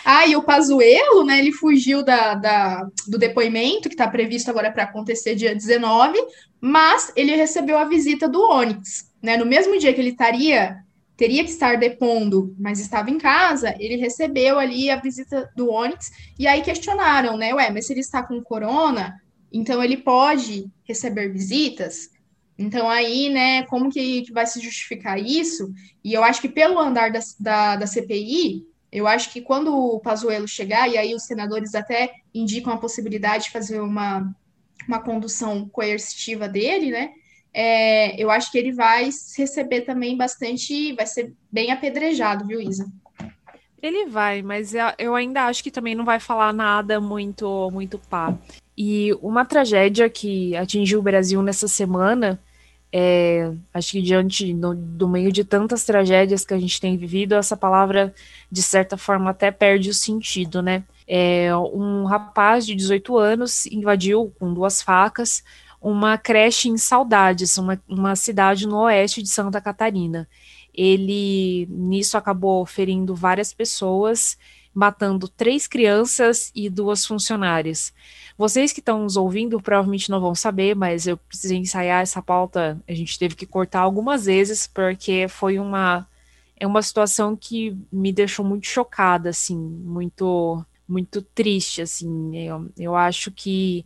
Ah, 0.04 0.26
e 0.28 0.36
o 0.36 0.44
Pazuello, 0.44 1.24
né? 1.24 1.40
Ele 1.40 1.52
fugiu 1.52 2.04
da, 2.04 2.36
da 2.36 2.88
do 3.08 3.18
depoimento 3.18 3.90
que 3.90 3.96
está 3.96 4.08
previsto 4.08 4.50
agora 4.50 4.72
para 4.72 4.84
acontecer 4.84 5.36
dia 5.36 5.54
19, 5.54 6.18
mas 6.60 7.12
ele 7.16 7.36
recebeu 7.36 7.78
a 7.78 7.86
visita 7.86 8.28
do 8.28 8.42
Onyx 8.42 9.14
né? 9.26 9.36
No 9.36 9.46
mesmo 9.46 9.78
dia 9.80 9.92
que 9.94 10.00
ele 10.00 10.12
estaria 10.12 10.78
teria 11.18 11.44
que 11.44 11.50
estar 11.50 11.78
depondo, 11.78 12.54
mas 12.60 12.80
estava 12.80 13.10
em 13.10 13.18
casa, 13.18 13.74
ele 13.80 13.96
recebeu 13.96 14.60
ali 14.60 14.90
a 14.90 14.98
visita 14.98 15.50
do 15.56 15.72
Onyx, 15.72 16.12
e 16.38 16.46
aí 16.46 16.62
questionaram, 16.62 17.38
né? 17.38 17.54
Ué, 17.54 17.72
mas 17.72 17.88
se 17.88 17.94
ele 17.94 18.02
está 18.02 18.22
com 18.22 18.44
corona, 18.44 19.16
então 19.52 19.82
ele 19.82 19.96
pode 19.96 20.70
receber 20.84 21.32
visitas? 21.32 22.10
Então 22.58 22.90
aí, 22.90 23.30
né, 23.30 23.64
como 23.64 23.90
que, 23.90 24.26
vai 24.34 24.46
se 24.46 24.60
justificar 24.60 25.18
isso? 25.18 25.74
E 26.04 26.14
eu 26.14 26.22
acho 26.22 26.42
que 26.42 26.50
pelo 26.50 26.78
andar 26.78 27.12
da, 27.12 27.20
da, 27.40 27.76
da 27.78 27.88
CPI, 27.88 28.66
eu 28.96 29.08
acho 29.08 29.32
que 29.32 29.42
quando 29.42 29.76
o 29.76 30.00
Pazuello 30.00 30.48
chegar, 30.48 30.90
e 30.90 30.98
aí 30.98 31.14
os 31.14 31.24
senadores 31.24 31.76
até 31.76 32.14
indicam 32.34 32.74
a 32.74 32.78
possibilidade 32.78 33.46
de 33.46 33.52
fazer 33.52 33.80
uma, 33.80 34.34
uma 34.88 35.02
condução 35.02 35.68
coercitiva 35.70 36.48
dele, 36.48 36.92
né? 36.92 37.12
é, 37.56 38.22
eu 38.22 38.30
acho 38.30 38.52
que 38.52 38.58
ele 38.58 38.74
vai 38.74 39.10
receber 39.38 39.82
também 39.82 40.18
bastante, 40.18 40.92
vai 40.92 41.08
ser 41.08 41.34
bem 41.50 41.72
apedrejado, 41.72 42.46
viu, 42.46 42.60
Isa? 42.60 42.86
Ele 43.82 44.08
vai, 44.08 44.42
mas 44.42 44.74
eu 44.98 45.16
ainda 45.16 45.46
acho 45.46 45.64
que 45.64 45.72
também 45.72 45.96
não 45.96 46.04
vai 46.04 46.20
falar 46.20 46.52
nada 46.52 47.00
muito, 47.00 47.72
muito 47.72 47.98
pá. 48.10 48.38
E 48.78 49.14
uma 49.22 49.46
tragédia 49.46 50.10
que 50.10 50.54
atingiu 50.58 51.00
o 51.00 51.04
Brasil 51.04 51.42
nessa 51.42 51.66
semana, 51.66 52.38
é, 52.98 53.52
acho 53.74 53.92
que 53.92 54.02
diante 54.02 54.54
do, 54.54 54.74
do, 54.74 55.10
meio 55.10 55.30
de 55.30 55.44
tantas 55.44 55.84
tragédias 55.84 56.46
que 56.46 56.54
a 56.54 56.58
gente 56.58 56.80
tem 56.80 56.96
vivido, 56.96 57.36
essa 57.36 57.58
palavra, 57.58 58.16
de 58.50 58.64
certa 58.64 58.96
forma, 58.96 59.32
até 59.32 59.52
perde 59.52 59.90
o 59.90 59.94
sentido, 59.94 60.62
né? 60.62 60.82
É, 61.06 61.50
um 61.58 62.06
rapaz 62.06 62.66
de 62.66 62.74
18 62.74 63.18
anos 63.18 63.66
invadiu 63.66 64.34
com 64.40 64.54
duas 64.54 64.82
facas 64.82 65.44
uma 65.82 66.18
creche 66.18 66.70
em 66.70 66.78
Saudades, 66.78 67.58
uma, 67.58 67.78
uma 67.86 68.16
cidade 68.16 68.66
no 68.66 68.78
oeste 68.78 69.22
de 69.22 69.28
Santa 69.28 69.60
Catarina. 69.60 70.26
Ele, 70.74 71.68
nisso, 71.70 72.18
acabou 72.18 72.66
ferindo 72.66 73.14
várias 73.14 73.54
pessoas, 73.54 74.38
matando 74.76 75.30
três 75.30 75.68
crianças 75.68 76.52
e 76.54 76.70
duas 76.70 77.06
funcionárias. 77.06 77.94
Vocês 78.38 78.74
que 78.74 78.82
estão 78.82 79.04
nos 79.04 79.16
ouvindo 79.16 79.62
provavelmente 79.62 80.10
não 80.10 80.20
vão 80.20 80.36
saber, 80.36 80.76
mas 80.76 81.08
eu 81.08 81.16
precisei 81.16 81.58
ensaiar 81.58 82.02
essa 82.02 82.22
pauta. 82.22 82.78
A 82.86 82.94
gente 82.94 83.18
teve 83.18 83.36
que 83.36 83.46
cortar 83.46 83.80
algumas 83.80 84.26
vezes, 84.26 84.68
porque 84.68 85.28
foi 85.30 85.58
uma, 85.58 86.06
é 86.60 86.68
uma 86.68 86.82
situação 86.82 87.38
que 87.38 87.78
me 87.90 88.12
deixou 88.12 88.44
muito 88.44 88.68
chocada, 88.68 89.30
assim, 89.30 89.56
muito, 89.58 90.62
muito 90.86 91.22
triste, 91.22 91.82
assim. 91.82 92.38
Eu, 92.38 92.70
eu 92.78 92.96
acho 92.98 93.32
que 93.32 93.86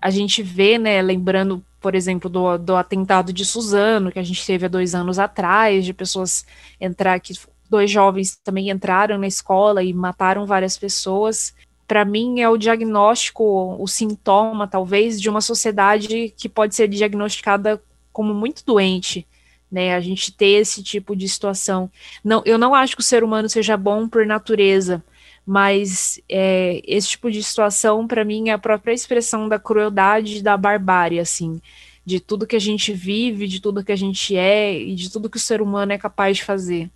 a 0.00 0.08
gente 0.08 0.42
vê, 0.42 0.78
né, 0.78 1.02
lembrando, 1.02 1.62
por 1.82 1.94
exemplo, 1.94 2.30
do, 2.30 2.56
do 2.56 2.76
atentado 2.76 3.30
de 3.30 3.44
Suzano, 3.44 4.10
que 4.10 4.18
a 4.18 4.22
gente 4.22 4.44
teve 4.46 4.64
há 4.64 4.68
dois 4.70 4.94
anos 4.94 5.18
atrás, 5.18 5.84
de 5.84 5.92
pessoas 5.92 6.46
entrar, 6.80 7.20
que 7.20 7.34
dois 7.68 7.90
jovens 7.90 8.36
também 8.42 8.70
entraram 8.70 9.18
na 9.18 9.26
escola 9.26 9.82
e 9.82 9.92
mataram 9.92 10.46
várias 10.46 10.76
pessoas. 10.76 11.54
Para 11.86 12.04
mim, 12.04 12.40
é 12.40 12.48
o 12.48 12.56
diagnóstico, 12.56 13.76
o 13.78 13.86
sintoma, 13.86 14.66
talvez, 14.66 15.20
de 15.20 15.28
uma 15.28 15.40
sociedade 15.40 16.32
que 16.36 16.48
pode 16.48 16.74
ser 16.74 16.88
diagnosticada 16.88 17.82
como 18.12 18.32
muito 18.32 18.64
doente. 18.64 19.26
Né, 19.72 19.92
a 19.92 20.00
gente 20.00 20.30
ter 20.30 20.60
esse 20.60 20.84
tipo 20.84 21.16
de 21.16 21.28
situação. 21.28 21.90
Não, 22.22 22.42
eu 22.44 22.56
não 22.56 22.76
acho 22.76 22.94
que 22.94 23.00
o 23.00 23.04
ser 23.04 23.24
humano 23.24 23.48
seja 23.48 23.76
bom 23.76 24.08
por 24.08 24.24
natureza, 24.24 25.02
mas 25.44 26.20
é, 26.28 26.80
esse 26.86 27.08
tipo 27.10 27.28
de 27.28 27.42
situação, 27.42 28.06
para 28.06 28.24
mim, 28.24 28.50
é 28.50 28.52
a 28.52 28.58
própria 28.58 28.92
expressão 28.92 29.48
da 29.48 29.58
crueldade 29.58 30.38
e 30.38 30.42
da 30.42 30.56
barbárie, 30.56 31.18
assim, 31.18 31.60
de 32.04 32.20
tudo 32.20 32.46
que 32.46 32.54
a 32.54 32.60
gente 32.60 32.92
vive, 32.92 33.48
de 33.48 33.60
tudo 33.60 33.84
que 33.84 33.90
a 33.92 33.96
gente 33.96 34.36
é 34.36 34.78
e 34.78 34.94
de 34.94 35.10
tudo 35.10 35.28
que 35.28 35.36
o 35.36 35.40
ser 35.40 35.60
humano 35.60 35.92
é 35.92 35.98
capaz 35.98 36.36
de 36.36 36.44
fazer. 36.44 36.88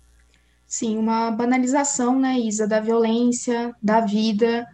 Sim, 0.69 0.99
uma 0.99 1.31
banalização, 1.31 2.19
né, 2.19 2.39
Isa, 2.39 2.67
da 2.67 2.79
violência, 2.79 3.75
da 3.81 4.01
vida, 4.01 4.67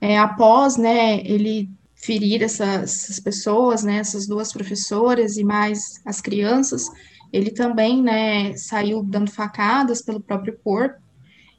é, 0.00 0.18
após, 0.18 0.78
né, 0.78 1.20
ele 1.26 1.68
ferir 1.94 2.42
essas, 2.42 3.04
essas, 3.04 3.20
pessoas, 3.20 3.84
né, 3.84 3.98
essas 3.98 4.26
duas 4.26 4.50
professoras 4.50 5.36
e 5.36 5.44
mais 5.44 6.00
as 6.06 6.22
crianças, 6.22 6.86
ele 7.30 7.50
também, 7.50 8.02
né, 8.02 8.56
saiu 8.56 9.02
dando 9.02 9.30
facadas 9.30 10.00
pelo 10.00 10.20
próprio 10.20 10.58
corpo. 10.64 10.98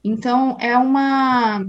Então, 0.04 0.58
é 0.60 0.76
uma 0.76 1.64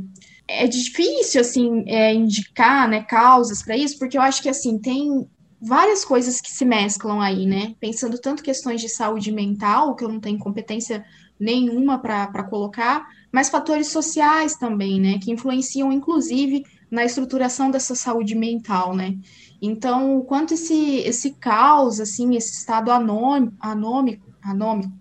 é 0.48 0.66
difícil 0.66 1.42
assim 1.42 1.84
é, 1.86 2.14
indicar, 2.14 2.88
né, 2.88 3.02
causas 3.02 3.62
para 3.62 3.76
isso, 3.76 3.98
porque 3.98 4.16
eu 4.16 4.22
acho 4.22 4.42
que 4.42 4.48
assim 4.48 4.78
tem 4.78 5.28
várias 5.60 6.04
coisas 6.04 6.40
que 6.40 6.50
se 6.50 6.64
mesclam 6.64 7.20
aí, 7.20 7.46
né? 7.46 7.74
Pensando 7.80 8.18
tanto 8.18 8.42
questões 8.42 8.80
de 8.80 8.88
saúde 8.88 9.32
mental, 9.32 9.94
que 9.94 10.04
eu 10.04 10.08
não 10.08 10.20
tenho 10.20 10.38
competência 10.38 11.04
nenhuma 11.38 11.98
para 11.98 12.44
colocar, 12.44 13.06
mas 13.32 13.48
fatores 13.48 13.88
sociais 13.88 14.56
também, 14.56 15.00
né? 15.00 15.18
Que 15.18 15.32
influenciam, 15.32 15.92
inclusive, 15.92 16.64
na 16.90 17.04
estruturação 17.04 17.70
dessa 17.70 17.94
saúde 17.94 18.34
mental, 18.34 18.94
né? 18.94 19.18
Então, 19.60 20.18
o 20.18 20.24
quanto 20.24 20.54
esse, 20.54 20.98
esse 20.98 21.32
caos, 21.32 21.98
assim, 21.98 22.36
esse 22.36 22.52
estado 22.52 22.90
anômico, 22.90 23.56
anômico, 23.60 24.26
anômico 24.42 24.92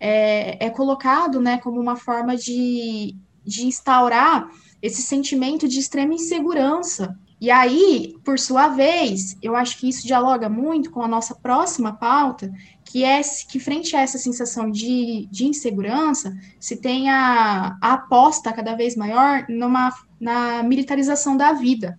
é, 0.00 0.66
é 0.66 0.70
colocado, 0.70 1.40
né, 1.40 1.58
como 1.58 1.80
uma 1.80 1.96
forma 1.96 2.36
de, 2.36 3.14
de 3.44 3.66
instaurar 3.66 4.48
esse 4.80 5.02
sentimento 5.02 5.68
de 5.68 5.78
extrema 5.78 6.14
insegurança. 6.14 7.18
E 7.40 7.50
aí, 7.50 8.16
por 8.24 8.38
sua 8.38 8.68
vez, 8.68 9.36
eu 9.40 9.54
acho 9.54 9.78
que 9.78 9.88
isso 9.88 10.06
dialoga 10.06 10.48
muito 10.48 10.90
com 10.90 11.02
a 11.02 11.08
nossa 11.08 11.34
próxima 11.36 11.92
pauta, 11.92 12.52
que 12.90 13.04
é 13.04 13.20
que 13.46 13.60
frente 13.60 13.94
a 13.94 14.00
essa 14.00 14.16
sensação 14.16 14.70
de, 14.70 15.28
de 15.30 15.44
insegurança, 15.44 16.34
se 16.58 16.74
tem 16.74 17.10
a, 17.10 17.76
a 17.82 17.92
aposta 17.92 18.50
cada 18.50 18.74
vez 18.74 18.96
maior 18.96 19.44
numa, 19.46 19.92
na 20.18 20.62
militarização 20.62 21.36
da 21.36 21.52
vida. 21.52 21.98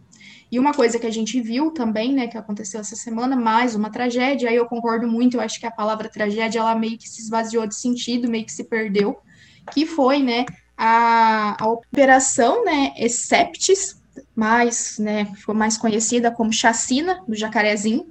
E 0.51 0.57
uma 0.57 0.73
coisa 0.73 0.97
que 0.97 1.05
a 1.05 1.11
gente 1.11 1.39
viu 1.39 1.69
também, 1.69 2.11
né, 2.11 2.25
que 2.25 2.35
aconteceu 2.35 2.79
essa 2.79 2.95
semana, 2.95 3.35
mais 3.35 3.75
uma 3.75 3.91
tragédia, 3.91 4.49
aí 4.49 4.55
eu 4.55 4.65
concordo 4.65 5.07
muito, 5.07 5.37
eu 5.37 5.41
acho 5.41 5.59
que 5.59 5.67
a 5.67 5.71
palavra 5.71 6.09
tragédia, 6.09 6.57
ela 6.57 6.73
meio 6.73 6.97
que 6.97 7.07
se 7.07 7.21
esvaziou 7.21 7.67
de 7.67 7.75
sentido, 7.75 8.27
meio 8.27 8.45
que 8.45 8.51
se 8.51 8.63
perdeu, 8.63 9.19
que 9.71 9.85
foi, 9.85 10.23
né, 10.23 10.47
a, 10.75 11.63
a 11.63 11.69
operação, 11.69 12.65
né, 12.65 12.93
Exceptis, 12.97 14.01
mais, 14.35 14.97
né, 14.97 15.25
ficou 15.35 15.53
mais 15.53 15.77
conhecida 15.77 16.31
como 16.31 16.51
chacina 16.51 17.23
do 17.27 17.35
Jacarezinho, 17.35 18.07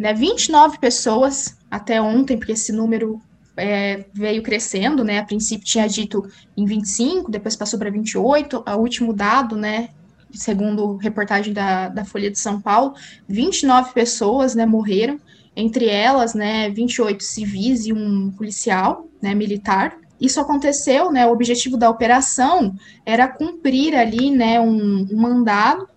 né, 0.00 0.14
29 0.14 0.78
pessoas 0.78 1.58
até 1.70 2.00
ontem, 2.00 2.38
porque 2.38 2.52
esse 2.52 2.72
número 2.72 3.20
é, 3.54 4.06
veio 4.14 4.42
crescendo, 4.42 5.04
né, 5.04 5.18
a 5.18 5.24
princípio 5.24 5.66
tinha 5.66 5.86
dito 5.86 6.26
em 6.56 6.64
25, 6.64 7.30
depois 7.30 7.54
passou 7.54 7.78
para 7.78 7.90
28, 7.90 8.64
o 8.66 8.76
último 8.76 9.12
dado, 9.12 9.56
né, 9.56 9.90
segundo 10.32 10.96
reportagem 10.96 11.52
da, 11.52 11.88
da 11.88 12.02
Folha 12.02 12.30
de 12.30 12.38
São 12.38 12.58
Paulo, 12.58 12.94
29 13.28 13.92
pessoas, 13.92 14.54
né, 14.54 14.64
morreram, 14.64 15.20
entre 15.54 15.86
elas, 15.86 16.32
né, 16.32 16.70
28 16.70 17.22
civis 17.22 17.84
e 17.84 17.92
um 17.92 18.30
policial, 18.30 19.06
né, 19.20 19.34
militar, 19.34 19.98
isso 20.18 20.38
aconteceu, 20.38 21.10
né? 21.10 21.26
O 21.26 21.32
objetivo 21.32 21.78
da 21.78 21.88
operação 21.88 22.74
era 23.06 23.26
cumprir 23.26 23.96
ali, 23.96 24.30
né, 24.30 24.60
um, 24.60 25.08
um 25.10 25.16
mandado 25.16 25.88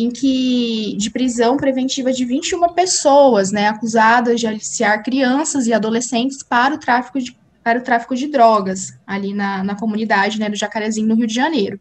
em 0.00 0.10
que 0.10 0.94
de 0.96 1.10
prisão 1.10 1.56
preventiva 1.56 2.12
de 2.12 2.24
21 2.24 2.68
pessoas, 2.72 3.50
né, 3.50 3.66
acusadas 3.66 4.38
de 4.38 4.46
aliciar 4.46 5.02
crianças 5.02 5.66
e 5.66 5.72
adolescentes 5.72 6.40
para 6.40 6.76
o 6.76 6.78
tráfico 6.78 7.18
de 7.18 7.36
para 7.60 7.80
o 7.80 7.82
tráfico 7.82 8.16
de 8.16 8.28
drogas 8.28 8.98
ali 9.06 9.34
na, 9.34 9.62
na 9.62 9.74
comunidade, 9.74 10.38
né, 10.38 10.48
do 10.48 10.56
Jacarezinho, 10.56 11.06
no 11.06 11.16
Rio 11.16 11.26
de 11.26 11.34
Janeiro. 11.34 11.78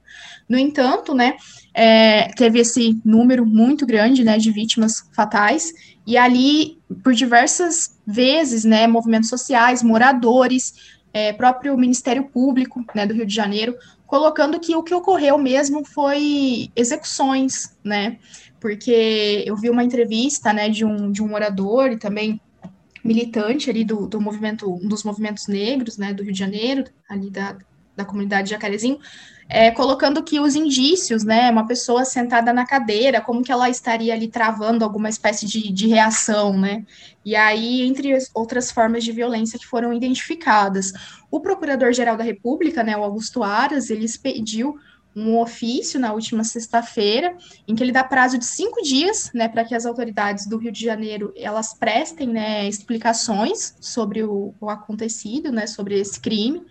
No 0.50 0.58
entanto, 0.58 1.16
né, 1.16 1.38
é, 1.74 2.28
teve 2.36 2.60
esse 2.60 3.00
número 3.06 3.46
muito 3.46 3.86
grande, 3.86 4.22
né, 4.22 4.38
de 4.38 4.52
vítimas 4.52 5.08
fatais, 5.14 5.72
e 6.06 6.18
ali, 6.18 6.78
por 7.02 7.14
diversas 7.14 7.98
vezes, 8.06 8.66
né, 8.66 8.86
movimentos 8.86 9.30
sociais, 9.30 9.82
moradores, 9.82 10.74
é, 11.14 11.32
próprio 11.32 11.78
Ministério 11.78 12.26
Público 12.26 12.84
né, 12.94 13.08
do 13.08 13.14
Rio 13.14 13.26
de 13.26 13.34
Janeiro, 13.34 13.74
colocando 14.08 14.60
que 14.60 14.74
o 14.76 14.82
que 14.82 14.96
ocorreu 14.96 15.38
mesmo 15.38 15.86
foi 15.86 16.72
execuções, 16.76 17.78
né? 17.84 18.18
Porque 18.60 19.44
eu 19.46 19.56
vi 19.56 19.70
uma 19.70 19.84
entrevista 19.84 20.52
né, 20.54 20.70
de, 20.70 20.84
um, 20.84 21.12
de 21.12 21.22
um 21.22 21.28
morador 21.28 21.92
e 21.92 21.98
também 21.98 22.42
militante 23.04 23.70
ali 23.70 23.84
do, 23.84 24.08
do 24.08 24.20
movimento, 24.20 24.74
um 24.74 24.88
dos 24.88 25.04
movimentos 25.04 25.48
negros 25.48 25.98
né, 25.98 26.14
do 26.14 26.24
Rio 26.24 26.34
de 26.34 26.40
Janeiro, 26.40 26.86
ali 27.08 27.30
da, 27.30 27.58
da 27.96 28.06
comunidade 28.06 28.46
de 28.46 28.52
Jacarezinho, 28.52 28.98
é, 29.50 29.72
colocando 29.72 30.22
que 30.22 30.40
os 30.40 30.56
indícios, 30.56 31.24
né, 31.24 31.50
uma 31.50 31.66
pessoa 31.66 32.04
sentada 32.04 32.52
na 32.52 32.66
cadeira, 32.66 33.22
como 33.22 33.42
que 33.42 33.52
ela 33.52 33.70
estaria 33.70 34.14
ali 34.14 34.28
travando 34.28 34.84
alguma 34.84 35.08
espécie 35.08 35.46
de, 35.46 35.72
de 35.72 35.88
reação, 35.88 36.58
né? 36.58 36.86
E 37.24 37.36
aí, 37.36 37.82
entre 37.82 38.18
outras 38.34 38.72
formas 38.72 39.04
de 39.04 39.12
violência 39.12 39.60
que 39.60 39.66
foram 39.66 39.94
identificadas. 39.94 40.92
O 41.32 41.40
Procurador-Geral 41.40 42.18
da 42.18 42.24
República, 42.24 42.84
né, 42.84 42.96
o 42.98 43.04
Augusto 43.04 43.44
Aras, 43.44 43.90
ele 43.90 44.06
expediu 44.06 44.78
um 45.16 45.40
ofício 45.40 46.00
na 46.00 46.14
última 46.14 46.44
sexta-feira, 46.44 47.36
em 47.68 47.74
que 47.74 47.82
ele 47.82 47.92
dá 47.92 48.04
prazo 48.04 48.38
de 48.38 48.46
cinco 48.46 48.84
dias, 48.84 49.32
né, 49.34 49.48
para 49.48 49.66
que 49.66 49.74
as 49.74 49.86
autoridades 49.86 50.46
do 50.46 50.58
Rio 50.58 50.72
de 50.72 50.84
Janeiro 50.84 51.34
elas 51.36 51.74
prestem, 51.74 52.28
né, 52.28 52.68
explicações 52.68 53.76
sobre 53.82 54.24
o, 54.24 54.54
o 54.60 54.70
acontecido, 54.70 55.52
né, 55.52 55.66
sobre 55.66 56.00
esse 56.00 56.20
crime. 56.20 56.64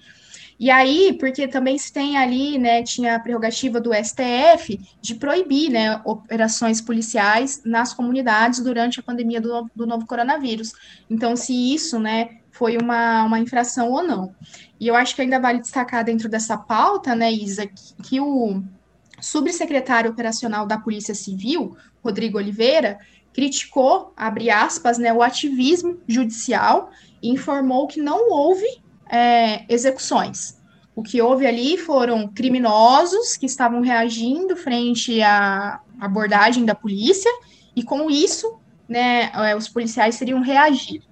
E 0.59 0.71
aí, 0.71 1.15
porque 1.19 1.47
também 1.47 1.77
se 1.77 1.93
tem 1.93 2.17
ali, 2.17 2.59
né, 2.59 2.83
tinha 2.83 3.17
a 3.17 3.21
prerrogativa 3.21 3.79
do 3.79 3.93
STF 3.93 4.81
de 5.03 5.15
proibir, 5.15 5.71
né, 5.71 6.01
operações 6.05 6.81
policiais 6.81 7.63
nas 7.65 7.93
comunidades 7.93 8.61
durante 8.61 8.99
a 8.99 9.03
pandemia 9.03 9.41
do, 9.41 9.71
do 9.75 9.87
novo 9.87 10.07
coronavírus. 10.07 10.73
Então, 11.11 11.37
se 11.37 11.53
isso, 11.75 11.99
né, 11.99 12.39
foi 12.51 12.79
uma, 12.79 13.25
uma 13.25 13.39
infração 13.39 13.91
ou 13.91 14.03
não. 14.03 14.35
E 14.81 14.89
eu 14.89 14.97
acho 14.97 15.15
que 15.15 15.21
ainda 15.21 15.39
vale 15.39 15.61
destacar 15.61 16.03
dentro 16.03 16.27
dessa 16.27 16.57
pauta, 16.57 17.15
né, 17.15 17.31
Isa, 17.31 17.67
que, 17.67 18.03
que 18.03 18.21
o 18.21 18.63
subsecretário 19.21 20.11
operacional 20.11 20.67
da 20.67 20.79
Polícia 20.79 21.15
Civil, 21.15 21.77
Rodrigo 22.03 22.39
Oliveira, 22.39 22.99
criticou, 23.35 24.15
abre 24.17 24.49
aspas, 24.49 24.97
né, 24.97 25.13
o 25.13 25.23
ativismo 25.23 26.01
judicial 26.09 26.91
e 27.23 27.29
informou 27.29 27.87
que 27.87 28.01
não 28.01 28.31
houve 28.31 28.67
é, 29.11 29.65
execuções. 29.73 30.57
O 30.95 31.03
que 31.03 31.21
houve 31.21 31.47
ali 31.47 31.77
foram 31.77 32.27
criminosos 32.29 33.37
que 33.37 33.47
estavam 33.47 33.83
reagindo 33.83 34.57
frente 34.57 35.21
à 35.23 35.81
abordagem 36.01 36.65
da 36.65 36.75
polícia, 36.75 37.31
e 37.75 37.83
com 37.83 38.11
isso, 38.11 38.59
né, 38.89 39.31
é, 39.35 39.55
os 39.55 39.69
policiais 39.69 40.19
teriam 40.19 40.41
reagido. 40.41 41.05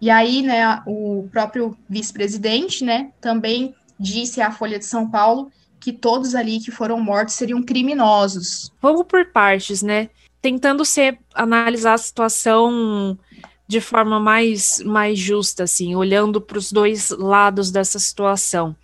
E 0.00 0.10
aí, 0.10 0.42
né, 0.42 0.82
o 0.86 1.28
próprio 1.30 1.76
vice-presidente, 1.88 2.84
né, 2.84 3.10
também 3.20 3.74
disse 3.98 4.40
à 4.40 4.50
Folha 4.50 4.78
de 4.78 4.86
São 4.86 5.10
Paulo 5.10 5.50
que 5.80 5.92
todos 5.92 6.34
ali 6.34 6.58
que 6.58 6.70
foram 6.70 7.00
mortos 7.00 7.34
seriam 7.34 7.62
criminosos. 7.62 8.72
Vamos 8.80 9.04
por 9.06 9.26
partes, 9.26 9.82
né? 9.82 10.08
Tentando 10.42 10.84
ser 10.84 11.18
analisar 11.34 11.94
a 11.94 11.98
situação 11.98 13.18
de 13.66 13.80
forma 13.80 14.20
mais, 14.20 14.80
mais 14.84 15.18
justa, 15.18 15.64
assim, 15.64 15.94
olhando 15.96 16.40
para 16.40 16.58
os 16.58 16.70
dois 16.70 17.10
lados 17.10 17.70
dessa 17.70 17.98
situação. 17.98 18.76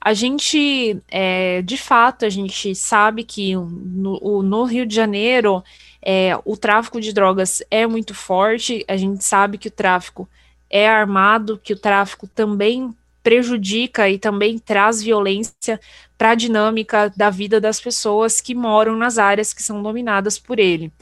A 0.00 0.14
gente, 0.14 0.98
é, 1.10 1.60
de 1.60 1.76
fato, 1.76 2.24
a 2.24 2.30
gente 2.30 2.74
sabe 2.74 3.22
que 3.22 3.54
no, 3.54 4.42
no 4.42 4.64
Rio 4.64 4.86
de 4.86 4.94
Janeiro 4.94 5.62
é, 6.02 6.32
o 6.44 6.56
tráfico 6.56 7.00
de 7.00 7.12
drogas 7.12 7.62
é 7.70 7.86
muito 7.86 8.14
forte, 8.14 8.84
a 8.88 8.96
gente 8.96 9.22
sabe 9.22 9.58
que 9.58 9.68
o 9.68 9.70
tráfico 9.70 10.26
é 10.70 10.88
armado, 10.88 11.60
que 11.62 11.74
o 11.74 11.78
tráfico 11.78 12.26
também 12.26 12.94
prejudica 13.22 14.08
e 14.08 14.18
também 14.18 14.58
traz 14.58 15.02
violência 15.02 15.80
para 16.16 16.30
a 16.30 16.34
dinâmica 16.34 17.12
da 17.16 17.30
vida 17.30 17.60
das 17.60 17.80
pessoas 17.80 18.40
que 18.40 18.54
moram 18.54 18.96
nas 18.96 19.18
áreas 19.18 19.52
que 19.52 19.62
são 19.62 19.82
dominadas 19.82 20.38
por 20.38 20.58
ele. 20.58 20.92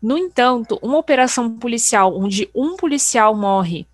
No 0.00 0.16
entanto, 0.16 0.78
uma 0.82 0.98
operação 0.98 1.50
policial 1.50 2.16
onde 2.16 2.48
um 2.54 2.76
policial 2.76 3.34
morre 3.34 3.86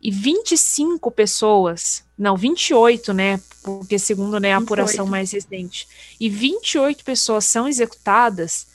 e 0.00 0.10
25 0.10 1.10
pessoas, 1.10 2.04
não, 2.16 2.36
28, 2.36 3.12
né, 3.12 3.40
porque 3.62 3.98
segundo 3.98 4.38
né, 4.38 4.52
a 4.52 4.58
28. 4.58 4.64
apuração 4.64 5.06
mais 5.06 5.32
recente, 5.32 5.88
e 6.20 6.28
28 6.28 7.04
pessoas 7.04 7.44
são 7.44 7.66
executadas, 7.66 8.68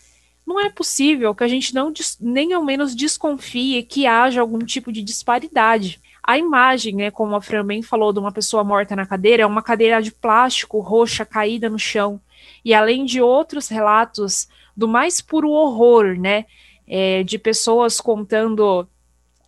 não 0.46 0.60
é 0.60 0.70
possível 0.70 1.34
que 1.34 1.44
a 1.44 1.48
gente 1.48 1.74
não 1.74 1.94
nem 2.20 2.52
ao 2.52 2.64
menos 2.64 2.94
desconfie 2.94 3.84
que 3.84 4.06
haja 4.06 4.42
algum 4.42 4.60
tipo 4.60 4.92
de 4.92 5.02
disparidade. 5.02 6.02
A 6.24 6.38
imagem, 6.38 6.96
né, 6.96 7.12
como 7.12 7.36
a 7.36 7.42
Fran 7.42 7.66
bem 7.66 7.82
falou, 7.82 8.14
de 8.14 8.20
uma 8.20 8.32
pessoa 8.32 8.64
morta 8.64 8.96
na 8.96 9.06
cadeira, 9.06 9.44
é 9.44 9.46
uma 9.46 9.62
cadeira 9.62 10.02
de 10.02 10.12
plástico 10.12 10.80
roxa 10.80 11.26
caída 11.26 11.70
no 11.70 11.78
chão. 11.78 12.20
E 12.64 12.74
além 12.74 13.06
de 13.06 13.22
outros 13.22 13.68
relatos 13.68 14.48
do 14.76 14.88
mais 14.88 15.22
puro 15.22 15.50
horror, 15.52 16.18
né, 16.18 16.46
é, 16.88 17.24
de 17.24 17.38
pessoas 17.38 18.00
contando 18.02 18.88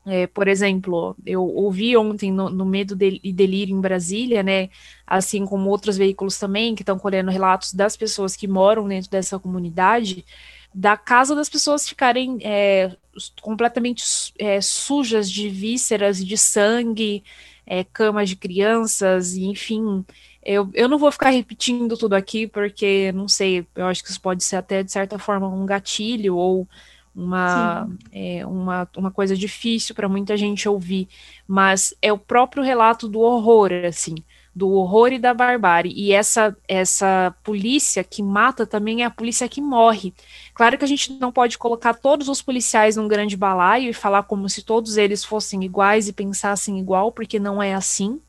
É, 0.08 0.28
por 0.28 0.48
exemplo, 0.48 1.16
eu 1.26 1.42
ouvi 1.44 1.98
ontem 1.98 2.32
no, 2.32 2.48
no 2.50 2.64
Medo 2.64 2.96
e 3.02 3.34
Delírio 3.34 3.76
em 3.76 3.82
Brasília, 3.82 4.44
né, 4.44 4.70
assim 5.08 5.46
como 5.48 5.68
outros 5.72 5.98
veículos 5.98 6.38
também, 6.38 6.76
que 6.76 6.84
estão 6.84 7.00
colhendo 7.00 7.32
relatos 7.32 7.74
das 7.74 7.98
pessoas 7.98 8.36
que 8.36 8.48
moram 8.48 8.88
dentro 8.88 9.10
dessa 9.10 9.40
comunidade, 9.40 10.24
da 10.72 10.96
casa 10.96 11.34
das 11.34 11.50
pessoas 11.50 11.90
ficarem 11.90 12.38
é, 12.44 12.96
completamente 13.42 14.04
é, 14.40 14.60
sujas 14.62 15.30
de 15.30 15.50
vísceras, 15.50 16.24
de 16.24 16.38
sangue, 16.38 17.24
é, 17.66 17.84
camas 17.84 18.30
de 18.30 18.36
crianças, 18.36 19.34
e, 19.36 19.46
enfim. 19.46 20.06
Eu, 20.44 20.70
eu 20.74 20.88
não 20.88 20.98
vou 20.98 21.12
ficar 21.12 21.32
repetindo 21.32 21.98
tudo 21.98 22.14
aqui, 22.14 22.48
porque, 22.48 23.12
não 23.14 23.28
sei, 23.28 23.66
eu 23.76 23.88
acho 23.88 24.04
que 24.04 24.12
isso 24.12 24.22
pode 24.22 24.44
ser 24.44 24.58
até, 24.58 24.84
de 24.84 24.92
certa 24.92 25.18
forma, 25.18 25.48
um 25.48 25.66
gatilho 25.66 26.36
ou 26.36 26.68
uma, 27.16 27.90
é, 28.12 28.46
uma, 28.46 28.88
uma 28.98 29.12
coisa 29.12 29.36
difícil 29.36 29.96
para 29.96 30.10
muita 30.10 30.36
gente 30.36 30.68
ouvir, 30.68 31.08
mas 31.48 31.96
é 32.02 32.12
o 32.12 32.18
próprio 32.18 32.62
relato 32.62 33.08
do 33.08 33.22
horror, 33.22 33.72
assim, 33.88 34.16
do 34.56 34.72
horror 34.72 35.12
e 35.12 35.20
da 35.20 35.34
barbárie. 35.34 35.92
E 35.94 36.14
essa, 36.14 36.56
essa 36.66 37.36
polícia 37.44 38.06
que 38.06 38.24
mata 38.24 38.66
também 38.66 39.04
é 39.04 39.06
a 39.06 39.10
polícia 39.10 39.50
que 39.50 39.60
morre. 39.60 40.14
Claro 40.54 40.78
que 40.78 40.86
a 40.86 40.88
gente 40.88 41.12
não 41.14 41.30
pode 41.30 41.58
colocar 41.58 41.94
todos 41.94 42.30
os 42.30 42.42
policiais 42.42 42.96
num 42.96 43.08
grande 43.08 43.36
balaio 43.36 43.90
e 43.90 43.94
falar 43.94 44.24
como 44.24 44.48
se 44.48 44.64
todos 44.64 44.96
eles 44.96 45.26
fossem 45.26 45.62
iguais 45.66 46.08
e 46.08 46.14
pensassem 46.14 46.80
igual, 46.80 47.12
porque 47.12 47.38
não 47.38 47.62
é 47.62 47.74
assim. 47.74 48.22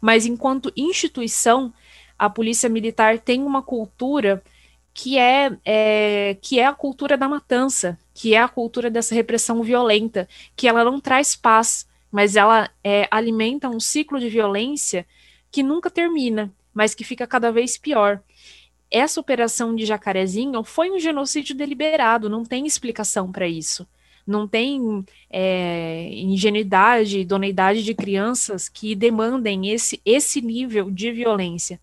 Mas 0.00 0.24
enquanto 0.24 0.72
instituição, 0.74 1.72
a 2.18 2.30
polícia 2.30 2.68
militar 2.68 3.18
tem 3.18 3.42
uma 3.42 3.62
cultura 3.62 4.42
que 4.94 5.18
é, 5.18 5.50
é, 5.64 6.36
que 6.40 6.60
é 6.60 6.64
a 6.64 6.72
cultura 6.72 7.18
da 7.18 7.28
matança, 7.28 7.98
que 8.14 8.34
é 8.34 8.40
a 8.40 8.48
cultura 8.48 8.88
dessa 8.88 9.14
repressão 9.14 9.62
violenta, 9.62 10.26
que 10.56 10.68
ela 10.68 10.84
não 10.84 11.00
traz 11.00 11.34
paz, 11.34 11.86
mas 12.10 12.36
ela 12.36 12.70
é, 12.82 13.08
alimenta 13.10 13.68
um 13.68 13.80
ciclo 13.80 14.20
de 14.20 14.28
violência 14.28 15.04
que 15.54 15.62
nunca 15.62 15.88
termina, 15.88 16.52
mas 16.74 16.96
que 16.96 17.04
fica 17.04 17.28
cada 17.28 17.52
vez 17.52 17.78
pior. 17.78 18.20
Essa 18.90 19.20
operação 19.20 19.72
de 19.72 19.86
Jacarezinho 19.86 20.64
foi 20.64 20.90
um 20.90 20.98
genocídio 20.98 21.54
deliberado, 21.54 22.28
não 22.28 22.44
tem 22.44 22.66
explicação 22.66 23.30
para 23.30 23.46
isso. 23.46 23.86
Não 24.26 24.48
tem 24.48 25.04
é, 25.30 26.08
ingenuidade, 26.12 27.20
idoneidade 27.20 27.84
de 27.84 27.94
crianças 27.94 28.68
que 28.68 28.96
demandem 28.96 29.70
esse, 29.70 30.00
esse 30.04 30.40
nível 30.40 30.90
de 30.90 31.12
violência. 31.12 31.78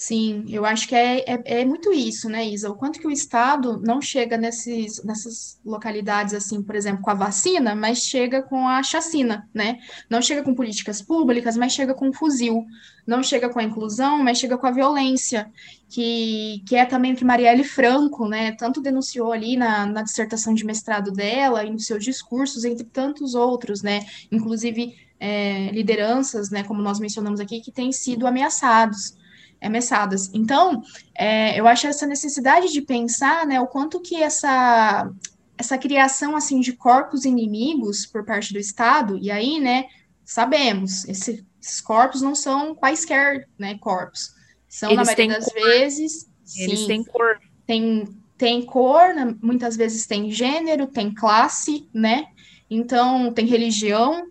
Sim, 0.00 0.44
eu 0.48 0.64
acho 0.64 0.86
que 0.86 0.94
é, 0.94 1.24
é, 1.26 1.42
é, 1.60 1.64
muito 1.64 1.92
isso, 1.92 2.28
né, 2.28 2.46
Isa? 2.46 2.70
O 2.70 2.76
quanto 2.76 3.00
que 3.00 3.06
o 3.08 3.10
Estado 3.10 3.80
não 3.84 4.00
chega 4.00 4.36
nesses, 4.36 5.02
nessas 5.02 5.60
localidades, 5.64 6.34
assim, 6.34 6.62
por 6.62 6.76
exemplo, 6.76 7.02
com 7.02 7.10
a 7.10 7.14
vacina, 7.14 7.74
mas 7.74 8.04
chega 8.04 8.40
com 8.40 8.68
a 8.68 8.80
chacina, 8.80 9.48
né? 9.52 9.80
Não 10.08 10.22
chega 10.22 10.44
com 10.44 10.54
políticas 10.54 11.02
públicas, 11.02 11.56
mas 11.56 11.72
chega 11.72 11.94
com 11.94 12.12
fuzil. 12.12 12.64
Não 13.04 13.24
chega 13.24 13.48
com 13.48 13.58
a 13.58 13.64
inclusão, 13.64 14.22
mas 14.22 14.38
chega 14.38 14.56
com 14.56 14.68
a 14.68 14.70
violência, 14.70 15.50
que, 15.88 16.62
que 16.64 16.76
é 16.76 16.84
também 16.86 17.12
o 17.12 17.16
que 17.16 17.24
Marielle 17.24 17.64
Franco, 17.64 18.28
né, 18.28 18.52
tanto 18.52 18.80
denunciou 18.80 19.32
ali 19.32 19.56
na, 19.56 19.84
na 19.84 20.02
dissertação 20.02 20.54
de 20.54 20.64
mestrado 20.64 21.10
dela 21.10 21.64
e 21.64 21.70
nos 21.70 21.86
seus 21.86 22.04
discursos, 22.04 22.64
entre 22.64 22.84
tantos 22.84 23.34
outros, 23.34 23.82
né? 23.82 24.06
Inclusive 24.30 24.94
é, 25.18 25.72
lideranças, 25.72 26.50
né, 26.50 26.62
como 26.62 26.80
nós 26.80 27.00
mencionamos 27.00 27.40
aqui, 27.40 27.60
que 27.60 27.72
têm 27.72 27.90
sido 27.90 28.28
ameaçados 28.28 29.17
ameaçadas. 29.60 30.30
Então, 30.32 30.82
é, 31.16 31.58
eu 31.58 31.66
acho 31.66 31.86
essa 31.86 32.06
necessidade 32.06 32.72
de 32.72 32.82
pensar, 32.82 33.46
né, 33.46 33.60
o 33.60 33.66
quanto 33.66 34.00
que 34.00 34.22
essa 34.22 35.10
essa 35.56 35.76
criação 35.76 36.36
assim 36.36 36.60
de 36.60 36.72
corpos 36.72 37.24
inimigos 37.24 38.06
por 38.06 38.24
parte 38.24 38.52
do 38.52 38.60
Estado, 38.60 39.18
e 39.18 39.28
aí, 39.28 39.58
né, 39.58 39.86
sabemos, 40.24 41.04
esse, 41.08 41.44
esses 41.60 41.80
corpos 41.80 42.22
não 42.22 42.32
são 42.32 42.76
quaisquer, 42.76 43.48
né, 43.58 43.76
corpos. 43.78 44.32
São, 44.68 44.90
Eles 44.90 45.08
na 45.08 45.14
maioria 45.14 45.40
das 45.40 45.52
cor. 45.52 45.54
vezes, 45.54 46.28
Eles 46.56 46.80
sim, 46.80 46.86
têm 46.86 47.04
cor. 47.04 47.40
Tem, 47.66 48.08
tem 48.36 48.62
cor, 48.64 49.14
muitas 49.42 49.76
vezes 49.76 50.06
tem 50.06 50.30
gênero, 50.30 50.86
tem 50.86 51.12
classe, 51.12 51.88
né? 51.92 52.26
Então, 52.70 53.32
tem 53.32 53.46
religião, 53.46 54.28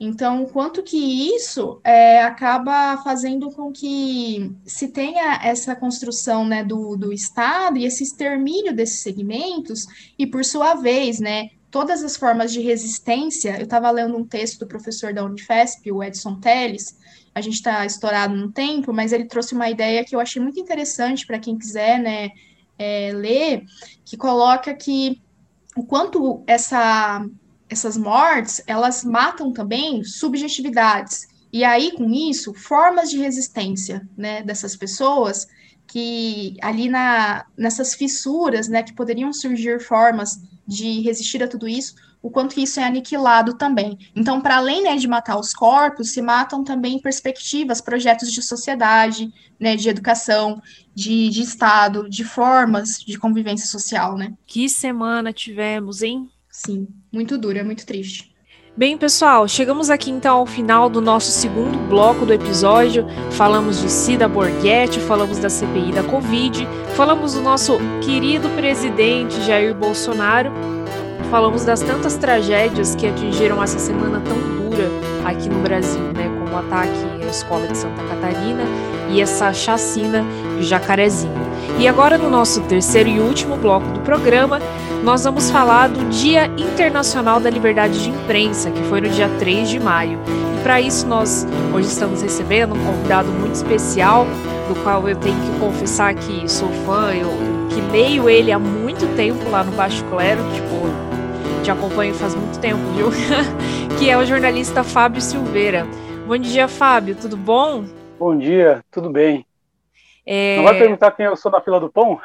então, 0.00 0.46
quanto 0.46 0.82
que 0.82 1.34
isso 1.34 1.80
é, 1.82 2.22
acaba 2.22 2.98
fazendo 3.02 3.50
com 3.50 3.72
que 3.72 4.54
se 4.64 4.88
tenha 4.88 5.40
essa 5.42 5.74
construção 5.74 6.44
né, 6.44 6.62
do, 6.62 6.96
do 6.96 7.12
Estado 7.12 7.78
e 7.78 7.84
esse 7.84 8.04
extermínio 8.04 8.72
desses 8.72 9.00
segmentos, 9.00 9.86
e 10.16 10.24
por 10.24 10.44
sua 10.44 10.74
vez, 10.74 11.18
né, 11.18 11.50
todas 11.68 12.04
as 12.04 12.16
formas 12.16 12.52
de 12.52 12.60
resistência. 12.60 13.56
Eu 13.56 13.64
estava 13.64 13.90
lendo 13.90 14.16
um 14.16 14.24
texto 14.24 14.60
do 14.60 14.68
professor 14.68 15.12
da 15.12 15.24
Unifesp, 15.24 15.90
o 15.90 16.02
Edson 16.02 16.36
Teles, 16.36 16.96
a 17.34 17.40
gente 17.40 17.54
está 17.54 17.84
estourado 17.84 18.36
no 18.36 18.52
tempo, 18.52 18.92
mas 18.92 19.12
ele 19.12 19.24
trouxe 19.24 19.52
uma 19.52 19.68
ideia 19.68 20.04
que 20.04 20.14
eu 20.14 20.20
achei 20.20 20.40
muito 20.40 20.60
interessante 20.60 21.26
para 21.26 21.40
quem 21.40 21.58
quiser 21.58 21.98
né, 21.98 22.30
é, 22.78 23.12
ler, 23.12 23.64
que 24.04 24.16
coloca 24.16 24.72
que 24.74 25.20
o 25.76 25.84
quanto 25.84 26.42
essa 26.46 27.24
essas 27.68 27.96
mortes, 27.96 28.62
elas 28.66 29.04
matam 29.04 29.52
também 29.52 30.02
subjetividades. 30.04 31.28
E 31.52 31.64
aí, 31.64 31.92
com 31.92 32.10
isso, 32.10 32.52
formas 32.54 33.10
de 33.10 33.18
resistência 33.18 34.06
né, 34.16 34.42
dessas 34.42 34.76
pessoas 34.76 35.46
que 35.86 36.56
ali 36.60 36.88
na, 36.88 37.46
nessas 37.56 37.94
fissuras, 37.94 38.68
né, 38.68 38.82
que 38.82 38.92
poderiam 38.92 39.32
surgir 39.32 39.80
formas 39.80 40.38
de 40.66 41.00
resistir 41.00 41.42
a 41.42 41.48
tudo 41.48 41.66
isso, 41.66 41.94
o 42.20 42.30
quanto 42.30 42.60
isso 42.60 42.78
é 42.78 42.84
aniquilado 42.84 43.54
também. 43.54 43.96
Então, 44.14 44.40
para 44.40 44.56
além 44.56 44.82
né, 44.82 44.96
de 44.96 45.08
matar 45.08 45.38
os 45.38 45.54
corpos, 45.54 46.10
se 46.10 46.20
matam 46.20 46.62
também 46.62 47.00
perspectivas, 47.00 47.80
projetos 47.80 48.30
de 48.32 48.42
sociedade, 48.42 49.32
né, 49.58 49.76
de 49.76 49.88
educação, 49.88 50.60
de, 50.94 51.30
de 51.30 51.42
Estado, 51.42 52.08
de 52.08 52.24
formas 52.24 52.98
de 52.98 53.18
convivência 53.18 53.66
social, 53.66 54.16
né? 54.16 54.34
Que 54.46 54.68
semana 54.68 55.32
tivemos, 55.32 56.02
hein? 56.02 56.28
Sim, 56.58 56.88
muito 57.12 57.38
duro, 57.38 57.56
é 57.56 57.62
muito 57.62 57.86
triste. 57.86 58.34
Bem, 58.76 58.98
pessoal, 58.98 59.46
chegamos 59.46 59.90
aqui 59.90 60.10
então 60.10 60.38
ao 60.38 60.46
final 60.46 60.88
do 60.88 61.00
nosso 61.00 61.30
segundo 61.30 61.78
bloco 61.88 62.26
do 62.26 62.32
episódio. 62.32 63.06
Falamos 63.30 63.80
de 63.80 63.88
Cida 63.88 64.26
Borghetti, 64.26 64.98
falamos 64.98 65.38
da 65.38 65.48
CPI 65.48 65.92
da 65.92 66.02
Covid, 66.02 66.66
falamos 66.96 67.34
do 67.34 67.42
nosso 67.42 67.78
querido 68.02 68.48
presidente 68.56 69.40
Jair 69.42 69.72
Bolsonaro, 69.72 70.50
falamos 71.30 71.64
das 71.64 71.80
tantas 71.80 72.16
tragédias 72.16 72.96
que 72.96 73.06
atingiram 73.06 73.62
essa 73.62 73.78
semana 73.78 74.20
tão 74.20 74.36
dura 74.36 74.90
aqui 75.24 75.48
no 75.48 75.62
Brasil, 75.62 76.02
né? 76.12 76.27
O 76.52 76.56
ataque 76.56 77.24
à 77.26 77.30
escola 77.30 77.66
de 77.66 77.76
Santa 77.76 78.02
Catarina 78.04 78.62
e 79.10 79.20
essa 79.20 79.52
chacina 79.52 80.24
de 80.58 80.64
Jacarezinho. 80.64 81.48
E 81.78 81.86
agora, 81.86 82.18
no 82.18 82.28
nosso 82.28 82.60
terceiro 82.62 83.08
e 83.08 83.20
último 83.20 83.56
bloco 83.56 83.86
do 83.88 84.00
programa, 84.00 84.60
nós 85.04 85.24
vamos 85.24 85.50
falar 85.50 85.88
do 85.88 86.08
Dia 86.08 86.46
Internacional 86.56 87.38
da 87.38 87.48
Liberdade 87.48 88.02
de 88.02 88.10
Imprensa, 88.10 88.70
que 88.70 88.82
foi 88.84 89.00
no 89.00 89.08
dia 89.08 89.28
3 89.38 89.68
de 89.68 89.78
maio. 89.78 90.18
E 90.58 90.62
para 90.62 90.80
isso 90.80 91.06
nós 91.06 91.46
hoje 91.72 91.88
estamos 91.88 92.20
recebendo 92.20 92.74
um 92.74 92.84
convidado 92.84 93.28
muito 93.28 93.54
especial, 93.54 94.26
do 94.68 94.74
qual 94.82 95.08
eu 95.08 95.16
tenho 95.16 95.36
que 95.40 95.58
confessar 95.60 96.14
que 96.14 96.50
sou 96.50 96.68
fã, 96.84 97.12
eu 97.12 97.30
que 97.70 97.80
leio 97.92 98.28
ele 98.28 98.50
há 98.50 98.58
muito 98.58 99.06
tempo 99.16 99.48
lá 99.50 99.62
no 99.62 99.72
Baixo 99.72 100.04
Clero, 100.06 100.42
tipo, 100.52 100.78
te 101.62 101.70
acompanho 101.70 102.14
faz 102.14 102.34
muito 102.34 102.58
tempo, 102.58 102.80
viu? 102.96 103.10
que 103.98 104.10
é 104.10 104.16
o 104.16 104.24
jornalista 104.24 104.82
Fábio 104.82 105.20
Silveira. 105.22 105.86
Bom 106.28 106.36
dia, 106.36 106.68
Fábio, 106.68 107.16
tudo 107.16 107.38
bom? 107.38 107.86
Bom 108.18 108.36
dia, 108.36 108.84
tudo 108.90 109.08
bem. 109.08 109.46
É... 110.26 110.58
Não 110.58 110.64
vai 110.64 110.78
perguntar 110.78 111.10
quem 111.12 111.24
eu 111.24 111.34
sou 111.34 111.50
na 111.50 111.62
fila 111.62 111.80
do 111.80 111.90
pão? 111.90 112.20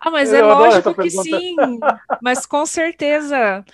Ah, 0.00 0.08
mas 0.08 0.30
é 0.32 0.40
lógico 0.40 0.94
que 0.94 1.10
sim, 1.10 1.56
mas 2.22 2.46
com 2.46 2.64
certeza. 2.64 3.64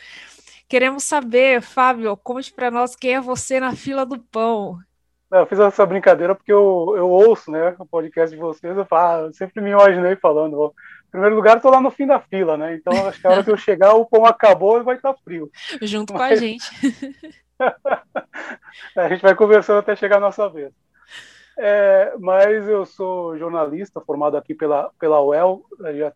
Queremos 0.66 1.04
saber, 1.04 1.60
Fábio, 1.60 2.16
conte 2.16 2.54
para 2.54 2.70
nós 2.70 2.96
quem 2.96 3.16
é 3.16 3.20
você 3.20 3.60
na 3.60 3.76
fila 3.76 4.06
do 4.06 4.18
pão. 4.18 4.78
Não, 5.30 5.40
eu 5.40 5.46
fiz 5.46 5.58
essa 5.58 5.84
brincadeira 5.84 6.34
porque 6.34 6.54
eu, 6.54 6.94
eu 6.96 7.10
ouço 7.10 7.50
né, 7.50 7.76
o 7.78 7.84
podcast 7.84 8.34
de 8.34 8.40
vocês, 8.40 8.74
eu, 8.74 8.86
falo, 8.86 9.24
ah, 9.24 9.26
eu 9.26 9.34
sempre 9.34 9.62
me 9.62 9.72
imaginei 9.72 10.16
falando, 10.16 10.72
em 11.06 11.10
primeiro 11.10 11.36
lugar, 11.36 11.58
estou 11.58 11.70
lá 11.70 11.82
no 11.82 11.90
fim 11.90 12.06
da 12.06 12.18
fila, 12.18 12.56
né? 12.56 12.76
Então 12.76 13.06
acho 13.06 13.20
que 13.20 13.26
a 13.26 13.30
hora 13.30 13.44
que 13.44 13.50
eu 13.50 13.58
chegar, 13.58 13.92
o 13.92 14.06
pão 14.06 14.24
acabou 14.24 14.80
e 14.80 14.84
vai 14.84 14.96
estar 14.96 15.12
tá 15.12 15.20
frio. 15.22 15.50
Junto 15.82 16.14
Mas... 16.14 16.22
com 16.22 16.32
a 16.32 16.34
gente. 16.34 16.64
a 18.96 19.08
gente 19.08 19.22
vai 19.22 19.34
conversando 19.34 19.78
até 19.78 19.96
chegar 19.96 20.16
a 20.16 20.20
nossa 20.20 20.48
vez. 20.48 20.72
É, 21.58 22.14
mas 22.18 22.68
eu 22.68 22.84
sou 22.84 23.38
jornalista, 23.38 24.00
formado 24.00 24.36
aqui 24.36 24.54
pela, 24.54 24.90
pela 24.98 25.22
UEL. 25.22 25.64
Já, 25.96 26.12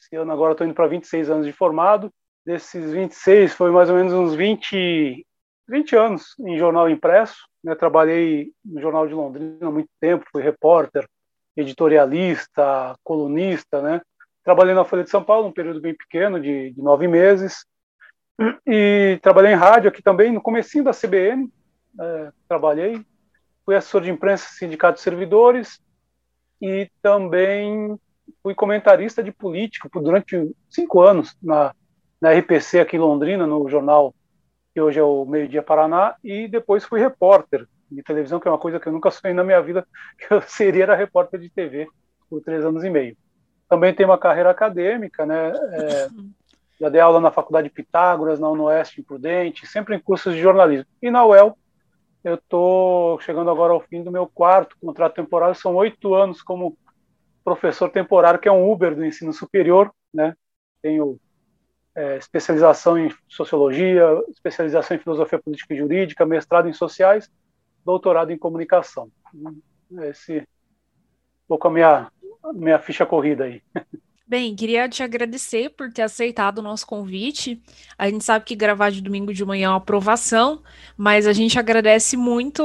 esse 0.00 0.16
ano 0.16 0.32
agora 0.32 0.52
estou 0.52 0.66
indo 0.66 0.74
para 0.74 0.86
26 0.86 1.30
anos 1.30 1.46
de 1.46 1.52
formado. 1.52 2.12
Desses 2.44 2.90
26, 2.92 3.52
foi 3.52 3.70
mais 3.70 3.90
ou 3.90 3.96
menos 3.96 4.12
uns 4.12 4.34
20, 4.34 5.26
20 5.68 5.96
anos 5.96 6.34
em 6.40 6.56
jornal 6.58 6.88
impresso. 6.88 7.36
Né? 7.62 7.74
Trabalhei 7.74 8.52
no 8.64 8.80
Jornal 8.80 9.06
de 9.06 9.12
Londrina 9.12 9.68
há 9.68 9.70
muito 9.70 9.90
tempo, 10.00 10.24
fui 10.32 10.42
repórter, 10.42 11.06
editorialista, 11.54 12.96
colunista. 13.04 13.82
Né? 13.82 14.00
Trabalhei 14.42 14.74
na 14.74 14.84
Folha 14.84 15.04
de 15.04 15.10
São 15.10 15.22
Paulo 15.22 15.48
um 15.48 15.52
período 15.52 15.80
bem 15.80 15.94
pequeno, 15.94 16.40
de, 16.40 16.70
de 16.70 16.80
nove 16.80 17.06
meses. 17.06 17.66
E 18.66 19.18
trabalhei 19.22 19.52
em 19.52 19.56
rádio 19.56 19.88
aqui 19.88 20.02
também, 20.02 20.32
no 20.32 20.40
comecinho 20.40 20.84
da 20.84 20.92
CBN, 20.92 21.50
é, 22.00 22.32
trabalhei. 22.48 23.04
Fui 23.64 23.74
assessor 23.74 24.02
de 24.02 24.10
imprensa 24.10 24.48
Sindicato 24.50 24.96
de 24.96 25.02
Servidores 25.02 25.80
e 26.60 26.90
também 27.02 27.98
fui 28.42 28.54
comentarista 28.54 29.22
de 29.22 29.32
política 29.32 29.88
durante 29.94 30.54
cinco 30.70 31.00
anos 31.00 31.36
na, 31.42 31.74
na 32.20 32.32
RPC 32.32 32.80
aqui 32.80 32.96
em 32.96 33.00
Londrina, 33.00 33.46
no 33.46 33.68
jornal 33.68 34.14
que 34.72 34.80
hoje 34.80 34.98
é 34.98 35.02
o 35.02 35.24
Meio 35.24 35.48
Dia 35.48 35.62
Paraná, 35.62 36.14
e 36.22 36.46
depois 36.46 36.84
fui 36.84 37.00
repórter 37.00 37.66
de 37.90 38.02
televisão, 38.02 38.38
que 38.38 38.46
é 38.46 38.50
uma 38.50 38.58
coisa 38.58 38.78
que 38.78 38.86
eu 38.86 38.92
nunca 38.92 39.10
sonhei 39.10 39.34
na 39.34 39.42
minha 39.42 39.60
vida, 39.60 39.86
que 40.18 40.32
eu 40.32 40.40
seria 40.42 40.84
era 40.84 40.94
repórter 40.94 41.40
de 41.40 41.50
TV 41.50 41.88
por 42.28 42.42
três 42.42 42.64
anos 42.64 42.84
e 42.84 42.90
meio. 42.90 43.16
Também 43.68 43.94
tenho 43.94 44.08
uma 44.08 44.18
carreira 44.18 44.50
acadêmica, 44.50 45.26
né? 45.26 45.50
É, 45.50 46.08
já 46.80 46.88
dei 46.88 47.00
aula 47.00 47.20
na 47.20 47.30
Faculdade 47.30 47.70
Pitágoras, 47.70 48.38
na 48.38 48.48
UNOeste 48.48 49.00
em 49.00 49.04
Prudente, 49.04 49.66
sempre 49.66 49.96
em 49.96 50.00
cursos 50.00 50.34
de 50.34 50.40
jornalismo. 50.40 50.86
E 51.02 51.10
na 51.10 51.24
UEL, 51.24 51.58
eu 52.22 52.34
estou 52.34 53.20
chegando 53.20 53.50
agora 53.50 53.72
ao 53.72 53.80
fim 53.80 54.02
do 54.02 54.12
meu 54.12 54.26
quarto 54.26 54.76
contrato 54.80 55.14
temporário, 55.14 55.54
são 55.54 55.74
oito 55.74 56.14
anos 56.14 56.42
como 56.42 56.76
professor 57.42 57.90
temporário, 57.90 58.38
que 58.38 58.48
é 58.48 58.52
um 58.52 58.70
Uber 58.70 58.94
do 58.94 59.04
ensino 59.04 59.32
superior, 59.32 59.92
né? 60.12 60.34
Tenho 60.82 61.18
é, 61.94 62.16
especialização 62.16 62.98
em 62.98 63.12
sociologia, 63.26 64.06
especialização 64.28 64.96
em 64.96 65.00
filosofia 65.00 65.38
política 65.38 65.74
e 65.74 65.78
jurídica, 65.78 66.26
mestrado 66.26 66.68
em 66.68 66.72
sociais, 66.72 67.30
doutorado 67.84 68.30
em 68.30 68.38
comunicação. 68.38 69.10
Esse 70.02 70.46
pouco 71.48 71.66
a 71.66 71.70
minha 71.70 72.12
minha 72.54 72.78
ficha 72.78 73.04
corrida 73.04 73.44
aí. 73.44 73.62
Bem, 74.28 74.54
queria 74.54 74.86
te 74.90 75.02
agradecer 75.02 75.70
por 75.70 75.90
ter 75.90 76.02
aceitado 76.02 76.58
o 76.58 76.62
nosso 76.62 76.86
convite. 76.86 77.62
A 77.96 78.10
gente 78.10 78.22
sabe 78.22 78.44
que 78.44 78.54
gravar 78.54 78.90
de 78.90 79.00
domingo 79.00 79.32
de 79.32 79.42
manhã 79.42 79.68
é 79.68 79.70
uma 79.70 79.78
aprovação, 79.78 80.62
mas 80.98 81.26
a 81.26 81.32
gente 81.32 81.58
agradece 81.58 82.14
muito 82.14 82.62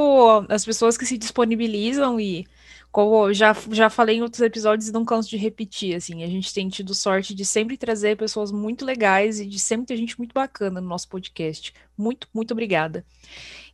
as 0.50 0.62
pessoas 0.62 0.98
que 0.98 1.06
se 1.06 1.16
disponibilizam 1.16 2.20
e, 2.20 2.46
como 2.92 3.32
já, 3.32 3.56
já 3.70 3.88
falei 3.88 4.18
em 4.18 4.22
outros 4.22 4.42
episódios 4.42 4.92
não 4.92 5.06
canso 5.06 5.30
de 5.30 5.38
repetir, 5.38 5.96
assim, 5.96 6.22
a 6.22 6.26
gente 6.26 6.52
tem 6.52 6.68
tido 6.68 6.94
sorte 6.94 7.34
de 7.34 7.46
sempre 7.46 7.78
trazer 7.78 8.14
pessoas 8.18 8.52
muito 8.52 8.84
legais 8.84 9.40
e 9.40 9.46
de 9.46 9.58
sempre 9.58 9.86
ter 9.86 9.96
gente 9.96 10.18
muito 10.18 10.34
bacana 10.34 10.82
no 10.82 10.88
nosso 10.88 11.08
podcast. 11.08 11.72
Muito, 11.96 12.28
muito 12.34 12.50
obrigada. 12.52 13.06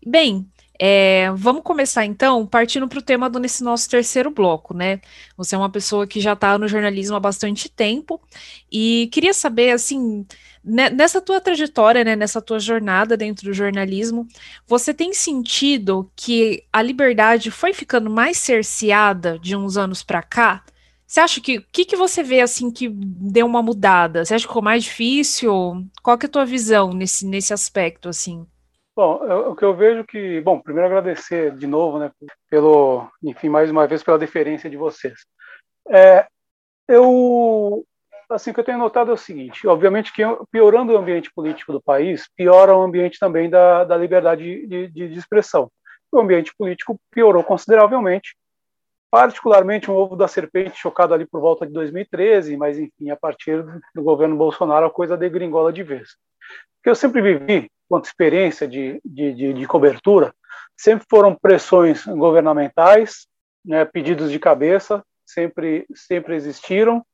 Bem, 0.07 0.49
é, 0.83 1.31
vamos 1.35 1.63
começar 1.63 2.07
então 2.07 2.47
partindo 2.47 2.89
para 2.89 2.99
o 2.99 3.03
tema 3.03 3.29
do 3.29 3.39
nesse 3.39 3.63
nosso 3.63 3.87
terceiro 3.87 4.31
bloco, 4.31 4.73
né? 4.73 4.99
Você 5.37 5.55
é 5.55 5.59
uma 5.59 5.69
pessoa 5.69 6.07
que 6.07 6.21
já 6.23 6.33
está 6.33 6.57
no 6.57 6.67
jornalismo 6.67 7.15
há 7.17 7.21
bastante 7.21 7.69
tempo 7.69 8.19
e 8.73 9.11
queria 9.13 9.35
saber, 9.35 9.73
assim, 9.73 10.27
né, 10.65 10.89
nessa 10.89 11.21
tua 11.21 11.39
trajetória, 11.39 12.03
né, 12.03 12.17
nessa 12.17 12.41
tua 12.41 12.59
jornada 12.59 13.15
dentro 13.15 13.45
do 13.45 13.53
jornalismo, 13.53 14.27
você 14.67 14.95
tem 14.95 15.13
sentido 15.13 16.11
que 16.17 16.65
a 16.73 16.81
liberdade 16.81 17.51
foi 17.51 17.75
ficando 17.75 18.09
mais 18.09 18.39
cerceada 18.39 19.39
de 19.39 19.55
uns 19.55 19.77
anos 19.77 20.03
para 20.03 20.23
cá? 20.23 20.65
Você 21.07 21.21
acha 21.21 21.41
que 21.43 21.59
o 21.59 21.67
que, 21.71 21.85
que 21.85 21.97
você 21.97 22.23
vê 22.23 22.41
assim 22.41 22.71
que 22.71 22.89
deu 22.89 23.45
uma 23.47 23.63
mudada? 23.63 24.25
Você 24.25 24.35
acha 24.35 24.45
que 24.45 24.49
ficou 24.49 24.63
mais 24.63 24.85
difícil? 24.85 25.53
Qual 26.03 26.17
que 26.17 26.25
é 26.25 26.29
a 26.29 26.33
tua 26.33 26.47
visão 26.47 26.95
nesse, 26.95 27.27
nesse 27.27 27.53
aspecto 27.53 28.09
assim? 28.09 28.47
Bom, 29.01 29.15
o 29.49 29.57
que 29.57 29.65
eu 29.65 29.75
vejo 29.75 30.05
que, 30.05 30.43
bom, 30.43 30.61
primeiro 30.61 30.87
agradecer 30.87 31.57
de 31.57 31.67
novo, 31.67 31.99
né, 31.99 32.13
pelo, 32.51 33.11
enfim, 33.23 33.49
mais 33.49 33.71
uma 33.71 33.87
vez 33.87 34.03
pela 34.03 34.19
deferência 34.19 34.69
de 34.69 34.77
vocês. 34.77 35.25
É, 35.89 36.27
eu, 36.87 37.83
assim, 38.29 38.51
o 38.51 38.55
que 38.55 38.61
eu 38.61 38.65
tenho 38.65 38.77
notado 38.77 39.11
é 39.11 39.15
o 39.15 39.17
seguinte, 39.17 39.67
obviamente 39.67 40.13
que 40.13 40.21
piorando 40.53 40.93
o 40.93 40.99
ambiente 40.99 41.33
político 41.33 41.73
do 41.73 41.81
país, 41.81 42.29
piora 42.37 42.77
o 42.77 42.83
ambiente 42.83 43.19
também 43.19 43.49
da, 43.49 43.85
da 43.85 43.97
liberdade 43.97 44.67
de, 44.67 44.89
de, 44.89 45.09
de 45.09 45.19
expressão. 45.19 45.73
O 46.13 46.21
ambiente 46.21 46.53
político 46.55 47.01
piorou 47.11 47.43
consideravelmente, 47.43 48.37
particularmente 49.11 49.91
um 49.91 49.95
ovo 49.95 50.15
da 50.15 50.29
serpente 50.29 50.79
chocado 50.79 51.15
ali 51.15 51.25
por 51.25 51.41
volta 51.41 51.67
de 51.67 51.73
2013, 51.73 52.55
mas 52.55 52.79
enfim, 52.79 53.09
a 53.09 53.17
partir 53.17 53.65
do 53.95 54.03
governo 54.03 54.37
Bolsonaro 54.37 54.85
a 54.85 54.91
coisa 54.91 55.17
degringola 55.17 55.73
de 55.73 55.83
vez. 55.83 56.11
O 56.11 56.83
que 56.83 56.91
eu 56.91 56.95
sempre 56.95 57.23
vivi 57.23 57.71
quanto 57.91 58.05
experiência 58.05 58.69
de, 58.69 59.01
de, 59.05 59.35
de, 59.35 59.53
de 59.53 59.67
cobertura, 59.67 60.33
sempre 60.77 61.05
foram 61.11 61.35
pressões 61.35 62.07
governamentais, 62.07 63.27
né, 63.65 63.85
pedidos 63.85 64.31
de 64.31 64.39
cabeça, 64.39 65.05
sempre, 65.27 65.85
sempre 65.93 66.37
existiram, 66.37 67.05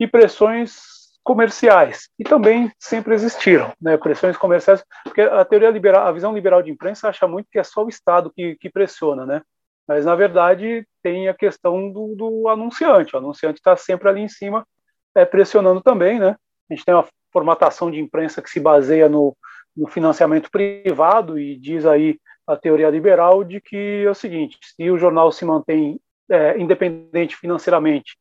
e 0.00 0.06
pressões 0.06 0.94
comerciais, 1.22 2.08
e 2.18 2.24
também 2.24 2.72
sempre 2.78 3.14
existiram, 3.14 3.70
né, 3.78 3.98
pressões 3.98 4.34
comerciais, 4.38 4.82
porque 5.04 5.20
a 5.20 5.44
teoria 5.44 5.70
liberal, 5.70 6.06
a 6.06 6.12
visão 6.12 6.34
liberal 6.34 6.62
de 6.62 6.70
imprensa 6.70 7.08
acha 7.08 7.28
muito 7.28 7.48
que 7.52 7.58
é 7.58 7.62
só 7.62 7.84
o 7.84 7.88
Estado 7.90 8.32
que, 8.34 8.56
que 8.56 8.70
pressiona, 8.70 9.26
né, 9.26 9.42
mas 9.86 10.06
na 10.06 10.14
verdade 10.14 10.86
tem 11.02 11.28
a 11.28 11.34
questão 11.34 11.92
do, 11.92 12.14
do 12.16 12.48
anunciante, 12.48 13.14
o 13.14 13.18
anunciante 13.18 13.58
está 13.58 13.76
sempre 13.76 14.08
ali 14.08 14.22
em 14.22 14.28
cima, 14.28 14.66
é, 15.14 15.26
pressionando 15.26 15.82
também, 15.82 16.18
né, 16.18 16.34
a 16.70 16.74
gente 16.74 16.84
tem 16.84 16.94
uma 16.94 17.06
formatação 17.30 17.90
de 17.90 18.00
imprensa 18.00 18.40
que 18.40 18.48
se 18.48 18.58
baseia 18.58 19.06
no, 19.08 19.36
no 19.76 19.86
financiamento 19.88 20.50
privado 20.50 21.38
e 21.38 21.56
diz 21.56 21.84
aí 21.84 22.18
a 22.46 22.56
teoria 22.56 22.90
liberal 22.90 23.42
de 23.42 23.60
que 23.60 24.04
é 24.04 24.10
o 24.10 24.14
seguinte: 24.14 24.58
se 24.62 24.90
o 24.90 24.98
jornal 24.98 25.32
se 25.32 25.44
mantém 25.44 26.00
é, 26.30 26.58
independente 26.58 27.36
financeiramente 27.36 28.16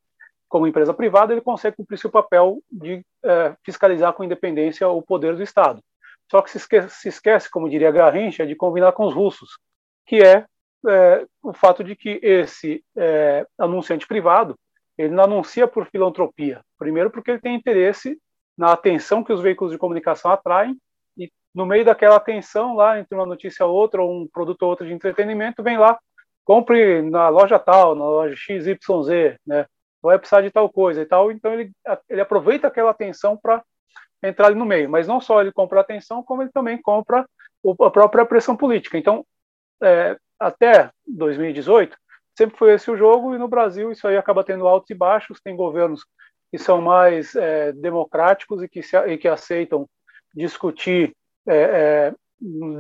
como 0.48 0.68
empresa 0.68 0.94
privada, 0.94 1.34
ele 1.34 1.42
consegue 1.42 1.78
cumprir 1.78 1.98
seu 1.98 2.12
papel 2.12 2.60
de 2.72 3.04
é, 3.24 3.56
fiscalizar 3.64 4.14
com 4.14 4.24
independência 4.24 4.88
o 4.88 5.02
poder 5.02 5.36
do 5.36 5.42
Estado. 5.42 5.82
Só 6.30 6.42
que 6.42 6.52
se 6.52 6.58
esquece, 6.58 6.90
se 6.90 7.10
esquece, 7.10 7.50
como 7.50 7.70
diria 7.70 7.92
Garrincha, 7.92 8.46
de 8.46 8.56
combinar 8.56 8.92
com 8.92 9.06
os 9.06 9.14
russos, 9.14 9.58
que 10.06 10.22
é, 10.22 10.46
é 10.88 11.26
o 11.42 11.54
fato 11.54 11.84
de 11.84 11.96
que 11.96 12.20
esse 12.22 12.84
é, 12.96 13.46
anunciante 13.58 14.08
privado 14.08 14.56
ele 14.98 15.14
não 15.14 15.24
anuncia 15.24 15.68
por 15.68 15.88
filantropia. 15.88 16.64
Primeiro, 16.78 17.10
porque 17.10 17.32
ele 17.32 17.42
tem 17.42 17.56
interesse 17.56 18.18
na 18.56 18.74
atenção 18.74 19.24
que 19.24 19.34
os 19.34 19.42
veículos 19.42 19.72
de 19.72 19.80
comunicação 19.80 20.32
atraem 20.32 20.78
no 21.54 21.66
meio 21.66 21.86
daquela 21.86 22.20
tensão 22.20 22.76
lá 22.76 23.00
entre 23.00 23.16
uma 23.16 23.26
notícia 23.26 23.66
ou 23.66 23.74
outra, 23.74 24.02
ou 24.02 24.22
um 24.22 24.28
produto 24.28 24.64
ou 24.64 24.70
outro 24.70 24.86
de 24.86 24.94
entretenimento, 24.94 25.62
vem 25.62 25.78
lá, 25.78 26.00
compre 26.44 27.02
na 27.02 27.30
loja 27.30 27.60
tal, 27.60 27.96
na 27.96 28.06
loja 28.06 28.36
XYZ, 28.36 29.38
né? 29.46 29.66
Vai 30.02 30.18
precisar 30.18 30.42
de 30.42 30.52
tal 30.52 30.70
coisa 30.70 31.02
e 31.02 31.06
tal. 31.06 31.32
Então 31.32 31.54
ele, 31.54 31.72
ele 32.10 32.22
aproveita 32.22 32.68
aquela 32.68 32.92
atenção 32.92 33.38
para 33.38 33.64
entrar 34.22 34.48
ali 34.48 34.56
no 34.56 34.66
meio. 34.66 34.90
Mas 34.90 35.08
não 35.08 35.22
só 35.22 35.42
ele 35.42 35.52
compra 35.52 35.82
atenção, 35.82 36.24
como 36.24 36.42
ele 36.42 36.52
também 36.52 36.82
compra 36.82 37.26
a 37.82 37.90
própria 37.90 38.26
pressão 38.26 38.56
política. 38.56 38.98
Então, 38.98 39.26
é, 39.82 40.18
até 40.40 40.90
2018, 41.08 41.96
sempre 42.38 42.58
foi 42.58 42.74
esse 42.74 42.90
o 42.92 42.98
jogo, 42.98 43.36
e 43.36 43.38
no 43.38 43.48
Brasil 43.48 43.92
isso 43.92 44.08
aí 44.08 44.18
acaba 44.18 44.44
tendo 44.44 44.68
altos 44.68 44.90
e 44.90 44.96
baixos. 44.96 45.40
Tem 45.42 45.56
governos 45.56 46.06
que 46.52 46.58
são 46.58 46.82
mais 46.82 47.36
é, 47.36 47.72
democráticos 47.72 48.62
e 48.62 48.68
que, 48.68 48.84
se, 48.84 48.98
e 49.08 49.18
que 49.18 49.28
aceitam 49.28 49.88
discutir 50.36 51.16
é, 51.48 51.56
é, 51.56 52.14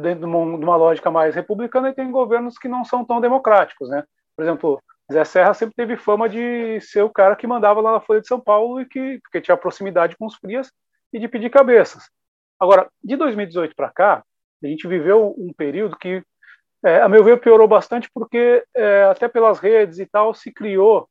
dentro 0.02 0.20
de 0.20 0.26
uma, 0.26 0.58
de 0.58 0.64
uma, 0.64 0.76
lógica 0.76 1.10
mais 1.12 1.36
republicana 1.36 1.90
e 1.90 1.94
tem 1.94 2.12
governos 2.12 2.58
que 2.58 2.68
não 2.68 2.84
são 2.84 3.06
tão 3.06 3.22
democráticos, 3.22 3.90
né? 3.90 4.04
Por 4.36 4.44
exemplo, 4.44 4.82
Zé 5.12 5.24
Serra 5.24 5.54
sempre 5.54 5.76
teve 5.76 5.98
fama 5.98 6.28
de 6.28 6.80
ser 6.82 7.02
o 7.02 7.10
cara 7.10 7.36
que 7.36 7.48
mandava 7.48 7.82
lá 7.82 7.94
na 7.94 8.02
Folha 8.02 8.22
de 8.22 8.28
São 8.28 8.40
Paulo 8.40 8.82
e 8.82 8.86
que 8.86 9.20
porque 9.24 9.42
tinha 9.42 9.58
proximidade 9.58 10.16
com 10.18 10.26
os 10.26 10.36
frias 10.36 10.72
e 11.12 11.20
de 11.20 11.28
pedir 11.28 11.50
cabeças. 11.50 12.10
Agora, 12.60 12.88
de 13.04 13.16
2018 13.16 13.76
para 13.76 13.92
cá, 13.92 14.24
a 14.64 14.68
gente 14.68 14.88
viveu 14.88 15.36
um 15.38 15.52
período 15.54 15.98
que, 15.98 16.24
é, 16.84 17.02
a 17.02 17.10
meu 17.10 17.24
ver, 17.24 17.40
piorou 17.40 17.68
bastante 17.68 18.10
porque 18.14 18.64
é, 18.74 19.04
até 19.04 19.28
pelas 19.28 19.60
redes 19.60 20.00
e 20.00 20.06
tal 20.06 20.34
se 20.34 20.52
criou 20.52 21.08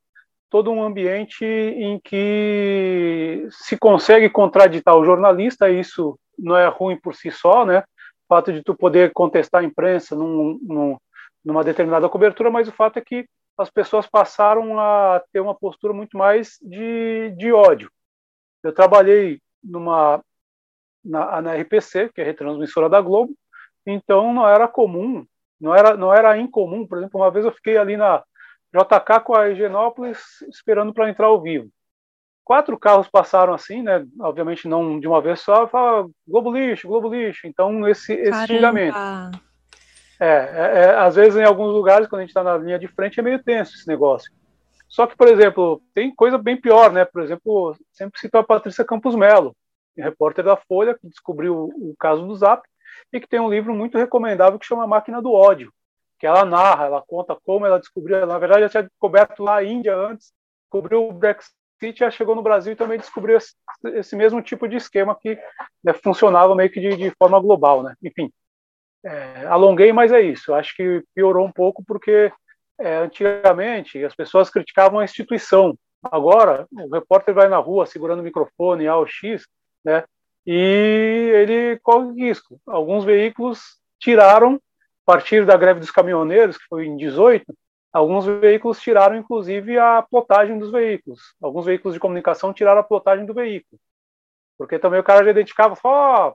todo 0.48 0.70
um 0.70 0.82
ambiente 0.82 1.44
em 1.44 1.98
que 1.98 3.46
se 3.50 3.76
consegue 3.78 4.28
contraditar 4.28 4.96
o 4.96 5.05
jornalista, 5.05 5.70
isso 5.70 6.18
não 6.43 6.57
é 6.57 6.66
ruim 6.68 6.97
por 6.97 7.14
si 7.14 7.30
só, 7.30 7.64
né? 7.64 7.80
O 7.80 8.34
fato 8.34 8.53
de 8.53 8.62
tu 8.62 8.74
poder 8.74 9.12
contestar 9.12 9.62
a 9.62 9.64
imprensa 9.64 10.16
num, 10.16 10.59
num, 10.62 10.97
numa 11.45 11.64
determinada 11.64 12.09
cobertura, 12.09 12.51
mas 12.51 12.68
o 12.68 12.72
fato 12.72 12.99
é 12.99 13.03
que 13.03 13.26
as 13.57 13.70
pessoas 13.70 14.07
passaram 14.07 14.78
a 14.80 15.22
ter 15.32 15.40
uma 15.40 15.55
postura 15.55 15.93
muito 15.93 16.16
mais 16.16 16.59
de, 16.61 17.30
de 17.36 17.53
ódio. 17.53 17.90
Eu 18.62 18.72
trabalhei 18.72 19.40
numa 19.62 20.22
na, 21.05 21.43
na 21.43 21.55
RPC, 21.55 22.11
que 22.14 22.20
é 22.20 22.24
a 22.24 22.26
retransmissora 22.26 22.88
da 22.88 23.01
Globo, 23.01 23.34
então 23.84 24.32
não 24.32 24.49
era 24.49 24.68
comum, 24.68 25.26
não 25.61 25.74
era 25.74 25.97
não 25.97 26.14
era 26.14 26.38
incomum, 26.38 26.86
por 26.86 26.99
exemplo, 26.99 27.20
uma 27.20 27.30
vez 27.30 27.45
eu 27.45 27.53
fiquei 27.53 27.76
ali 27.76 27.97
na 27.97 28.22
JK 28.72 29.20
com 29.24 29.34
a 29.36 29.49
Higienópolis 29.51 30.43
esperando 30.49 30.95
para 30.95 31.11
entrar 31.11 31.26
ao 31.26 31.40
vivo 31.40 31.70
quatro 32.45 32.78
carros 32.78 33.09
passaram 33.09 33.55
assim, 33.55 33.82
né? 33.82 34.05
Obviamente 34.20 34.68
não 34.68 34.99
de 34.99 35.07
uma 35.07 35.20
vez 35.20 35.40
só, 35.40 35.66
fala 35.68 36.09
Globo 36.26 36.53
lixo, 36.53 36.88
Globo 36.88 37.09
lixo. 37.09 37.47
Então 37.47 37.86
esse 37.88 38.12
esse 38.12 38.47
xingamento. 38.47 38.97
É, 40.20 40.26
é, 40.26 40.84
é, 40.84 40.95
às 40.97 41.16
vezes 41.16 41.36
em 41.36 41.45
alguns 41.45 41.72
lugares 41.72 42.07
quando 42.07 42.20
a 42.20 42.22
gente 42.22 42.30
está 42.30 42.45
na 42.45 42.57
linha 42.57 42.78
de 42.78 42.86
frente 42.88 43.18
é 43.18 43.22
meio 43.22 43.43
tenso 43.43 43.74
esse 43.74 43.88
negócio. 43.88 44.30
Só 44.93 45.07
que, 45.07 45.16
por 45.16 45.26
exemplo, 45.26 45.82
tem 45.95 46.14
coisa 46.14 46.36
bem 46.36 46.61
pior, 46.61 46.93
né? 46.93 47.07
Por 47.07 47.22
exemplo, 47.22 47.74
sempre 47.90 48.20
cito 48.20 48.36
a 48.36 48.45
Patrícia 48.45 48.84
Campos 48.84 49.14
Melo. 49.14 49.57
repórter 49.97 50.45
da 50.45 50.55
Folha, 50.55 50.95
que 50.95 51.09
descobriu 51.09 51.70
o 51.74 51.95
caso 51.99 52.26
do 52.26 52.36
Zap, 52.36 52.62
e 53.11 53.18
que 53.18 53.26
tem 53.26 53.40
um 53.40 53.49
livro 53.49 53.74
muito 53.74 53.97
recomendável 53.97 54.59
que 54.59 54.66
chama 54.66 54.86
Máquina 54.86 55.22
do 55.22 55.32
Ódio, 55.32 55.72
que 56.18 56.26
ela 56.26 56.45
narra, 56.45 56.84
ela 56.84 57.03
conta 57.07 57.34
como 57.43 57.64
ela 57.64 57.80
descobriu, 57.80 58.26
na 58.26 58.38
verdade, 58.38 58.61
ela 58.61 58.68
tinha 58.68 58.82
descoberto 58.82 59.43
lá 59.43 59.57
a 59.57 59.64
Índia 59.64 59.97
antes, 59.97 60.30
descobriu 60.62 61.09
o 61.09 61.12
Brexit, 61.12 61.55
já 61.95 62.11
chegou 62.11 62.35
no 62.35 62.43
Brasil 62.43 62.72
e 62.72 62.76
também 62.76 62.99
descobriu 62.99 63.37
esse, 63.37 63.55
esse 63.95 64.14
mesmo 64.14 64.41
tipo 64.43 64.68
de 64.68 64.76
esquema 64.76 65.16
que 65.18 65.39
né, 65.83 65.93
funcionava 65.93 66.55
meio 66.55 66.70
que 66.70 66.80
de, 66.80 66.97
de, 66.97 67.11
forma 67.18 67.41
global, 67.41 67.83
né? 67.83 67.95
Enfim, 68.03 68.30
é, 69.05 69.47
alonguei, 69.47 69.93
mas 69.93 70.12
é 70.12 70.20
isso. 70.20 70.55
Acho 70.55 70.76
que 70.76 71.03
piorou 71.14 71.47
um 71.47 71.53
pouco 71.53 71.83
porque 71.85 72.33
é, 72.78 72.97
antigamente 72.99 74.05
as 74.05 74.14
pessoas 74.14 74.51
criticavam 74.51 75.01
a 75.01 75.05
instituição. 75.05 75.76
Agora, 76.03 76.66
o 76.72 76.95
repórter 76.95 77.35
vai 77.35 77.49
na 77.49 77.59
rua 77.59 77.87
segurando 77.87 78.20
o 78.20 78.24
microfone 78.24 78.87
AOX, 78.87 79.47
né? 79.85 80.05
E 80.47 81.30
ele 81.35 81.78
corre 81.83 82.12
risco. 82.14 82.61
Alguns 82.66 83.05
veículos 83.05 83.78
tiraram, 84.01 84.61
a 85.07 85.12
partir 85.12 85.47
da 85.47 85.57
greve 85.57 85.80
dos 85.80 85.91
caminhoneiros, 85.91 86.59
que 86.59 86.64
foi 86.68 86.87
em 86.87 86.97
18, 86.97 87.45
alguns 87.93 88.24
veículos 88.24 88.80
tiraram, 88.80 89.16
inclusive, 89.16 89.78
a 89.78 90.03
plotagem 90.03 90.59
dos 90.59 90.70
veículos. 90.70 91.34
Alguns 91.40 91.66
veículos 91.66 91.95
de 91.95 92.01
comunicação 92.01 92.53
tiraram 92.53 92.80
a 92.80 92.84
plotagem 92.84 93.26
do 93.26 93.34
veículo. 93.34 93.80
Porque 94.57 94.78
também 94.78 95.01
o 95.01 95.05
cara 95.05 95.24
já 95.24 95.30
identificava, 95.30 95.76
ó, 95.84 96.28
oh, 96.28 96.34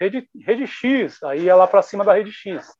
rede, 0.00 0.28
rede 0.40 0.66
X, 0.66 1.22
aí 1.22 1.42
ia 1.42 1.56
lá 1.56 1.66
para 1.66 1.82
cima 1.82 2.04
da 2.04 2.14
rede 2.14 2.32
X. 2.32 2.72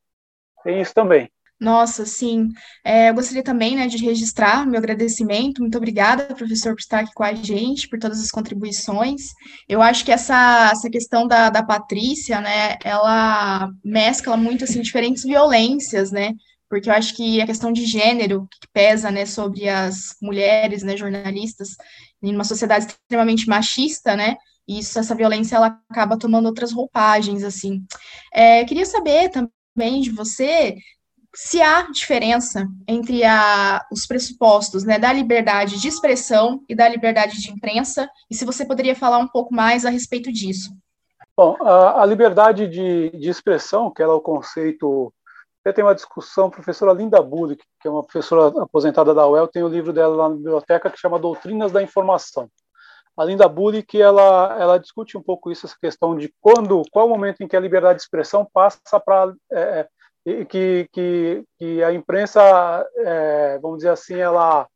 Tem 0.62 0.80
isso 0.80 0.94
também. 0.94 1.30
Nossa, 1.62 2.04
sim. 2.04 2.48
É, 2.84 3.10
eu 3.10 3.14
gostaria 3.14 3.42
também 3.42 3.76
né, 3.76 3.86
de 3.86 3.96
registrar 4.04 4.66
meu 4.66 4.78
agradecimento. 4.78 5.60
Muito 5.60 5.78
obrigada, 5.78 6.34
professor, 6.34 6.74
por 6.74 6.80
estar 6.80 7.00
aqui 7.00 7.12
com 7.14 7.22
a 7.22 7.32
gente, 7.34 7.88
por 7.88 8.00
todas 8.00 8.20
as 8.20 8.32
contribuições. 8.32 9.28
Eu 9.68 9.80
acho 9.80 10.04
que 10.04 10.10
essa, 10.10 10.70
essa 10.72 10.90
questão 10.90 11.24
da, 11.24 11.50
da 11.50 11.62
Patrícia, 11.62 12.40
né, 12.40 12.76
ela 12.82 13.70
mescla 13.84 14.36
muito 14.36 14.64
assim, 14.64 14.82
diferentes 14.82 15.22
violências, 15.22 16.10
né? 16.10 16.32
Porque 16.72 16.88
eu 16.88 16.94
acho 16.94 17.14
que 17.14 17.38
a 17.38 17.44
questão 17.44 17.70
de 17.70 17.84
gênero 17.84 18.48
que 18.50 18.66
pesa 18.72 19.10
né, 19.10 19.26
sobre 19.26 19.68
as 19.68 20.16
mulheres, 20.22 20.82
né, 20.82 20.96
jornalistas, 20.96 21.76
em 22.22 22.34
uma 22.34 22.44
sociedade 22.44 22.86
extremamente 22.86 23.46
machista, 23.46 24.16
né? 24.16 24.36
Isso, 24.66 24.98
essa 24.98 25.14
violência, 25.14 25.56
ela 25.56 25.78
acaba 25.90 26.18
tomando 26.18 26.46
outras 26.46 26.72
roupagens, 26.72 27.44
assim. 27.44 27.84
É, 28.32 28.64
queria 28.64 28.86
saber 28.86 29.28
também 29.28 30.00
de 30.00 30.10
você 30.12 30.78
se 31.34 31.60
há 31.60 31.82
diferença 31.90 32.66
entre 32.88 33.22
a, 33.22 33.84
os 33.92 34.06
pressupostos 34.06 34.82
né, 34.82 34.98
da 34.98 35.12
liberdade 35.12 35.78
de 35.78 35.88
expressão 35.88 36.64
e 36.66 36.74
da 36.74 36.88
liberdade 36.88 37.38
de 37.38 37.50
imprensa, 37.50 38.08
e 38.30 38.34
se 38.34 38.46
você 38.46 38.64
poderia 38.64 38.96
falar 38.96 39.18
um 39.18 39.28
pouco 39.28 39.54
mais 39.54 39.84
a 39.84 39.90
respeito 39.90 40.32
disso. 40.32 40.70
Bom, 41.36 41.54
a, 41.60 42.00
a 42.02 42.06
liberdade 42.06 42.66
de, 42.66 43.10
de, 43.10 43.28
expressão, 43.28 43.90
que 43.90 44.02
é 44.02 44.06
o 44.06 44.22
conceito. 44.22 45.12
Eu 45.64 45.72
tenho 45.72 45.86
uma 45.86 45.94
discussão, 45.94 46.46
a 46.46 46.50
professora 46.50 46.92
Linda 46.92 47.22
Bulli, 47.22 47.56
que 47.56 47.86
é 47.86 47.90
uma 47.90 48.02
professora 48.02 48.62
aposentada 48.62 49.14
da 49.14 49.26
UEL, 49.28 49.46
tem 49.46 49.62
o 49.62 49.66
um 49.66 49.68
livro 49.68 49.92
dela 49.92 50.16
lá 50.16 50.28
na 50.28 50.34
biblioteca 50.34 50.90
que 50.90 50.98
chama 50.98 51.20
Doutrinas 51.20 51.70
da 51.70 51.82
Informação. 51.82 52.50
A 53.16 53.24
Linda 53.24 53.48
Bulli, 53.48 53.82
que 53.82 54.00
ela, 54.00 54.56
ela 54.58 54.78
discute 54.78 55.16
um 55.16 55.22
pouco 55.22 55.52
isso, 55.52 55.66
essa 55.66 55.76
questão 55.80 56.16
de 56.16 56.34
quando, 56.40 56.82
qual 56.90 57.06
o 57.06 57.10
momento 57.10 57.42
em 57.42 57.48
que 57.48 57.56
a 57.56 57.60
liberdade 57.60 57.98
de 57.98 58.02
expressão 58.02 58.44
passa 58.52 58.98
para 58.98 59.32
é, 59.52 59.88
é 60.26 60.44
que, 60.44 60.88
que, 60.92 61.44
que 61.58 61.84
a 61.84 61.92
imprensa, 61.92 62.40
é, 62.96 63.58
vamos 63.58 63.78
dizer 63.78 63.90
assim, 63.90 64.16
ela, 64.16 64.66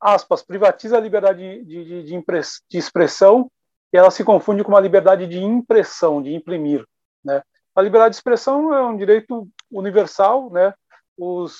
aspas, 0.00 0.42
privatiza 0.42 0.96
a 0.96 1.00
liberdade 1.00 1.64
de, 1.64 1.84
de, 1.84 2.02
de, 2.04 2.24
de 2.70 2.78
expressão 2.78 3.50
e 3.92 3.96
ela 3.96 4.10
se 4.10 4.22
confunde 4.22 4.62
com 4.62 4.70
uma 4.70 4.80
liberdade 4.80 5.26
de 5.26 5.38
impressão, 5.38 6.22
de 6.22 6.34
imprimir. 6.34 6.84
Né? 7.24 7.42
A 7.74 7.82
liberdade 7.82 8.12
de 8.12 8.16
expressão 8.16 8.74
é 8.74 8.82
um 8.84 8.96
direito 8.96 9.48
universal, 9.70 10.50
né? 10.50 10.74
Os, 11.16 11.56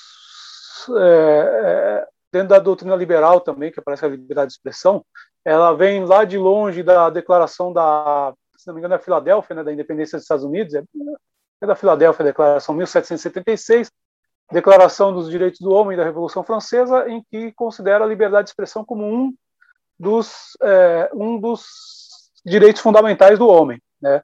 é, 0.97 2.01
é, 2.01 2.07
dentro 2.31 2.49
da 2.49 2.59
doutrina 2.59 2.95
liberal 2.95 3.41
também, 3.41 3.71
que 3.71 3.79
aparece 3.79 4.05
a 4.05 4.09
liberdade 4.09 4.49
de 4.49 4.53
expressão, 4.53 5.03
ela 5.45 5.73
vem 5.73 6.05
lá 6.05 6.23
de 6.23 6.37
longe 6.37 6.83
da 6.83 7.09
declaração 7.09 7.73
da, 7.73 8.33
se 8.57 8.67
não 8.67 8.73
me 8.73 8.79
engano, 8.79 8.95
da 8.95 9.03
Filadélfia, 9.03 9.55
né, 9.55 9.63
da 9.63 9.73
independência 9.73 10.17
dos 10.17 10.23
Estados 10.23 10.45
Unidos, 10.45 10.73
é, 10.73 10.83
é 11.61 11.67
da 11.67 11.75
Filadélfia, 11.75 12.25
Declaração 12.25 12.73
1776, 12.75 13.91
Declaração 14.51 15.13
dos 15.13 15.29
Direitos 15.29 15.59
do 15.59 15.71
Homem 15.71 15.97
da 15.97 16.03
Revolução 16.03 16.43
Francesa, 16.43 17.09
em 17.09 17.23
que 17.29 17.51
considera 17.53 18.03
a 18.03 18.07
liberdade 18.07 18.45
de 18.45 18.49
expressão 18.51 18.85
como 18.85 19.05
um 19.05 19.33
dos, 19.99 20.57
é, 20.61 21.09
um 21.13 21.39
dos 21.39 22.31
direitos 22.45 22.81
fundamentais 22.81 23.37
do 23.37 23.47
homem. 23.47 23.81
Né? 24.01 24.21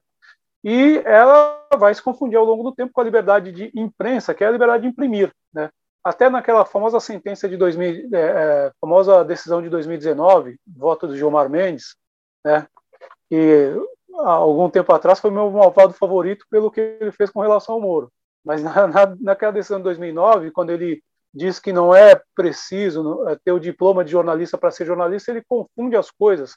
E 0.62 1.02
ela 1.04 1.66
vai 1.78 1.94
se 1.94 2.02
confundir 2.02 2.36
ao 2.36 2.44
longo 2.44 2.62
do 2.62 2.72
tempo 2.72 2.92
com 2.92 3.00
a 3.00 3.04
liberdade 3.04 3.50
de 3.50 3.70
imprensa, 3.74 4.34
que 4.34 4.44
é 4.44 4.46
a 4.46 4.50
liberdade 4.50 4.82
de 4.82 4.88
imprimir. 4.88 5.32
Né? 5.52 5.70
Até 6.04 6.28
naquela 6.28 6.64
famosa 6.64 7.00
sentença 7.00 7.48
de 7.48 7.56
2000, 7.56 8.08
é, 8.12 8.18
é, 8.18 8.72
famosa 8.80 9.24
decisão 9.24 9.62
de 9.62 9.68
2019, 9.68 10.58
voto 10.66 11.08
de 11.08 11.16
Gilmar 11.16 11.48
Mendes, 11.48 11.96
né? 12.44 12.66
que 13.28 13.74
há 14.18 14.32
algum 14.32 14.68
tempo 14.68 14.92
atrás, 14.92 15.20
foi 15.20 15.30
meu 15.30 15.50
malvado 15.50 15.94
favorito 15.94 16.44
pelo 16.50 16.70
que 16.70 16.80
ele 17.00 17.12
fez 17.12 17.30
com 17.30 17.40
relação 17.40 17.76
ao 17.76 17.80
Moro. 17.80 18.12
Mas 18.44 18.62
na, 18.62 18.86
na, 18.86 19.16
naquela 19.20 19.52
decisão 19.52 19.78
de 19.78 19.84
2009, 19.84 20.50
quando 20.50 20.70
ele 20.70 21.02
diz 21.32 21.60
que 21.60 21.72
não 21.72 21.94
é 21.94 22.20
preciso 22.34 23.26
é, 23.28 23.36
ter 23.36 23.52
o 23.52 23.60
diploma 23.60 24.04
de 24.04 24.10
jornalista 24.10 24.58
para 24.58 24.70
ser 24.70 24.84
jornalista, 24.84 25.30
ele 25.30 25.44
confunde 25.48 25.96
as 25.96 26.10
coisas, 26.10 26.56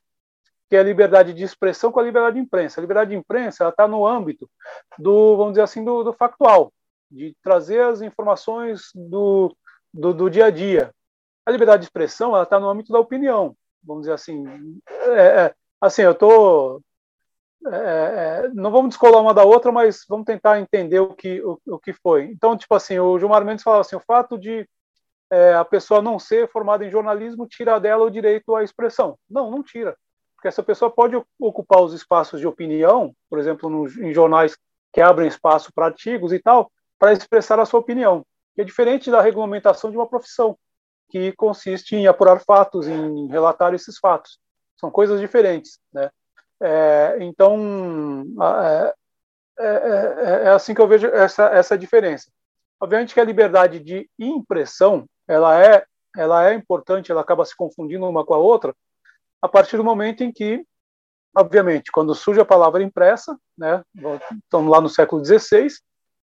que 0.74 0.78
é 0.78 0.80
a 0.80 0.84
liberdade 0.84 1.36
de 1.36 1.44
expressão 1.44 1.92
com 1.92 2.00
a 2.00 2.04
liberdade 2.04 2.36
de 2.36 2.42
imprensa. 2.42 2.80
A 2.80 2.82
liberdade 2.82 3.12
de 3.12 3.16
imprensa 3.16 3.70
está 3.70 3.88
no 3.88 4.08
âmbito 4.08 4.50
do, 4.98 5.38
vamos 5.38 5.52
dizer 5.54 5.62
assim, 5.62 5.86
do, 5.86 6.04
do 6.04 6.12
factual, 6.12 6.74
de 7.12 7.38
trazer 7.44 7.82
as 7.82 8.02
informações 8.02 8.90
do, 8.96 9.56
do, 9.94 10.16
do, 10.16 10.32
dia 10.32 10.46
a 10.46 10.50
dia. 10.50 10.92
A 11.46 11.52
liberdade 11.52 11.82
de 11.82 11.86
expressão 11.86 12.42
está 12.42 12.60
no 12.60 12.68
âmbito 12.68 12.92
da 12.92 13.00
opinião, 13.00 13.56
vamos 13.84 14.02
dizer 14.02 14.14
assim. 14.14 14.44
É, 14.90 15.46
é, 15.46 15.56
assim, 15.80 16.02
eu 16.02 16.14
estou 16.14 16.82
é, 17.68 17.76
é, 18.48 18.50
não 18.52 18.72
vamos 18.72 18.90
descolar 18.90 19.22
uma 19.22 19.32
da 19.32 19.44
outra, 19.44 19.72
mas 19.72 20.04
vamos 20.10 20.26
tentar 20.26 20.60
entender 20.60 21.00
o 21.02 21.14
que, 21.14 21.40
o, 21.44 21.62
o 21.68 21.78
que 21.78 21.94
foi. 21.94 22.24
Então, 22.32 22.58
tipo 22.58 22.74
assim, 22.74 22.98
o 22.98 23.20
Gilmar 23.20 23.46
Mendes 23.46 23.64
fala 23.64 23.82
assim, 23.82 23.96
o 23.96 24.00
fato 24.00 24.40
de 24.40 24.68
é, 25.32 25.54
a 25.54 25.64
pessoa 25.64 26.02
não 26.02 26.18
ser 26.18 26.50
formada 26.50 26.84
em 26.84 26.90
jornalismo 26.90 27.46
tira 27.46 27.80
dela 27.80 28.06
o 28.06 28.10
direito 28.10 28.56
à 28.56 28.64
expressão. 28.64 29.20
Não, 29.30 29.52
não 29.52 29.62
tira. 29.62 29.96
Porque 30.44 30.50
essa 30.50 30.62
pessoa 30.62 30.92
pode 30.92 31.16
ocupar 31.40 31.82
os 31.82 31.94
espaços 31.94 32.38
de 32.38 32.46
opinião, 32.46 33.16
por 33.30 33.40
exemplo, 33.40 33.70
no, 33.70 33.88
em 33.88 34.14
jornais 34.14 34.58
que 34.92 35.00
abrem 35.00 35.26
espaço 35.26 35.72
para 35.74 35.86
artigos 35.86 36.34
e 36.34 36.40
tal, 36.40 36.70
para 37.00 37.14
expressar 37.14 37.62
a 37.62 37.66
sua 37.66 37.80
opinião. 37.80 38.26
Que 38.54 38.60
é 38.60 38.66
diferente 38.66 39.10
da 39.10 39.22
regulamentação 39.22 39.90
de 39.90 39.96
uma 39.96 40.06
profissão, 40.06 40.58
que 41.08 41.32
consiste 41.32 41.96
em 41.96 42.08
apurar 42.08 42.42
fatos, 42.42 42.90
em 42.90 43.28
relatar 43.28 43.74
esses 43.74 43.98
fatos. 43.98 44.38
São 44.76 44.92
coisas 44.92 45.18
diferentes, 45.22 45.80
né? 45.94 46.10
É, 46.62 47.18
então, 47.22 48.26
é 48.42 48.94
é, 49.60 49.66
é, 49.66 50.44
é, 50.44 50.50
assim 50.50 50.74
que 50.74 50.82
eu 50.82 50.88
vejo 50.90 51.08
essa, 51.08 51.46
essa 51.46 51.78
diferença. 51.78 52.30
Obviamente 52.82 53.14
que 53.14 53.20
a 53.22 53.24
liberdade 53.24 53.80
de 53.80 54.10
impressão, 54.20 55.06
ela 55.26 55.58
é, 55.58 55.86
ela 56.18 56.50
é 56.50 56.54
importante, 56.54 57.14
ela 57.14 57.22
acaba 57.22 57.46
se 57.46 57.56
confundindo 57.56 58.06
uma 58.06 58.26
com 58.26 58.34
a 58.34 58.38
outra, 58.38 58.76
a 59.44 59.50
partir 59.50 59.76
do 59.76 59.84
momento 59.84 60.24
em 60.24 60.32
que, 60.32 60.66
obviamente, 61.36 61.92
quando 61.92 62.16
surge 62.16 62.40
a 62.40 62.46
palavra 62.46 62.82
impressa, 62.82 63.38
né, 63.58 63.84
estamos 64.42 64.72
lá 64.72 64.80
no 64.80 64.88
século 64.88 65.24
XVI, 65.24 65.68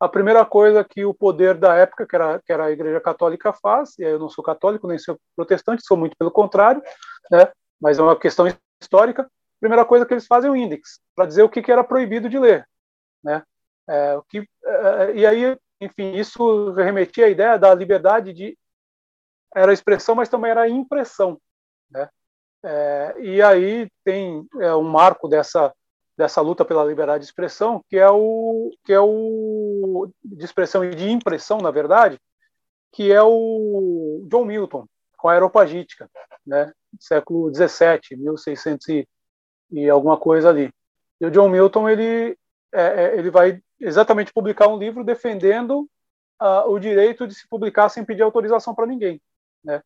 a 0.00 0.08
primeira 0.08 0.42
coisa 0.46 0.82
que 0.82 1.04
o 1.04 1.12
poder 1.12 1.58
da 1.58 1.74
época, 1.74 2.06
que 2.06 2.16
era, 2.16 2.40
que 2.40 2.50
era 2.50 2.64
a 2.64 2.70
Igreja 2.70 2.98
Católica, 2.98 3.52
faz, 3.52 3.98
e 3.98 4.04
eu 4.04 4.18
não 4.18 4.30
sou 4.30 4.42
católico 4.42 4.88
nem 4.88 4.98
sou 4.98 5.20
protestante, 5.36 5.84
sou 5.84 5.98
muito 5.98 6.16
pelo 6.16 6.30
contrário, 6.30 6.82
né, 7.30 7.52
mas 7.78 7.98
é 7.98 8.02
uma 8.02 8.18
questão 8.18 8.46
histórica, 8.80 9.30
primeira 9.60 9.84
coisa 9.84 10.06
que 10.06 10.14
eles 10.14 10.26
fazem 10.26 10.48
é 10.48 10.52
o 10.52 10.56
índex, 10.56 10.98
para 11.14 11.26
dizer 11.26 11.42
o 11.42 11.48
que, 11.50 11.60
que, 11.60 11.70
era 11.70 11.84
proibido 11.84 12.26
de 12.26 12.38
ler. 12.38 12.66
Né? 13.22 13.42
É, 13.86 14.16
o 14.16 14.22
que, 14.22 14.48
é, 14.64 15.12
e 15.14 15.26
aí, 15.26 15.58
enfim, 15.78 16.14
isso 16.14 16.72
remetia 16.72 17.26
à 17.26 17.28
ideia 17.28 17.58
da 17.58 17.74
liberdade 17.74 18.32
de. 18.32 18.56
Era 19.54 19.74
expressão, 19.74 20.14
mas 20.14 20.30
também 20.30 20.50
era 20.50 20.66
impressão. 20.66 21.38
Né? 21.90 22.08
É, 22.62 23.14
e 23.18 23.42
aí 23.42 23.88
tem 24.04 24.46
é, 24.60 24.74
um 24.74 24.82
marco 24.82 25.28
dessa, 25.28 25.72
dessa 26.16 26.40
luta 26.40 26.64
pela 26.64 26.84
liberdade 26.84 27.24
de 27.24 27.26
expressão, 27.26 27.82
que 27.88 27.96
é 27.96 28.08
o 28.10 28.70
que 28.84 28.92
é 28.92 29.00
o 29.00 30.10
de 30.22 30.44
expressão 30.44 30.84
e 30.84 30.94
de 30.94 31.10
impressão, 31.10 31.58
na 31.58 31.70
verdade, 31.70 32.18
que 32.92 33.10
é 33.10 33.22
o 33.22 34.26
John 34.28 34.44
Milton 34.44 34.86
com 35.16 35.28
a 35.28 35.32
aeropagítica, 35.32 36.10
né, 36.46 36.72
século 36.98 37.50
17, 37.50 38.16
1600 38.16 39.04
e 39.70 39.88
alguma 39.88 40.18
coisa 40.18 40.48
ali. 40.48 40.70
E 41.20 41.26
o 41.26 41.30
John 41.30 41.48
Milton 41.48 41.88
ele 41.88 42.36
é, 42.72 43.04
é, 43.04 43.18
ele 43.18 43.30
vai 43.30 43.60
exatamente 43.78 44.32
publicar 44.32 44.68
um 44.68 44.78
livro 44.78 45.04
defendendo 45.04 45.88
uh, 46.40 46.68
o 46.68 46.78
direito 46.78 47.26
de 47.26 47.34
se 47.34 47.48
publicar 47.48 47.88
sem 47.88 48.04
pedir 48.04 48.22
autorização 48.22 48.74
para 48.74 48.86
ninguém, 48.86 49.20
né? 49.64 49.82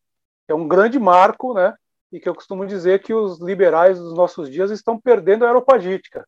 É 0.47 0.53
um 0.53 0.67
grande 0.67 0.99
marco, 0.99 1.53
né? 1.53 1.73
E 2.11 2.19
que 2.19 2.29
eu 2.29 2.35
costumo 2.35 2.65
dizer 2.65 3.01
que 3.01 3.13
os 3.13 3.39
liberais 3.39 3.99
dos 3.99 4.13
nossos 4.13 4.49
dias 4.49 4.71
estão 4.71 4.99
perdendo 4.99 5.43
a 5.43 5.47
aeropagítica. 5.47 6.27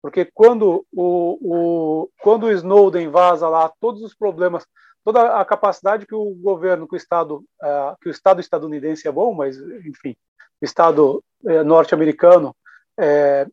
Porque 0.00 0.24
quando 0.24 0.86
o, 0.92 1.38
o, 1.40 2.10
quando 2.20 2.44
o 2.44 2.52
Snowden 2.52 3.08
vaza 3.08 3.48
lá 3.48 3.70
todos 3.80 4.02
os 4.02 4.14
problemas, 4.14 4.64
toda 5.04 5.40
a 5.40 5.44
capacidade 5.44 6.06
que 6.06 6.14
o 6.14 6.34
governo, 6.34 6.86
que 6.86 6.94
o 6.94 6.96
Estado, 6.96 7.38
uh, 7.62 7.96
que 8.00 8.08
o 8.08 8.10
Estado 8.10 8.40
estadunidense 8.40 9.08
é 9.08 9.12
bom, 9.12 9.34
mas, 9.34 9.58
enfim, 9.58 10.16
o 10.60 10.64
Estado 10.64 11.22
uh, 11.42 11.64
norte-americano 11.64 12.54
é, 12.98 13.46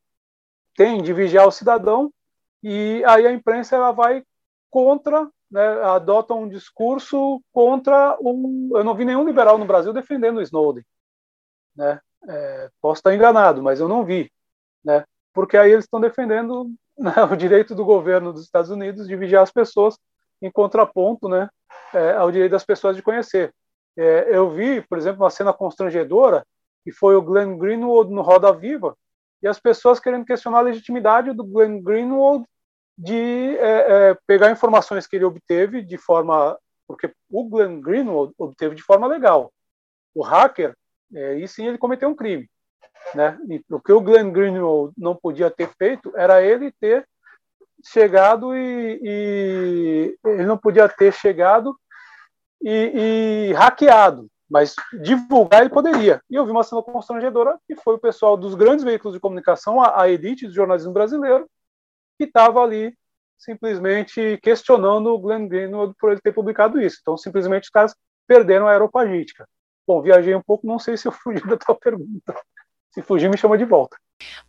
tem 0.76 1.02
de 1.02 1.14
vigiar 1.14 1.48
o 1.48 1.52
cidadão, 1.52 2.12
e 2.62 3.04
aí 3.06 3.26
a 3.26 3.32
imprensa 3.32 3.76
ela 3.76 3.92
vai 3.92 4.24
contra, 4.70 5.30
né, 5.50 5.66
adota 5.84 6.34
um 6.34 6.50
discurso 6.50 7.42
contra 7.54 8.18
um. 8.20 8.72
Eu 8.74 8.84
não 8.84 8.96
vi 8.96 9.06
nenhum 9.06 9.24
liberal 9.24 9.58
no 9.58 9.66
Brasil 9.66 9.94
defendendo 9.94 10.38
o 10.38 10.42
Snowden. 10.42 10.84
Né? 11.76 12.00
É, 12.28 12.70
posso 12.82 13.00
estar 13.00 13.14
enganado, 13.14 13.62
mas 13.62 13.80
eu 13.80 13.88
não 13.88 14.04
vi. 14.04 14.32
Né? 14.84 15.04
Porque 15.34 15.58
aí 15.58 15.72
eles 15.72 15.86
estão 15.86 16.00
defendendo 16.00 16.72
né, 16.98 17.14
o 17.32 17.36
direito 17.36 17.76
do 17.76 17.86
governo 17.86 18.32
dos 18.32 18.44
Estados 18.44 18.70
Unidos 18.70 19.08
de 19.08 19.16
vigiar 19.16 19.44
as 19.44 19.52
pessoas 19.52 19.98
em 20.42 20.52
contraponto 20.52 21.28
né, 21.28 21.50
é, 21.94 22.14
ao 22.14 22.32
direito 22.32 22.52
das 22.52 22.66
pessoas 22.66 22.96
de 22.96 23.02
conhecer. 23.02 23.54
É, 23.98 24.28
eu 24.36 24.50
vi, 24.50 24.82
por 24.82 24.98
exemplo, 24.98 25.24
uma 25.24 25.30
cena 25.30 25.54
constrangedora, 25.54 26.46
que 26.84 26.92
foi 26.92 27.16
o 27.16 27.22
Glenn 27.22 27.58
Greenwald 27.58 28.12
no 28.12 28.22
Roda 28.22 28.52
Viva, 28.52 28.96
e 29.42 29.48
as 29.48 29.60
pessoas 29.60 30.00
querendo 30.00 30.26
questionar 30.26 30.60
a 30.60 30.62
legitimidade 30.62 31.32
do 31.34 31.44
Glenn 31.44 31.82
Greenwald 31.82 32.46
de 32.98 33.58
é, 33.58 34.10
é, 34.10 34.18
pegar 34.26 34.52
informações 34.52 35.06
que 35.06 35.16
ele 35.16 35.26
obteve 35.26 35.82
de 35.82 35.98
forma. 35.98 36.58
Porque 36.88 37.12
o 37.30 37.44
Glenn 37.44 37.82
Greenwald 37.82 38.34
obteve 38.38 38.76
de 38.76 38.84
forma 38.84 39.08
legal. 39.08 39.52
O 40.14 40.22
hacker, 40.22 40.76
é, 41.14 41.36
e 41.36 41.48
sim 41.48 41.68
ele 41.68 41.78
cometeu 41.78 42.10
um 42.10 42.16
crime. 42.16 42.50
Né? 43.14 43.38
E 43.50 43.64
o 43.70 43.80
que 43.80 43.92
o 43.92 44.02
Glenn 44.02 44.32
Greenwald 44.32 44.94
não 44.98 45.16
podia 45.16 45.52
ter 45.52 45.70
feito 45.78 46.12
era 46.16 46.42
ele 46.42 46.72
ter 46.72 47.08
chegado 47.84 48.56
e, 48.56 49.00
e 49.04 50.18
ele 50.26 50.46
não 50.46 50.58
podia 50.58 50.90
ter 50.90 51.14
chegado 51.14 51.78
e, 52.62 53.50
e, 53.50 53.54
hackeado, 53.54 54.28
mas 54.50 54.74
divulgar 55.04 55.62
ele 55.62 55.70
poderia. 55.70 56.22
E 56.30 56.36
eu 56.36 56.46
vi 56.46 56.52
uma 56.52 56.64
cena 56.64 56.82
constrangedora 56.82 57.60
que 57.68 57.76
foi 57.76 57.96
o 57.96 58.00
pessoal 58.00 58.36
dos 58.36 58.56
grandes 58.56 58.84
veículos 58.84 59.14
de 59.14 59.20
comunicação, 59.20 59.82
a, 59.82 60.02
a 60.02 60.10
elite 60.10 60.48
do 60.48 60.54
jornalismo 60.54 60.92
brasileiro, 60.92 61.48
que 62.18 62.24
estava 62.24 62.64
ali 62.64 62.98
simplesmente 63.38 64.40
questionando 64.42 65.08
o 65.08 65.20
Glenn 65.20 65.48
Greenwald 65.48 65.94
por 66.00 66.12
ele 66.12 66.22
ter 66.22 66.32
publicado 66.32 66.82
isso. 66.82 66.98
Então, 67.02 67.18
simplesmente 67.18 67.66
os 67.66 67.70
caras 67.70 67.96
perderam 68.28 68.68
a 68.68 68.72
aeropagítica. 68.72 69.48
Bom, 69.88 70.02
viajei 70.02 70.36
um 70.36 70.42
pouco, 70.42 70.66
não 70.66 70.80
sei 70.80 70.98
se 70.98 71.08
eu 71.08 71.12
fugi 71.12 71.46
da 71.46 71.58
tua 71.58 71.76
pergunta. 71.80 72.36
Se 72.92 73.02
fugir, 73.02 73.30
me 73.30 73.38
chama 73.38 73.58
de 73.58 73.66
volta. 73.66 73.98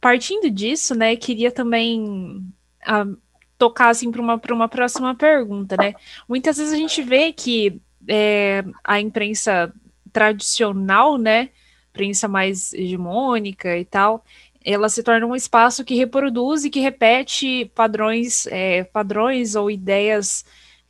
Partindo 0.00 0.50
disso, 0.50 0.94
né, 0.94 1.16
queria 1.16 1.50
também 1.50 2.38
uh, 2.86 3.16
tocar 3.58 3.88
assim 3.88 4.10
para 4.10 4.20
uma, 4.20 4.40
uma 4.50 4.68
próxima 4.68 5.14
pergunta, 5.14 5.76
né? 5.76 5.94
Muitas 6.28 6.56
vezes 6.56 6.72
a 6.72 6.76
gente 6.76 7.02
vê 7.02 7.32
que 7.32 7.80
é, 8.08 8.64
a 8.84 9.00
imprensa 9.00 9.72
tradicional, 10.12 11.18
né, 11.18 11.50
imprensa 11.90 12.28
mais 12.28 12.72
hegemônica 12.72 13.76
e 13.76 13.84
tal, 13.84 14.24
ela 14.64 14.88
se 14.88 15.02
torna 15.02 15.26
um 15.26 15.34
espaço 15.34 15.84
que 15.84 15.94
reproduz 15.94 16.64
e 16.64 16.70
que 16.70 16.80
repete 16.80 17.70
padrões, 17.74 18.46
é, 18.48 18.84
padrões 18.84 19.54
ou 19.54 19.70
ideias 19.70 20.44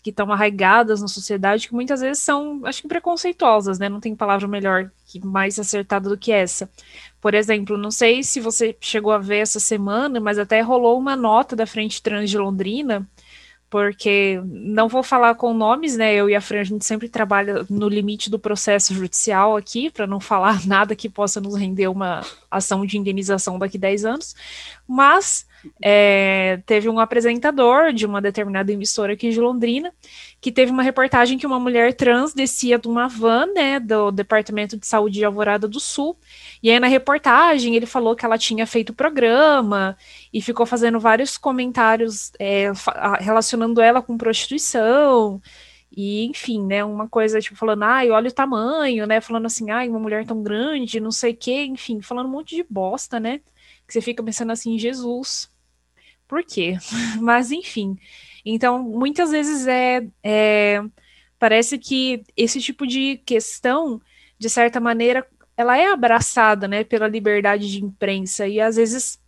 que 0.07 0.11
estão 0.11 0.31
arraigadas 0.31 1.01
na 1.01 1.09
sociedade 1.09 1.67
que 1.67 1.75
muitas 1.75 2.01
vezes 2.01 2.23
são, 2.23 2.65
acho 2.65 2.81
que 2.81 2.87
preconceituosas, 2.87 3.77
né? 3.77 3.89
Não 3.89 3.99
tem 3.99 4.15
palavra 4.15 4.47
melhor 4.47 4.89
que 5.05 5.19
mais 5.19 5.59
acertada 5.59 6.09
do 6.09 6.17
que 6.17 6.31
essa. 6.31 6.71
Por 7.21 7.35
exemplo, 7.35 7.77
não 7.77 7.91
sei 7.91 8.23
se 8.23 8.39
você 8.39 8.77
chegou 8.81 9.11
a 9.11 9.19
ver 9.19 9.39
essa 9.39 9.59
semana, 9.59 10.21
mas 10.21 10.39
até 10.39 10.61
rolou 10.61 10.97
uma 10.97 11.17
nota 11.17 11.57
da 11.57 11.67
Frente 11.67 12.01
Trans 12.01 12.31
de 12.31 12.39
Londrina 12.39 13.05
porque 13.69 14.41
não 14.45 14.89
vou 14.89 15.03
falar 15.03 15.35
com 15.35 15.53
nomes, 15.53 15.97
né? 15.97 16.15
Eu 16.15 16.31
e 16.31 16.37
a 16.37 16.41
Fran, 16.41 16.61
a 16.61 16.65
gente 16.65 16.85
sempre 16.85 17.09
trabalha 17.09 17.67
no 17.69 17.89
limite 17.89 18.31
do 18.31 18.39
processo 18.39 18.95
judicial 18.95 19.57
aqui, 19.57 19.91
para 19.91 20.07
não 20.07 20.21
falar 20.21 20.65
nada 20.69 20.95
que 20.95 21.09
possa 21.09 21.41
nos 21.41 21.57
render 21.57 21.89
uma 21.89 22.21
ação 22.49 22.87
de 22.87 22.97
indenização 22.97 23.59
daqui 23.59 23.77
a 23.77 23.81
10 23.81 24.05
anos, 24.05 24.37
mas 24.87 25.47
é, 25.83 26.61
teve 26.67 26.89
um 26.89 26.99
apresentador 26.99 27.93
de 27.93 28.07
uma 28.07 28.21
determinada 28.21 28.73
emissora 28.73 29.13
aqui 29.13 29.31
de 29.31 29.41
Londrina 29.41 29.93
que 30.41 30.53
teve 30.53 30.71
uma 30.71 30.83
reportagem 30.83 31.39
que 31.39 31.47
uma 31.47 31.59
mulher 31.59 31.95
trans 31.95 32.33
descia 32.35 32.79
de 32.79 32.89
uma 32.89 33.09
van, 33.09 33.47
né, 33.55 33.81
do 33.81 34.11
Departamento 34.11 34.77
de 34.77 34.87
Saúde 34.87 35.19
de 35.19 35.25
Alvorada 35.25 35.67
do 35.67 35.81
Sul, 35.81 36.17
e 36.63 36.71
aí 36.71 36.79
na 36.79 36.87
reportagem 36.87 37.75
ele 37.75 37.87
falou 37.87 38.15
que 38.15 38.25
ela 38.25 38.39
tinha 38.39 38.67
feito 38.67 38.91
o 38.91 38.95
programa 38.95 39.97
e 40.33 40.41
ficou 40.41 40.67
fazendo 40.67 41.01
vários 41.01 41.37
comentários 41.39 42.33
é, 42.39 42.71
relacionando 43.21 43.81
ela 43.81 44.03
com 44.03 44.17
prostituição, 44.17 45.41
e 45.91 46.27
enfim, 46.27 46.63
né, 46.65 46.85
uma 46.85 47.09
coisa 47.09 47.41
tipo 47.41 47.57
falando, 47.57 47.85
ai, 47.85 48.11
olha 48.11 48.29
o 48.29 48.33
tamanho, 48.33 49.07
né, 49.07 49.21
falando 49.21 49.47
assim, 49.47 49.71
ai, 49.71 49.89
uma 49.89 49.99
mulher 49.99 50.27
tão 50.27 50.43
grande, 50.43 51.01
não 51.01 51.11
sei 51.11 51.33
o 51.33 51.37
quê, 51.37 51.65
enfim, 51.65 52.03
falando 52.03 52.27
um 52.27 52.33
monte 52.33 52.55
de 52.55 52.65
bosta, 52.69 53.19
né, 53.19 53.41
que 53.87 53.93
você 53.93 54.01
fica 54.01 54.23
pensando 54.23 54.53
assim, 54.53 54.79
Jesus, 54.79 55.51
por 56.29 56.43
quê? 56.45 56.77
Mas 57.21 57.51
enfim, 57.51 57.99
então 58.45 58.83
muitas 58.83 59.31
vezes 59.31 59.67
é, 59.67 60.07
é 60.23 60.83
parece 61.39 61.79
que 61.79 62.25
esse 62.37 62.61
tipo 62.61 62.87
de 62.87 63.19
questão, 63.19 64.01
de 64.39 64.49
certa 64.49 64.81
maneira, 64.81 65.27
ela 65.57 65.77
é 65.79 65.87
abraçada, 65.91 66.69
né, 66.69 66.85
pela 66.85 67.09
liberdade 67.09 67.71
de 67.71 67.83
imprensa 67.83 68.47
e 68.47 68.61
às 68.61 68.77
vezes, 68.77 69.21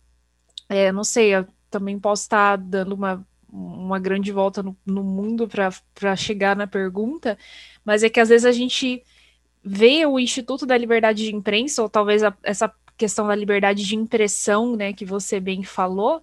é, 0.67 0.91
não 0.91 1.03
sei, 1.03 1.35
eu 1.35 1.47
também 1.69 1.99
posso 1.99 2.23
estar 2.23 2.57
dando 2.57 2.93
uma, 2.93 3.25
uma 3.51 3.99
grande 3.99 4.31
volta 4.31 4.61
no, 4.61 4.77
no 4.85 5.03
mundo 5.03 5.47
para 5.47 6.15
chegar 6.15 6.55
na 6.55 6.67
pergunta, 6.67 7.37
mas 7.83 8.03
é 8.03 8.09
que 8.09 8.19
às 8.19 8.29
vezes 8.29 8.45
a 8.45 8.51
gente 8.51 9.03
vê 9.63 10.05
o 10.05 10.19
Instituto 10.19 10.65
da 10.65 10.77
Liberdade 10.77 11.25
de 11.25 11.35
Imprensa, 11.35 11.81
ou 11.81 11.89
talvez 11.89 12.23
a, 12.23 12.35
essa 12.43 12.71
questão 12.97 13.27
da 13.27 13.35
liberdade 13.35 13.85
de 13.85 13.95
impressão, 13.95 14.75
né, 14.75 14.93
que 14.93 15.05
você 15.05 15.39
bem 15.39 15.63
falou, 15.63 16.21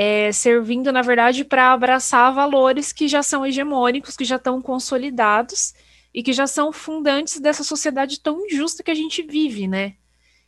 é, 0.00 0.30
servindo, 0.30 0.92
na 0.92 1.02
verdade, 1.02 1.44
para 1.44 1.72
abraçar 1.72 2.32
valores 2.32 2.92
que 2.92 3.08
já 3.08 3.20
são 3.20 3.44
hegemônicos, 3.44 4.16
que 4.16 4.24
já 4.24 4.36
estão 4.36 4.62
consolidados 4.62 5.74
e 6.14 6.22
que 6.22 6.32
já 6.32 6.46
são 6.46 6.72
fundantes 6.72 7.40
dessa 7.40 7.64
sociedade 7.64 8.20
tão 8.20 8.46
injusta 8.46 8.84
que 8.84 8.92
a 8.92 8.94
gente 8.94 9.22
vive, 9.24 9.66
né? 9.66 9.94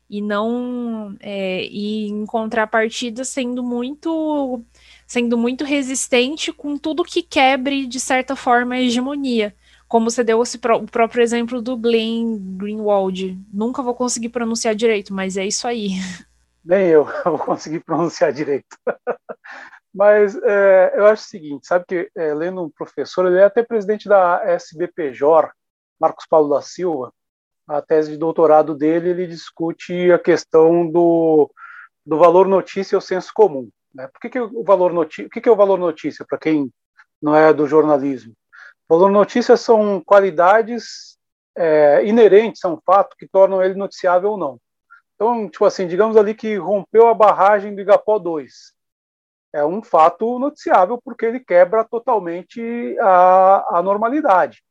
E 0.08 0.22
não 0.22 1.16
é, 1.18 1.66
e 1.66 2.06
em 2.06 2.24
contrapartida 2.26 3.24
sendo 3.24 3.60
muito 3.60 4.62
sendo 5.04 5.36
muito 5.36 5.64
resistente 5.64 6.52
com 6.52 6.78
tudo 6.78 7.02
que 7.02 7.20
quebre 7.20 7.88
de 7.88 7.98
certa 7.98 8.36
forma 8.36 8.76
a 8.76 8.80
hegemonia. 8.80 9.52
Como 9.88 10.08
você 10.08 10.22
deu 10.22 10.40
esse, 10.44 10.58
o 10.58 10.86
próprio 10.86 11.22
exemplo 11.22 11.60
do 11.60 11.76
Glenn 11.76 12.38
Greenwald. 12.56 13.36
Nunca 13.52 13.82
vou 13.82 13.94
conseguir 13.94 14.28
pronunciar 14.28 14.76
direito, 14.76 15.12
mas 15.12 15.36
é 15.36 15.44
isso 15.44 15.66
aí. 15.66 15.94
Nem 16.64 16.88
eu, 16.88 17.04
vou 17.24 17.38
conseguir 17.38 17.80
pronunciar 17.80 18.32
direito. 18.32 18.76
Mas 19.92 20.36
é, 20.36 20.92
eu 20.94 21.06
acho 21.06 21.24
o 21.24 21.28
seguinte, 21.28 21.66
sabe 21.66 21.84
que 21.86 22.10
é, 22.14 22.32
lendo 22.32 22.62
um 22.62 22.70
professor, 22.70 23.26
ele 23.26 23.38
é 23.38 23.44
até 23.44 23.62
presidente 23.62 24.08
da 24.08 24.40
SBPJOR, 24.44 25.50
Marcos 25.98 26.26
Paulo 26.28 26.54
da 26.54 26.62
Silva, 26.62 27.12
a 27.66 27.82
tese 27.82 28.12
de 28.12 28.16
doutorado 28.16 28.74
dele, 28.74 29.10
ele 29.10 29.26
discute 29.26 30.10
a 30.12 30.18
questão 30.18 30.88
do, 30.88 31.50
do 32.06 32.18
valor 32.18 32.46
notícia 32.46 32.96
ao 32.96 33.00
senso 33.00 33.30
comum. 33.34 33.68
Né? 33.94 34.08
Por 34.08 34.20
que, 34.20 34.30
que 34.30 34.40
o 34.40 34.62
valor 34.62 34.92
notícia? 34.92 35.26
O 35.26 35.30
que, 35.30 35.40
que 35.40 35.48
é 35.48 35.52
o 35.52 35.56
valor 35.56 35.78
notícia 35.78 36.24
para 36.28 36.38
quem 36.38 36.72
não 37.20 37.34
é 37.34 37.52
do 37.52 37.66
jornalismo? 37.66 38.32
Valor 38.88 39.10
notícia 39.10 39.56
são 39.56 40.00
qualidades 40.04 41.16
é, 41.56 42.04
inerentes 42.04 42.64
a 42.64 42.68
um 42.68 42.80
fato 42.84 43.16
que 43.16 43.28
tornam 43.28 43.62
ele 43.62 43.74
noticiável 43.74 44.30
ou 44.30 44.36
não. 44.36 44.58
Então, 45.20 45.50
tipo 45.50 45.66
assim, 45.66 45.86
digamos 45.86 46.16
ali 46.16 46.34
que 46.34 46.56
rompeu 46.56 47.06
a 47.06 47.12
barragem 47.12 47.74
do 47.74 47.82
Igapó 47.82 48.18
2 48.18 48.72
é 49.52 49.62
um 49.62 49.82
fato 49.82 50.38
noticiável 50.38 50.98
porque 51.04 51.26
ele 51.26 51.40
quebra 51.40 51.84
totalmente 51.84 52.96
a, 52.98 53.78
a 53.78 53.82
normalidade. 53.82 54.62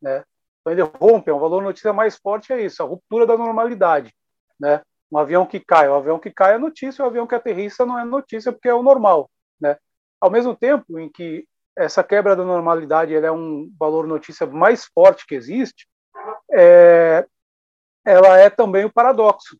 Né? 0.00 0.22
Então 0.60 0.72
ele 0.72 0.82
rompe, 0.82 1.28
é 1.28 1.34
um 1.34 1.40
valor 1.40 1.60
notícia 1.60 1.92
mais 1.92 2.16
forte 2.16 2.52
é 2.52 2.62
isso, 2.62 2.80
a 2.84 2.86
ruptura 2.86 3.26
da 3.26 3.36
normalidade. 3.36 4.14
Né? 4.60 4.80
Um 5.10 5.18
avião 5.18 5.44
que 5.44 5.58
cai, 5.58 5.88
o 5.88 5.94
avião 5.94 6.20
que 6.20 6.30
cai 6.30 6.54
é 6.54 6.58
notícia, 6.58 7.04
o 7.04 7.08
avião 7.08 7.26
que 7.26 7.34
aterrissa 7.34 7.84
não 7.84 7.98
é 7.98 8.04
notícia 8.04 8.52
porque 8.52 8.68
é 8.68 8.74
o 8.74 8.84
normal. 8.84 9.28
Né? 9.60 9.76
Ao 10.20 10.30
mesmo 10.30 10.54
tempo 10.54 11.00
em 11.00 11.10
que 11.10 11.48
essa 11.74 12.04
quebra 12.04 12.36
da 12.36 12.44
normalidade 12.44 13.12
é 13.12 13.32
um 13.32 13.68
valor 13.76 14.06
notícia 14.06 14.46
mais 14.46 14.84
forte 14.84 15.26
que 15.26 15.34
existe, 15.34 15.88
é, 16.52 17.26
ela 18.04 18.38
é 18.38 18.48
também 18.48 18.84
o 18.84 18.92
paradoxo. 18.92 19.58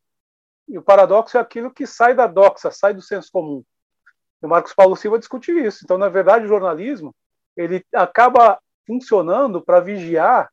E 0.68 0.78
o 0.78 0.82
paradoxo 0.82 1.36
é 1.36 1.40
aquilo 1.40 1.70
que 1.70 1.86
sai 1.86 2.14
da 2.14 2.26
doxa, 2.26 2.70
sai 2.70 2.92
do 2.92 3.02
senso 3.02 3.30
comum. 3.32 3.62
O 4.42 4.48
Marcos 4.48 4.74
Paulo 4.74 4.96
Silva 4.96 5.18
discute 5.18 5.52
isso. 5.52 5.80
Então, 5.84 5.96
na 5.96 6.08
verdade, 6.08 6.44
o 6.44 6.48
jornalismo 6.48 7.14
ele 7.56 7.84
acaba 7.94 8.58
funcionando 8.86 9.62
para 9.62 9.80
vigiar 9.80 10.50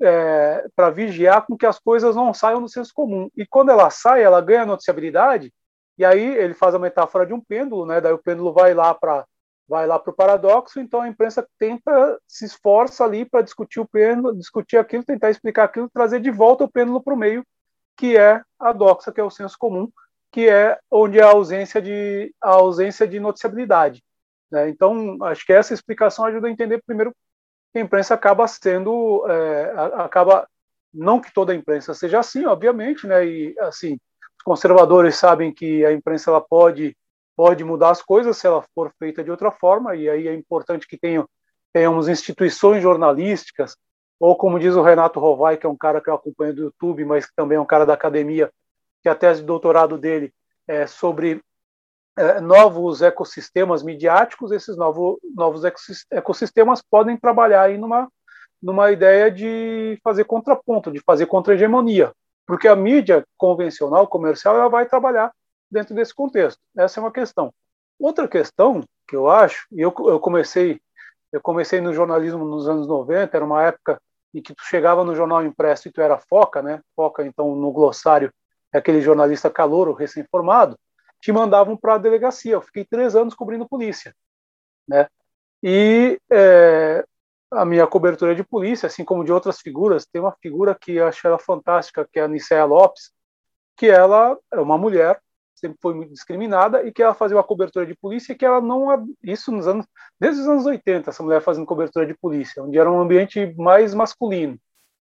é, 0.00 0.66
para 0.74 0.88
vigiar 0.90 1.44
com 1.44 1.56
que 1.56 1.66
as 1.66 1.78
coisas 1.78 2.16
não 2.16 2.32
saiam 2.32 2.62
do 2.62 2.68
senso 2.68 2.92
comum. 2.94 3.28
E 3.36 3.46
quando 3.46 3.70
ela 3.70 3.90
sai, 3.90 4.22
ela 4.22 4.40
ganha 4.40 4.64
noticiabilidade, 4.64 5.52
e 5.98 6.04
aí 6.04 6.24
ele 6.38 6.54
faz 6.54 6.74
a 6.74 6.78
metáfora 6.78 7.26
de 7.26 7.34
um 7.34 7.40
pêndulo, 7.40 7.84
né? 7.84 8.00
Daí 8.00 8.12
o 8.12 8.22
pêndulo 8.22 8.52
vai 8.52 8.72
lá 8.72 8.94
para 8.94 9.26
vai 9.68 9.86
lá 9.86 10.00
para 10.00 10.10
o 10.10 10.16
paradoxo, 10.16 10.80
então 10.80 11.00
a 11.00 11.06
imprensa 11.06 11.46
tenta, 11.56 12.18
se 12.26 12.44
esforça 12.44 13.04
ali 13.04 13.24
para 13.24 13.40
discutir 13.40 13.78
o 13.78 13.86
pêndulo, 13.86 14.36
discutir 14.36 14.76
aquilo, 14.76 15.04
tentar 15.04 15.30
explicar 15.30 15.62
aquilo, 15.62 15.88
trazer 15.88 16.18
de 16.18 16.28
volta 16.28 16.64
o 16.64 16.68
pêndulo 16.68 17.00
para 17.00 17.14
o 17.14 17.16
meio, 17.16 17.46
que 18.00 18.16
é 18.16 18.42
a 18.58 18.72
doxa, 18.72 19.12
que 19.12 19.20
é 19.20 19.22
o 19.22 19.28
senso 19.28 19.58
comum, 19.58 19.86
que 20.32 20.48
é 20.48 20.78
onde 20.90 21.20
a 21.20 21.26
ausência 21.26 21.82
de, 21.82 22.34
a 22.40 22.52
ausência 22.52 23.06
de 23.06 23.20
noticiabilidade. 23.20 24.02
Né? 24.50 24.70
Então, 24.70 25.22
acho 25.24 25.44
que 25.44 25.52
essa 25.52 25.74
explicação 25.74 26.24
ajuda 26.24 26.48
a 26.48 26.50
entender, 26.50 26.82
primeiro, 26.86 27.14
que 27.70 27.78
a 27.78 27.82
imprensa 27.82 28.14
acaba 28.14 28.48
sendo, 28.48 29.26
é, 29.28 29.74
acaba, 30.02 30.48
não 30.94 31.20
que 31.20 31.30
toda 31.30 31.52
a 31.52 31.54
imprensa 31.54 31.92
seja 31.92 32.20
assim, 32.20 32.46
obviamente, 32.46 33.06
né? 33.06 33.26
e 33.26 33.54
assim, 33.58 33.98
os 34.38 34.44
conservadores 34.44 35.16
sabem 35.16 35.52
que 35.52 35.84
a 35.84 35.92
imprensa 35.92 36.30
ela 36.30 36.40
pode 36.40 36.96
pode 37.36 37.64
mudar 37.64 37.90
as 37.90 38.02
coisas 38.02 38.36
se 38.36 38.46
ela 38.46 38.62
for 38.74 38.92
feita 38.98 39.22
de 39.22 39.30
outra 39.30 39.50
forma, 39.50 39.94
e 39.94 40.08
aí 40.08 40.26
é 40.26 40.34
importante 40.34 40.86
que 40.86 40.98
tenham, 40.98 41.28
tenhamos 41.70 42.08
instituições 42.08 42.82
jornalísticas, 42.82 43.76
ou 44.20 44.36
como 44.36 44.60
diz 44.60 44.76
o 44.76 44.82
Renato 44.82 45.18
Rovai, 45.18 45.56
que 45.56 45.64
é 45.64 45.68
um 45.68 45.76
cara 45.76 45.98
que 45.98 46.10
eu 46.10 46.14
acompanho 46.14 46.54
do 46.54 46.62
YouTube, 46.64 47.06
mas 47.06 47.26
também 47.34 47.56
é 47.56 47.60
um 47.60 47.66
cara 47.66 47.86
da 47.86 47.94
academia, 47.94 48.52
que 49.02 49.08
a 49.08 49.14
tese 49.14 49.40
de 49.40 49.46
doutorado 49.46 49.96
dele 49.96 50.30
é 50.68 50.86
sobre 50.86 51.42
é, 52.18 52.38
novos 52.38 53.00
ecossistemas 53.00 53.82
midiáticos, 53.82 54.52
esses 54.52 54.76
novo, 54.76 55.18
novos 55.34 55.62
ecossistemas 56.12 56.82
podem 56.82 57.16
trabalhar 57.16 57.62
aí 57.62 57.78
numa, 57.78 58.12
numa 58.62 58.92
ideia 58.92 59.30
de 59.30 59.98
fazer 60.04 60.24
contraponto, 60.24 60.92
de 60.92 61.00
fazer 61.00 61.24
contra-hegemonia, 61.24 62.12
porque 62.46 62.68
a 62.68 62.76
mídia 62.76 63.24
convencional, 63.38 64.06
comercial, 64.06 64.54
ela 64.54 64.68
vai 64.68 64.84
trabalhar 64.84 65.32
dentro 65.70 65.94
desse 65.94 66.14
contexto. 66.14 66.60
Essa 66.76 67.00
é 67.00 67.02
uma 67.02 67.12
questão. 67.12 67.54
Outra 67.98 68.28
questão 68.28 68.84
que 69.08 69.16
eu 69.16 69.30
acho, 69.30 69.66
e 69.72 69.80
eu, 69.80 69.94
eu 69.98 70.20
comecei 70.20 70.78
eu 71.32 71.40
comecei 71.40 71.80
no 71.80 71.92
jornalismo 71.92 72.44
nos 72.44 72.68
anos 72.68 72.88
90, 72.88 73.36
era 73.36 73.44
uma 73.44 73.62
época 73.62 74.00
em 74.34 74.42
que 74.42 74.54
tu 74.54 74.62
chegava 74.64 75.04
no 75.04 75.14
jornal 75.14 75.44
impresso 75.44 75.88
e 75.88 75.92
tu 75.92 76.00
era 76.00 76.18
foca, 76.18 76.62
né? 76.62 76.80
Foca, 76.94 77.24
então, 77.24 77.54
no 77.54 77.72
glossário, 77.72 78.32
é 78.72 78.78
aquele 78.78 79.00
jornalista 79.00 79.50
calouro, 79.50 79.92
recém-formado, 79.92 80.78
te 81.20 81.32
mandavam 81.32 81.76
para 81.76 81.94
a 81.94 81.98
delegacia. 81.98 82.52
Eu 82.52 82.62
fiquei 82.62 82.84
três 82.84 83.16
anos 83.16 83.34
cobrindo 83.34 83.68
polícia, 83.68 84.14
né? 84.88 85.08
E 85.62 86.18
é, 86.30 87.04
a 87.50 87.64
minha 87.64 87.86
cobertura 87.86 88.34
de 88.34 88.44
polícia, 88.44 88.86
assim 88.86 89.04
como 89.04 89.24
de 89.24 89.32
outras 89.32 89.60
figuras, 89.60 90.06
tem 90.06 90.20
uma 90.20 90.36
figura 90.40 90.74
que 90.74 90.92
eu 90.92 91.06
acho 91.06 91.26
ela 91.26 91.38
fantástica, 91.38 92.08
que 92.10 92.18
é 92.18 92.22
a 92.22 92.28
Nicéia 92.28 92.64
Lopes, 92.64 93.10
que 93.76 93.88
ela 93.88 94.38
é 94.52 94.60
uma 94.60 94.78
mulher 94.78 95.20
sempre 95.60 95.78
foi 95.80 95.94
muito 95.94 96.12
discriminada 96.12 96.82
e 96.84 96.92
que 96.92 97.02
ela 97.02 97.14
fazia 97.14 97.36
uma 97.36 97.44
cobertura 97.44 97.86
de 97.86 97.94
polícia 97.94 98.34
que 98.34 98.44
ela 98.44 98.60
não 98.60 98.88
isso 99.22 99.52
nos 99.52 99.66
anos 99.66 99.86
desde 100.18 100.40
os 100.40 100.48
anos 100.48 100.66
80 100.66 101.10
essa 101.10 101.22
mulher 101.22 101.40
fazendo 101.42 101.66
cobertura 101.66 102.06
de 102.06 102.14
polícia 102.14 102.62
onde 102.62 102.78
era 102.78 102.90
um 102.90 103.00
ambiente 103.00 103.54
mais 103.56 103.94
masculino. 103.94 104.58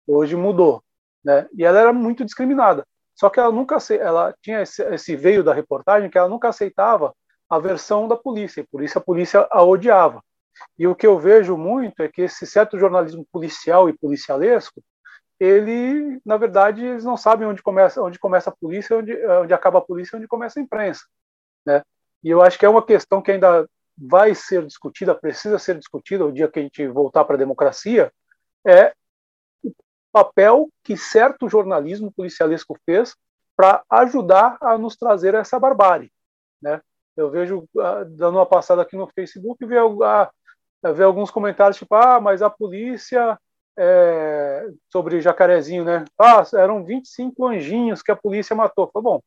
Hoje 0.06 0.36
mudou 0.36 0.82
né? 1.24 1.48
E 1.56 1.64
ela 1.64 1.80
era 1.80 1.92
muito 1.92 2.24
discriminada. 2.24 2.86
Só 3.14 3.30
que 3.30 3.40
ela 3.40 3.50
nunca 3.50 3.78
ela 3.98 4.34
tinha 4.42 4.60
esse, 4.62 4.82
esse 4.82 5.16
veio 5.16 5.42
da 5.42 5.54
reportagem 5.54 6.10
que 6.10 6.18
ela 6.18 6.28
nunca 6.28 6.48
aceitava 6.48 7.14
a 7.48 7.58
versão 7.58 8.06
da 8.06 8.16
polícia 8.16 8.60
e 8.60 8.66
por 8.66 8.82
isso 8.82 8.98
a 8.98 9.00
polícia 9.00 9.46
a 9.50 9.62
odiava. 9.62 10.22
E 10.78 10.86
o 10.86 10.94
que 10.94 11.06
eu 11.06 11.18
vejo 11.18 11.56
muito 11.56 12.02
é 12.02 12.08
que 12.08 12.22
esse 12.22 12.46
certo 12.46 12.78
jornalismo 12.78 13.26
policial 13.32 13.88
e 13.88 13.96
policialesco 13.96 14.82
ele, 15.38 16.20
na 16.24 16.36
verdade, 16.36 16.84
eles 16.84 17.04
não 17.04 17.16
sabem 17.16 17.46
onde 17.46 17.62
começa, 17.62 18.02
onde 18.02 18.18
começa 18.18 18.50
a 18.50 18.54
polícia, 18.54 18.96
onde, 18.96 19.14
onde 19.26 19.52
acaba 19.52 19.78
a 19.78 19.82
polícia, 19.82 20.16
onde 20.16 20.28
começa 20.28 20.58
a 20.58 20.62
imprensa, 20.62 21.04
né? 21.66 21.82
E 22.22 22.30
eu 22.30 22.42
acho 22.42 22.58
que 22.58 22.64
é 22.64 22.68
uma 22.68 22.84
questão 22.84 23.20
que 23.20 23.32
ainda 23.32 23.68
vai 23.96 24.34
ser 24.34 24.64
discutida, 24.66 25.14
precisa 25.14 25.58
ser 25.58 25.78
discutida 25.78 26.24
o 26.24 26.32
dia 26.32 26.48
que 26.48 26.58
a 26.58 26.62
gente 26.62 26.86
voltar 26.88 27.24
para 27.24 27.36
a 27.36 27.38
democracia, 27.38 28.12
é 28.66 28.94
o 29.62 29.72
papel 30.12 30.68
que 30.82 30.96
certo 30.96 31.48
jornalismo 31.48 32.12
policialesco 32.12 32.78
fez 32.84 33.14
para 33.56 33.84
ajudar 33.90 34.56
a 34.60 34.76
nos 34.78 34.96
trazer 34.96 35.34
essa 35.34 35.58
barbárie, 35.58 36.10
né? 36.60 36.80
Eu 37.16 37.30
vejo, 37.30 37.68
ah, 37.78 38.04
dando 38.04 38.38
uma 38.38 38.46
passada 38.46 38.82
aqui 38.82 38.96
no 38.96 39.06
Facebook, 39.06 39.64
ver, 39.64 39.80
ah, 40.02 40.30
ver 40.92 41.04
alguns 41.04 41.30
comentários 41.30 41.76
tipo, 41.76 41.94
ah, 41.94 42.20
mas 42.20 42.42
a 42.42 42.50
polícia 42.50 43.38
é, 43.76 44.68
sobre 44.90 45.20
Jacarezinho, 45.20 45.84
né? 45.84 46.04
Ah, 46.18 46.42
eram 46.54 46.84
25 46.84 47.46
anjinhos 47.46 48.02
que 48.02 48.12
a 48.12 48.16
polícia 48.16 48.54
matou. 48.54 48.90
Falei, 48.92 49.04
bom, 49.04 49.20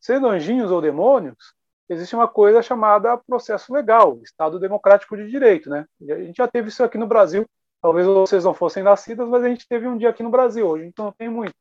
sendo 0.00 0.28
anjinhos 0.28 0.70
ou 0.70 0.80
demônios, 0.80 1.54
existe 1.88 2.14
uma 2.14 2.28
coisa 2.28 2.62
chamada 2.62 3.16
processo 3.16 3.72
legal, 3.72 4.18
Estado 4.22 4.58
Democrático 4.58 5.16
de 5.16 5.28
Direito, 5.30 5.70
né? 5.70 5.86
A 6.02 6.22
gente 6.22 6.36
já 6.36 6.46
teve 6.46 6.68
isso 6.68 6.84
aqui 6.84 6.98
no 6.98 7.06
Brasil. 7.06 7.46
Talvez 7.80 8.06
vocês 8.06 8.44
não 8.44 8.54
fossem 8.54 8.82
nascidas, 8.82 9.28
mas 9.28 9.42
a 9.44 9.48
gente 9.48 9.66
teve 9.68 9.86
um 9.86 9.96
dia 9.96 10.10
aqui 10.10 10.22
no 10.22 10.30
Brasil. 10.30 10.66
Hoje 10.66 10.84
gente 10.84 10.98
não 10.98 11.12
tem 11.12 11.28
muito. 11.28 11.54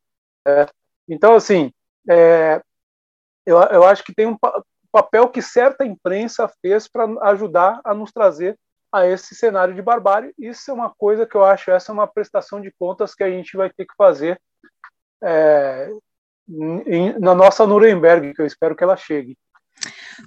É, 0.47 0.67
então, 1.07 1.35
assim, 1.35 1.71
é, 2.09 2.61
eu, 3.45 3.57
eu 3.57 3.83
acho 3.83 4.03
que 4.03 4.13
tem 4.13 4.25
um 4.25 4.37
papel 4.91 5.29
que 5.29 5.41
certa 5.41 5.85
imprensa 5.85 6.51
fez 6.61 6.87
para 6.87 7.05
ajudar 7.29 7.79
a 7.83 7.93
nos 7.93 8.11
trazer 8.11 8.57
a 8.97 9.07
esse 9.07 9.35
cenário 9.35 9.73
de 9.73 9.81
barbárie. 9.81 10.33
Isso 10.37 10.71
é 10.71 10.73
uma 10.73 10.89
coisa 10.89 11.25
que 11.25 11.35
eu 11.35 11.43
acho, 11.43 11.71
essa 11.71 11.91
é 11.91 11.93
uma 11.93 12.07
prestação 12.07 12.61
de 12.61 12.71
contas 12.77 13.13
que 13.13 13.23
a 13.23 13.29
gente 13.29 13.55
vai 13.55 13.69
ter 13.69 13.85
que 13.85 13.93
fazer 13.97 14.39
é, 15.23 15.89
em, 16.85 17.17
na 17.19 17.35
nossa 17.35 17.65
Nuremberg, 17.65 18.33
que 18.33 18.41
eu 18.41 18.45
espero 18.45 18.75
que 18.75 18.83
ela 18.83 18.95
chegue. 18.95 19.37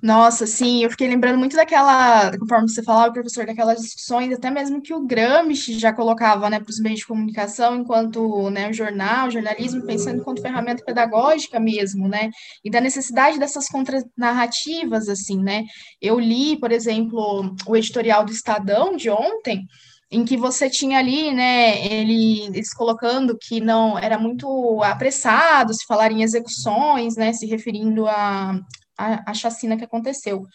Nossa, 0.02 0.46
sim, 0.46 0.84
eu 0.84 0.90
fiquei 0.90 1.08
lembrando 1.08 1.38
muito 1.38 1.56
daquela, 1.56 2.30
conforme 2.38 2.68
você 2.68 2.82
falava, 2.82 3.12
professor, 3.12 3.44
daquelas 3.44 3.80
discussões, 3.80 4.32
até 4.32 4.50
mesmo 4.50 4.80
que 4.80 4.94
o 4.94 5.04
Gramsci 5.06 5.78
já 5.78 5.92
colocava, 5.92 6.48
né, 6.48 6.60
para 6.60 6.70
os 6.70 6.78
meios 6.78 7.00
de 7.00 7.06
comunicação, 7.06 7.76
enquanto, 7.76 8.50
né, 8.50 8.70
o 8.70 8.72
jornal, 8.72 9.28
o 9.28 9.30
jornalismo, 9.30 9.84
pensando 9.84 10.20
enquanto 10.20 10.42
ferramenta 10.42 10.84
pedagógica 10.84 11.58
mesmo, 11.58 12.08
né, 12.08 12.30
e 12.64 12.70
da 12.70 12.80
necessidade 12.80 13.38
dessas 13.38 13.66
contranarrativas, 13.68 15.08
assim, 15.08 15.42
né. 15.42 15.64
Eu 16.00 16.18
li, 16.18 16.58
por 16.58 16.70
exemplo, 16.72 17.54
o 17.66 17.76
editorial 17.76 18.24
do 18.24 18.32
Estadão 18.32 18.96
de 18.96 19.10
ontem, 19.10 19.66
em 20.12 20.24
que 20.24 20.36
você 20.36 20.68
tinha 20.68 20.98
ali, 20.98 21.32
né, 21.32 21.84
ele, 21.86 22.42
eles 22.46 22.72
colocando 22.74 23.36
que 23.40 23.60
não 23.60 23.96
era 23.98 24.18
muito 24.18 24.82
apressado 24.82 25.72
se 25.72 25.84
falar 25.86 26.10
em 26.10 26.22
execuções, 26.22 27.16
né, 27.16 27.32
se 27.32 27.46
referindo 27.46 28.08
a, 28.08 28.58
a, 29.00 29.30
a 29.30 29.34
chacina 29.34 29.76
que 29.76 29.84
aconteceu. 29.84 30.46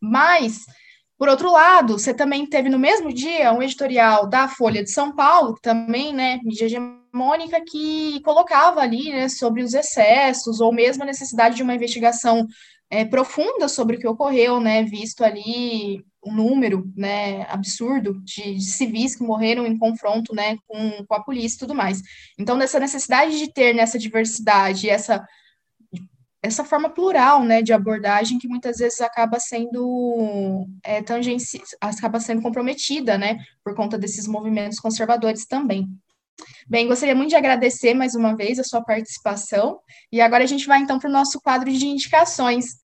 Mas, 0.00 0.64
por 1.18 1.28
outro 1.28 1.52
lado, 1.52 1.98
você 1.98 2.12
também 2.12 2.46
teve 2.46 2.68
no 2.68 2.78
mesmo 2.78 3.12
dia 3.12 3.52
um 3.52 3.62
editorial 3.62 4.28
da 4.28 4.48
Folha 4.48 4.82
de 4.82 4.90
São 4.90 5.14
Paulo, 5.14 5.54
também, 5.62 6.12
né, 6.12 6.40
mídia 6.42 6.64
hegemônica, 6.64 7.60
que 7.64 8.20
colocava 8.22 8.80
ali, 8.80 9.10
né, 9.10 9.28
sobre 9.28 9.62
os 9.62 9.74
excessos, 9.74 10.60
ou 10.60 10.72
mesmo 10.72 11.02
a 11.02 11.06
necessidade 11.06 11.56
de 11.56 11.62
uma 11.62 11.74
investigação 11.74 12.46
é, 12.90 13.04
profunda 13.04 13.68
sobre 13.68 13.96
o 13.96 13.98
que 13.98 14.08
ocorreu, 14.08 14.60
né, 14.60 14.82
visto 14.82 15.24
ali 15.24 16.04
um 16.24 16.34
número, 16.34 16.90
né, 16.96 17.46
absurdo 17.48 18.20
de, 18.22 18.54
de, 18.54 18.64
civis 18.64 19.16
que 19.16 19.24
morreram 19.24 19.66
em 19.66 19.78
confronto, 19.78 20.34
né, 20.34 20.56
com, 20.66 21.04
com 21.06 21.14
a 21.14 21.22
polícia 21.22 21.56
e 21.56 21.58
tudo 21.58 21.74
mais. 21.74 22.00
Então, 22.38 22.58
dessa 22.58 22.78
necessidade 22.78 23.38
de 23.38 23.52
ter 23.52 23.74
nessa 23.74 23.98
diversidade, 23.98 24.88
essa 24.88 25.24
essa 26.42 26.64
forma 26.64 26.90
plural, 26.90 27.44
né, 27.44 27.62
de 27.62 27.72
abordagem 27.72 28.38
que 28.38 28.48
muitas 28.48 28.78
vezes 28.78 29.00
acaba 29.00 29.38
sendo 29.38 30.66
é, 30.82 31.00
tangenci... 31.00 31.62
acaba 31.80 32.18
sendo 32.18 32.42
comprometida, 32.42 33.16
né, 33.16 33.38
por 33.64 33.76
conta 33.76 33.96
desses 33.96 34.26
movimentos 34.26 34.80
conservadores 34.80 35.46
também. 35.46 35.88
Bem, 36.68 36.88
gostaria 36.88 37.14
muito 37.14 37.30
de 37.30 37.36
agradecer 37.36 37.94
mais 37.94 38.16
uma 38.16 38.34
vez 38.34 38.58
a 38.58 38.64
sua 38.64 38.82
participação 38.82 39.78
e 40.10 40.20
agora 40.20 40.42
a 40.42 40.46
gente 40.46 40.66
vai 40.66 40.80
então 40.80 40.98
para 40.98 41.08
o 41.08 41.12
nosso 41.12 41.40
quadro 41.40 41.70
de 41.70 41.86
indicações. 41.86 42.82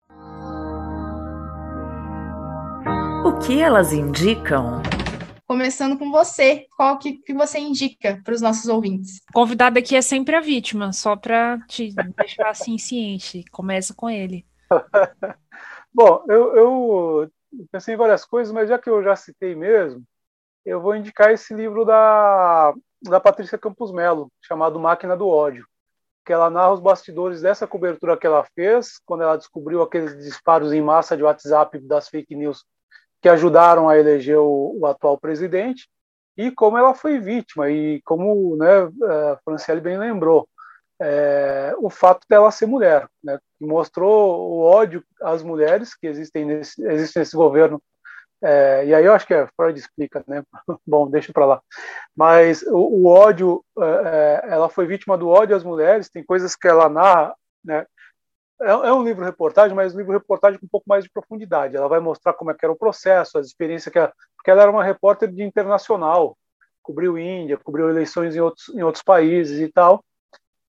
O 3.26 3.40
que 3.40 3.62
elas 3.62 3.94
indicam? 3.94 4.82
Começando 5.48 5.98
com 6.00 6.10
você, 6.12 6.66
qual 6.76 6.98
que, 6.98 7.20
que 7.20 7.32
você 7.32 7.60
indica 7.60 8.20
para 8.24 8.34
os 8.34 8.42
nossos 8.42 8.68
ouvintes? 8.68 9.22
Convidado 9.32 9.78
aqui 9.78 9.96
é 9.96 10.02
sempre 10.02 10.36
a 10.36 10.42
vítima, 10.42 10.92
só 10.92 11.16
para 11.16 11.60
te 11.68 11.94
deixar 12.18 12.50
assim 12.50 12.80
ciente. 12.80 13.46
Começa 13.52 13.94
com 13.94 14.10
ele. 14.10 14.44
Bom, 15.94 16.26
eu, 16.28 16.56
eu, 16.56 17.32
pensei 17.72 17.94
em 17.94 17.98
várias 17.98 18.26
coisas, 18.26 18.52
mas 18.52 18.70
já 18.70 18.80
que 18.80 18.90
eu 18.90 19.04
já 19.04 19.16
citei 19.16 19.56
mesmo, 19.56 20.04
eu 20.66 20.82
vou 20.82 20.96
indicar 20.96 21.32
esse 21.32 21.54
livro 21.54 21.86
da, 21.86 22.74
da 23.04 23.20
Patrícia 23.20 23.58
Campos 23.58 23.92
Melo, 23.92 24.32
chamado 24.42 24.80
Máquina 24.80 25.16
do 25.16 25.28
Ódio, 25.28 25.68
que 26.26 26.34
ela 26.34 26.50
narra 26.50 26.74
os 26.74 26.80
bastidores 26.80 27.44
dessa 27.44 27.68
cobertura 27.68 28.18
que 28.18 28.26
ela 28.26 28.44
fez, 28.56 29.00
quando 29.06 29.22
ela 29.22 29.38
descobriu 29.38 29.84
aqueles 29.84 30.18
disparos 30.24 30.74
em 30.74 30.82
massa 30.82 31.16
de 31.16 31.22
WhatsApp 31.22 31.78
das 31.80 32.10
fake 32.10 32.36
news 32.36 32.66
que 33.26 33.30
ajudaram 33.30 33.90
a 33.90 33.98
eleger 33.98 34.38
o, 34.38 34.78
o 34.80 34.86
atual 34.86 35.18
presidente. 35.18 35.90
e 36.38 36.52
como 36.52 36.78
ela 36.78 36.94
foi 36.94 37.18
vítima, 37.18 37.72
e 37.72 38.00
como 38.04 38.56
né, 38.56 38.84
a 39.32 39.40
Franciele 39.44 39.82
bem 39.82 39.98
lembrou, 39.98 40.48
é, 41.02 41.74
o 41.80 41.90
fato 41.90 42.24
dela 42.30 42.52
ser 42.52 42.68
mulher, 42.68 43.10
né, 43.24 43.40
mostrou 43.60 44.40
o 44.52 44.62
ódio 44.62 45.04
às 45.20 45.42
mulheres 45.42 45.96
que 45.96 46.06
existem 46.06 46.46
nesse, 46.46 46.80
nesse 46.84 47.36
governo. 47.36 47.82
É, 48.44 48.86
e 48.86 48.94
aí 48.94 49.04
eu 49.04 49.14
acho 49.14 49.26
que 49.26 49.34
a 49.34 49.50
Freud 49.56 49.80
explica, 49.80 50.24
né? 50.28 50.44
Bom, 50.86 51.10
deixa 51.10 51.34
para 51.34 51.48
lá. 51.48 51.62
Mas 52.16 52.62
o, 52.62 52.78
o 52.78 53.06
ódio, 53.08 53.66
é, 53.80 54.44
é, 54.46 54.54
ela 54.54 54.70
foi 54.70 54.86
vítima 54.86 55.18
do 55.18 55.30
ódio 55.30 55.56
às 55.56 55.64
mulheres. 55.64 56.10
Tem 56.10 56.24
coisas 56.24 56.56
que 56.56 56.68
ela 56.68 56.88
narra, 56.90 57.34
né? 57.64 57.88
É, 58.62 58.70
é 58.70 58.94
um 58.94 59.04
livro 59.04 59.24
reportagem, 59.24 59.76
mas 59.76 59.94
um 59.94 59.98
livro 59.98 60.14
reportagem 60.14 60.60
com 60.60 60.66
um 60.66 60.70
pouco 60.70 60.88
mais 60.88 61.04
de 61.04 61.10
profundidade. 61.10 61.76
Ela 61.76 61.88
vai 61.88 62.00
mostrar 62.00 62.34
como 62.34 62.52
é 62.52 62.54
que 62.54 62.66
era 62.66 62.72
o 62.72 62.78
processo, 62.78 63.38
as 63.38 63.48
experiências 63.48 63.92
que 63.92 64.00
ela, 64.00 64.14
porque 64.36 64.52
ela 64.52 64.62
era 64.62 64.72
uma 64.72 64.84
repórter 64.84 65.32
de 65.32 65.44
internacional, 65.44 66.38
cobriu 66.82 67.18
Índia, 67.18 67.58
cobriu 67.58 67.90
eleições 67.90 68.36
em 68.36 68.40
outros, 68.40 68.70
em 68.70 68.84
outros 68.84 69.04
países 69.04 69.60
e 69.60 69.72
tal. 69.72 70.04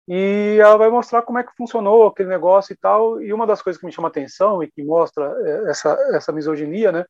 E 0.09 0.59
ela 0.61 0.77
vai 0.77 0.89
mostrar 0.89 1.23
como 1.23 1.39
é 1.39 1.45
que 1.45 1.57
funcionou 1.57 2.07
aquele 2.07 2.29
negócio 2.29 2.73
e 2.73 2.77
tal. 2.77 3.21
E 3.21 3.33
uma 3.33 3.47
das 3.47 3.61
coisas 3.63 3.79
que 3.79 3.87
me 3.87 3.93
chama 3.93 4.09
atenção 4.09 4.63
e 4.63 4.71
que 4.71 4.83
mostra 4.83 5.35
é, 5.45 5.71
essa, 5.71 5.93
essa 6.13 6.33
misoginia, 6.33 6.93
né? 6.93 7.05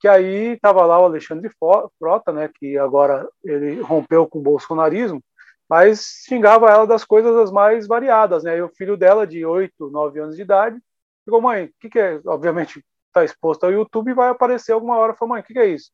Que 0.00 0.06
aí 0.08 0.54
estava 0.54 0.86
lá 0.86 1.00
o 1.00 1.04
Alexandre 1.04 1.50
Frota, 1.98 2.32
né? 2.32 2.48
Que 2.58 2.78
agora 2.78 3.28
ele 3.44 3.80
rompeu 3.80 4.26
com 4.28 4.38
o 4.38 4.42
bolsonarismo, 4.42 5.20
mas 5.68 6.24
xingava 6.26 6.70
ela 6.70 6.86
das 6.86 7.04
coisas 7.04 7.36
as 7.36 7.50
mais 7.50 7.86
variadas, 7.86 8.44
né? 8.44 8.56
E 8.56 8.62
o 8.62 8.68
filho 8.68 8.96
dela, 8.96 9.26
de 9.26 9.44
8, 9.44 9.90
9 9.90 10.20
anos 10.20 10.36
de 10.36 10.42
idade, 10.42 10.80
ficou, 11.24 11.40
mãe, 11.42 11.66
o 11.66 11.74
que, 11.80 11.90
que 11.90 11.98
é? 11.98 12.20
Obviamente 12.26 12.84
está 13.08 13.24
exposto 13.24 13.64
ao 13.64 13.72
YouTube 13.72 14.10
e 14.10 14.14
vai 14.14 14.30
aparecer 14.30 14.72
alguma 14.72 14.96
hora. 14.96 15.14
Falou, 15.14 15.34
mãe, 15.34 15.42
o 15.42 15.44
que, 15.44 15.52
que 15.52 15.58
é 15.58 15.66
isso? 15.66 15.90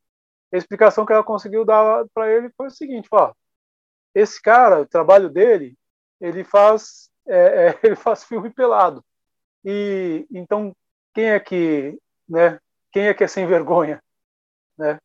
A 0.53 0.57
explicação 0.57 1.05
que 1.05 1.13
ela 1.13 1.25
conseguiu 1.25 1.65
dar 1.65 2.05
para 2.15 2.31
ele 2.31 2.51
foi 2.57 2.69
o 2.69 2.71
seguinte: 2.71 3.09
ó, 3.11 3.33
esse 4.15 4.41
cara, 4.41 4.83
o 4.83 4.87
trabalho 4.87 5.29
dele, 5.29 5.77
ele 6.21 6.45
faz, 6.45 7.11
é, 7.27 7.69
é, 7.69 7.79
ele 7.83 7.97
faz 7.97 8.25
filme 8.25 8.51
pelado. 8.51 9.05
E 9.65 10.27
então 10.31 10.75
quem 11.15 11.27
é 11.31 11.41
que, 11.41 11.99
né? 12.29 12.61
Quem 12.93 13.09
é 13.09 13.15
que 13.15 13.25
é 13.25 13.27
sem 13.29 13.47
vergonha, 13.47 14.03
né? 14.79 14.99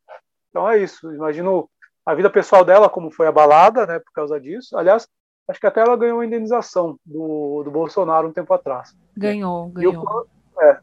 Então 0.50 0.70
é 0.70 0.78
isso. 0.78 1.12
Imagino 1.14 1.70
a 2.10 2.16
vida 2.16 2.28
pessoal 2.28 2.66
dela 2.66 2.90
como 2.90 3.12
foi 3.12 3.28
abalada, 3.28 3.86
né? 3.86 4.00
Por 4.00 4.12
causa 4.12 4.40
disso. 4.40 4.76
Aliás, 4.76 5.08
acho 5.48 5.60
que 5.60 5.68
até 5.68 5.80
ela 5.80 5.96
ganhou 5.96 6.18
uma 6.18 6.26
indenização 6.26 7.00
do, 7.06 7.62
do 7.64 7.70
Bolsonaro 7.70 8.28
um 8.28 8.34
tempo 8.34 8.52
atrás. 8.52 8.96
Ganhou, 9.16 9.68
ganhou. 9.70 9.94
E 9.94 9.98
o, 9.98 10.64
é, 10.64 10.80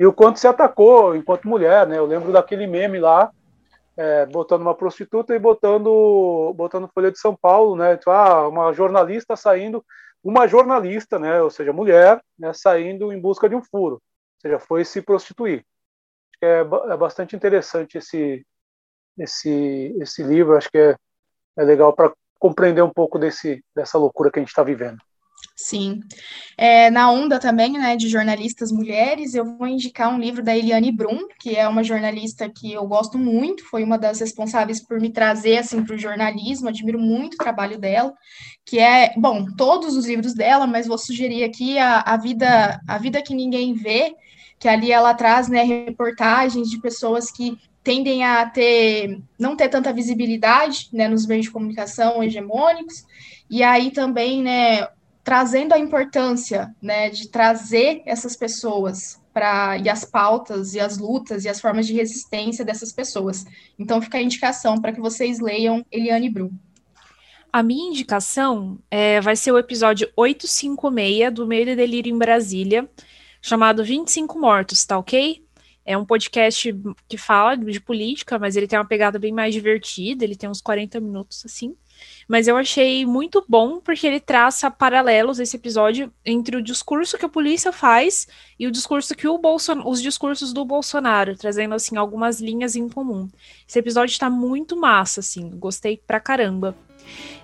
e 0.00 0.06
o 0.06 0.12
quanto 0.12 0.40
se 0.40 0.48
atacou 0.48 1.14
enquanto 1.14 1.46
mulher, 1.46 1.86
né? 1.86 1.96
Eu 1.96 2.06
lembro 2.06 2.32
daquele 2.32 2.66
meme 2.66 2.98
lá 2.98 3.30
é, 3.96 4.26
botando 4.26 4.62
uma 4.62 4.74
prostituta 4.74 5.32
e 5.32 5.38
botando 5.38 6.52
botando 6.56 6.90
Folha 6.92 7.12
de 7.12 7.20
São 7.20 7.36
Paulo, 7.36 7.76
né? 7.76 7.96
Tipo, 7.96 8.10
ah, 8.10 8.48
uma 8.48 8.72
jornalista 8.72 9.36
saindo, 9.36 9.84
uma 10.24 10.48
jornalista, 10.48 11.20
né? 11.20 11.40
Ou 11.40 11.50
seja, 11.50 11.72
mulher, 11.72 12.20
né? 12.36 12.52
Saindo 12.52 13.12
em 13.12 13.20
busca 13.20 13.48
de 13.48 13.54
um 13.54 13.62
furo, 13.62 13.94
ou 13.94 14.40
seja, 14.42 14.58
foi 14.58 14.84
se 14.84 15.00
prostituir. 15.00 15.64
É, 16.42 16.62
é 16.62 16.96
bastante 16.96 17.36
interessante 17.36 17.96
esse 17.96 18.44
esse 19.18 19.94
esse 20.00 20.22
livro. 20.22 20.56
Acho 20.56 20.70
que 20.70 20.78
é, 20.78 20.96
é 21.58 21.64
legal 21.64 21.92
para 21.92 22.12
compreender 22.38 22.82
um 22.82 22.92
pouco 22.92 23.18
desse 23.18 23.62
dessa 23.74 23.98
loucura 23.98 24.30
que 24.30 24.38
a 24.38 24.42
gente 24.42 24.50
está 24.50 24.62
vivendo. 24.62 24.98
Sim. 25.56 26.00
É, 26.56 26.88
na 26.88 27.10
onda 27.10 27.38
também, 27.38 27.72
né, 27.72 27.96
de 27.96 28.08
jornalistas 28.08 28.70
mulheres, 28.70 29.34
eu 29.34 29.44
vou 29.44 29.66
indicar 29.66 30.12
um 30.12 30.18
livro 30.18 30.42
da 30.42 30.56
Eliane 30.56 30.92
Brum, 30.92 31.26
que 31.40 31.56
é 31.56 31.66
uma 31.66 31.82
jornalista 31.82 32.48
que 32.48 32.72
eu 32.72 32.86
gosto 32.86 33.18
muito, 33.18 33.68
foi 33.68 33.82
uma 33.82 33.98
das 33.98 34.20
responsáveis 34.20 34.80
por 34.80 35.00
me 35.00 35.10
trazer, 35.10 35.58
assim, 35.58 35.84
para 35.84 35.96
o 35.96 35.98
jornalismo, 35.98 36.68
admiro 36.68 36.98
muito 36.98 37.34
o 37.34 37.38
trabalho 37.38 37.76
dela, 37.76 38.14
que 38.64 38.78
é, 38.78 39.12
bom, 39.16 39.46
todos 39.56 39.96
os 39.96 40.06
livros 40.06 40.32
dela, 40.32 40.64
mas 40.66 40.86
vou 40.86 40.98
sugerir 40.98 41.42
aqui 41.42 41.76
a, 41.76 42.02
a, 42.02 42.16
vida, 42.16 42.80
a 42.86 42.98
Vida 42.98 43.20
que 43.20 43.34
Ninguém 43.34 43.74
Vê, 43.74 44.14
que 44.60 44.68
ali 44.68 44.92
ela 44.92 45.12
traz, 45.14 45.48
né, 45.48 45.62
reportagens 45.62 46.70
de 46.70 46.80
pessoas 46.80 47.32
que 47.32 47.58
tendem 47.88 48.22
a 48.22 48.44
ter, 48.44 49.18
não 49.38 49.56
ter 49.56 49.70
tanta 49.70 49.94
visibilidade, 49.94 50.90
né, 50.92 51.08
nos 51.08 51.26
meios 51.26 51.46
de 51.46 51.50
comunicação 51.50 52.22
hegemônicos, 52.22 53.06
e 53.48 53.62
aí 53.62 53.90
também, 53.90 54.42
né, 54.42 54.86
trazendo 55.24 55.72
a 55.72 55.78
importância 55.78 56.70
né, 56.82 57.08
de 57.08 57.28
trazer 57.28 58.02
essas 58.04 58.36
pessoas 58.36 59.18
para 59.32 59.78
e 59.78 59.88
as 59.88 60.04
pautas 60.04 60.74
e 60.74 60.80
as 60.80 60.98
lutas 60.98 61.46
e 61.46 61.48
as 61.48 61.62
formas 61.62 61.86
de 61.86 61.94
resistência 61.94 62.62
dessas 62.62 62.92
pessoas. 62.92 63.46
Então 63.78 64.02
fica 64.02 64.18
a 64.18 64.22
indicação 64.22 64.78
para 64.78 64.92
que 64.92 65.00
vocês 65.00 65.40
leiam 65.40 65.82
Eliane 65.90 66.28
Brum. 66.28 66.50
A 67.50 67.62
minha 67.62 67.88
indicação 67.88 68.78
é, 68.90 69.18
vai 69.22 69.34
ser 69.34 69.50
o 69.50 69.58
episódio 69.58 70.10
856 70.14 71.32
do 71.32 71.46
Meio 71.46 71.64
de 71.64 71.74
Delírio 71.74 72.14
em 72.14 72.18
Brasília, 72.18 72.86
chamado 73.40 73.82
25 73.82 74.38
Mortos, 74.38 74.84
tá 74.84 74.98
ok? 74.98 75.42
É 75.88 75.96
um 75.96 76.04
podcast 76.04 76.78
que 77.08 77.16
fala 77.16 77.56
de 77.56 77.80
política, 77.80 78.38
mas 78.38 78.56
ele 78.56 78.66
tem 78.66 78.78
uma 78.78 78.84
pegada 78.84 79.18
bem 79.18 79.32
mais 79.32 79.54
divertida, 79.54 80.22
ele 80.22 80.36
tem 80.36 80.46
uns 80.46 80.60
40 80.60 81.00
minutos 81.00 81.42
assim. 81.46 81.74
Mas 82.28 82.46
eu 82.46 82.58
achei 82.58 83.06
muito 83.06 83.42
bom 83.48 83.80
porque 83.80 84.06
ele 84.06 84.20
traça 84.20 84.70
paralelos 84.70 85.40
esse 85.40 85.56
episódio 85.56 86.12
entre 86.26 86.58
o 86.58 86.62
discurso 86.62 87.16
que 87.16 87.24
a 87.24 87.28
polícia 87.28 87.72
faz 87.72 88.28
e 88.58 88.66
o 88.66 88.70
discurso 88.70 89.14
que 89.14 89.26
o 89.26 89.38
Bolson 89.38 89.80
os 89.82 90.02
discursos 90.02 90.52
do 90.52 90.62
Bolsonaro, 90.62 91.34
trazendo 91.34 91.74
assim 91.74 91.96
algumas 91.96 92.38
linhas 92.38 92.76
em 92.76 92.86
comum. 92.86 93.26
Esse 93.66 93.78
episódio 93.78 94.12
está 94.12 94.28
muito 94.28 94.76
massa, 94.76 95.20
assim, 95.20 95.48
gostei 95.48 96.02
pra 96.06 96.20
caramba. 96.20 96.76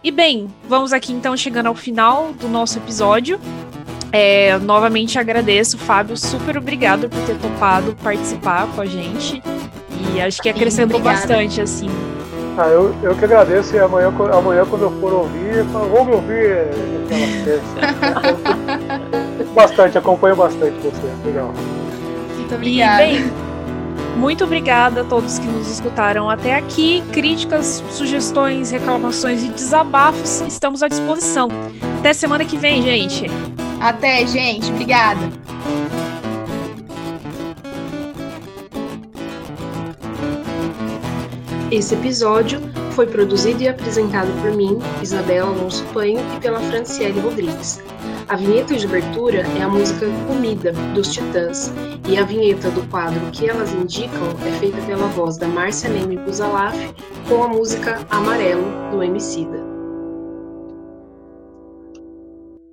E 0.02 0.10
bem, 0.10 0.52
vamos 0.64 0.92
aqui 0.92 1.14
então 1.14 1.34
chegando 1.34 1.68
ao 1.68 1.74
final 1.74 2.34
do 2.34 2.46
nosso 2.46 2.76
episódio. 2.76 3.40
É, 4.16 4.56
novamente 4.58 5.18
agradeço, 5.18 5.76
Fábio, 5.76 6.16
super 6.16 6.56
obrigado 6.56 7.08
por 7.08 7.20
ter 7.22 7.36
topado 7.36 7.96
participar 8.00 8.68
com 8.68 8.80
a 8.80 8.86
gente. 8.86 9.42
E 10.14 10.20
acho 10.20 10.40
que 10.40 10.48
acrescentou 10.48 11.00
bastante, 11.00 11.60
assim, 11.60 11.88
ah, 12.56 12.68
eu, 12.68 12.94
eu 13.02 13.16
que 13.16 13.24
agradeço 13.24 13.74
e 13.74 13.80
amanhã, 13.80 14.12
amanhã 14.32 14.64
quando 14.64 14.82
eu 14.82 15.00
for 15.00 15.12
ouvir, 15.12 15.56
eu 15.56 15.66
falo, 15.66 15.88
vou 15.88 16.04
me 16.04 16.12
ouvir 16.12 16.68
bastante, 19.52 19.98
acompanho 19.98 20.36
bastante 20.36 20.78
você. 20.78 21.12
Legal. 21.24 21.52
Muito 22.36 22.54
obrigada. 22.54 23.06
E, 23.06 23.18
bem, 23.18 23.32
muito 24.16 24.44
obrigada 24.44 25.00
a 25.00 25.04
todos 25.04 25.40
que 25.40 25.48
nos 25.48 25.68
escutaram 25.68 26.30
até 26.30 26.54
aqui. 26.54 27.02
Críticas, 27.12 27.82
sugestões, 27.90 28.70
reclamações 28.70 29.42
e 29.42 29.48
desabafos 29.48 30.40
estamos 30.42 30.84
à 30.84 30.86
disposição. 30.86 31.48
Até 31.98 32.12
semana 32.12 32.44
que 32.44 32.56
vem, 32.56 32.82
gente. 32.82 33.28
Até, 33.84 34.26
gente. 34.26 34.70
Obrigada. 34.70 35.20
Esse 41.70 41.94
episódio 41.94 42.62
foi 42.92 43.06
produzido 43.06 43.62
e 43.62 43.68
apresentado 43.68 44.32
por 44.40 44.52
mim, 44.52 44.78
Isabela 45.02 45.50
Alonso 45.50 45.84
Panho, 45.92 46.18
e 46.34 46.40
pela 46.40 46.60
Franciele 46.60 47.20
Rodrigues. 47.20 47.82
A 48.26 48.36
vinheta 48.36 48.74
de 48.74 48.86
abertura 48.86 49.44
é 49.58 49.62
a 49.62 49.68
música 49.68 50.06
Comida, 50.26 50.72
dos 50.94 51.12
Titãs, 51.12 51.70
e 52.08 52.16
a 52.16 52.24
vinheta 52.24 52.70
do 52.70 52.88
quadro 52.88 53.20
Que 53.32 53.50
Elas 53.50 53.70
Indicam 53.74 54.34
é 54.46 54.58
feita 54.60 54.80
pela 54.86 55.08
voz 55.08 55.36
da 55.36 55.46
Márcia 55.46 55.90
Neme 55.90 56.16
Buzalaf 56.16 56.74
com 57.28 57.42
a 57.42 57.48
música 57.48 58.00
Amarelo, 58.08 58.64
do 58.90 59.02
Emicida. 59.02 59.63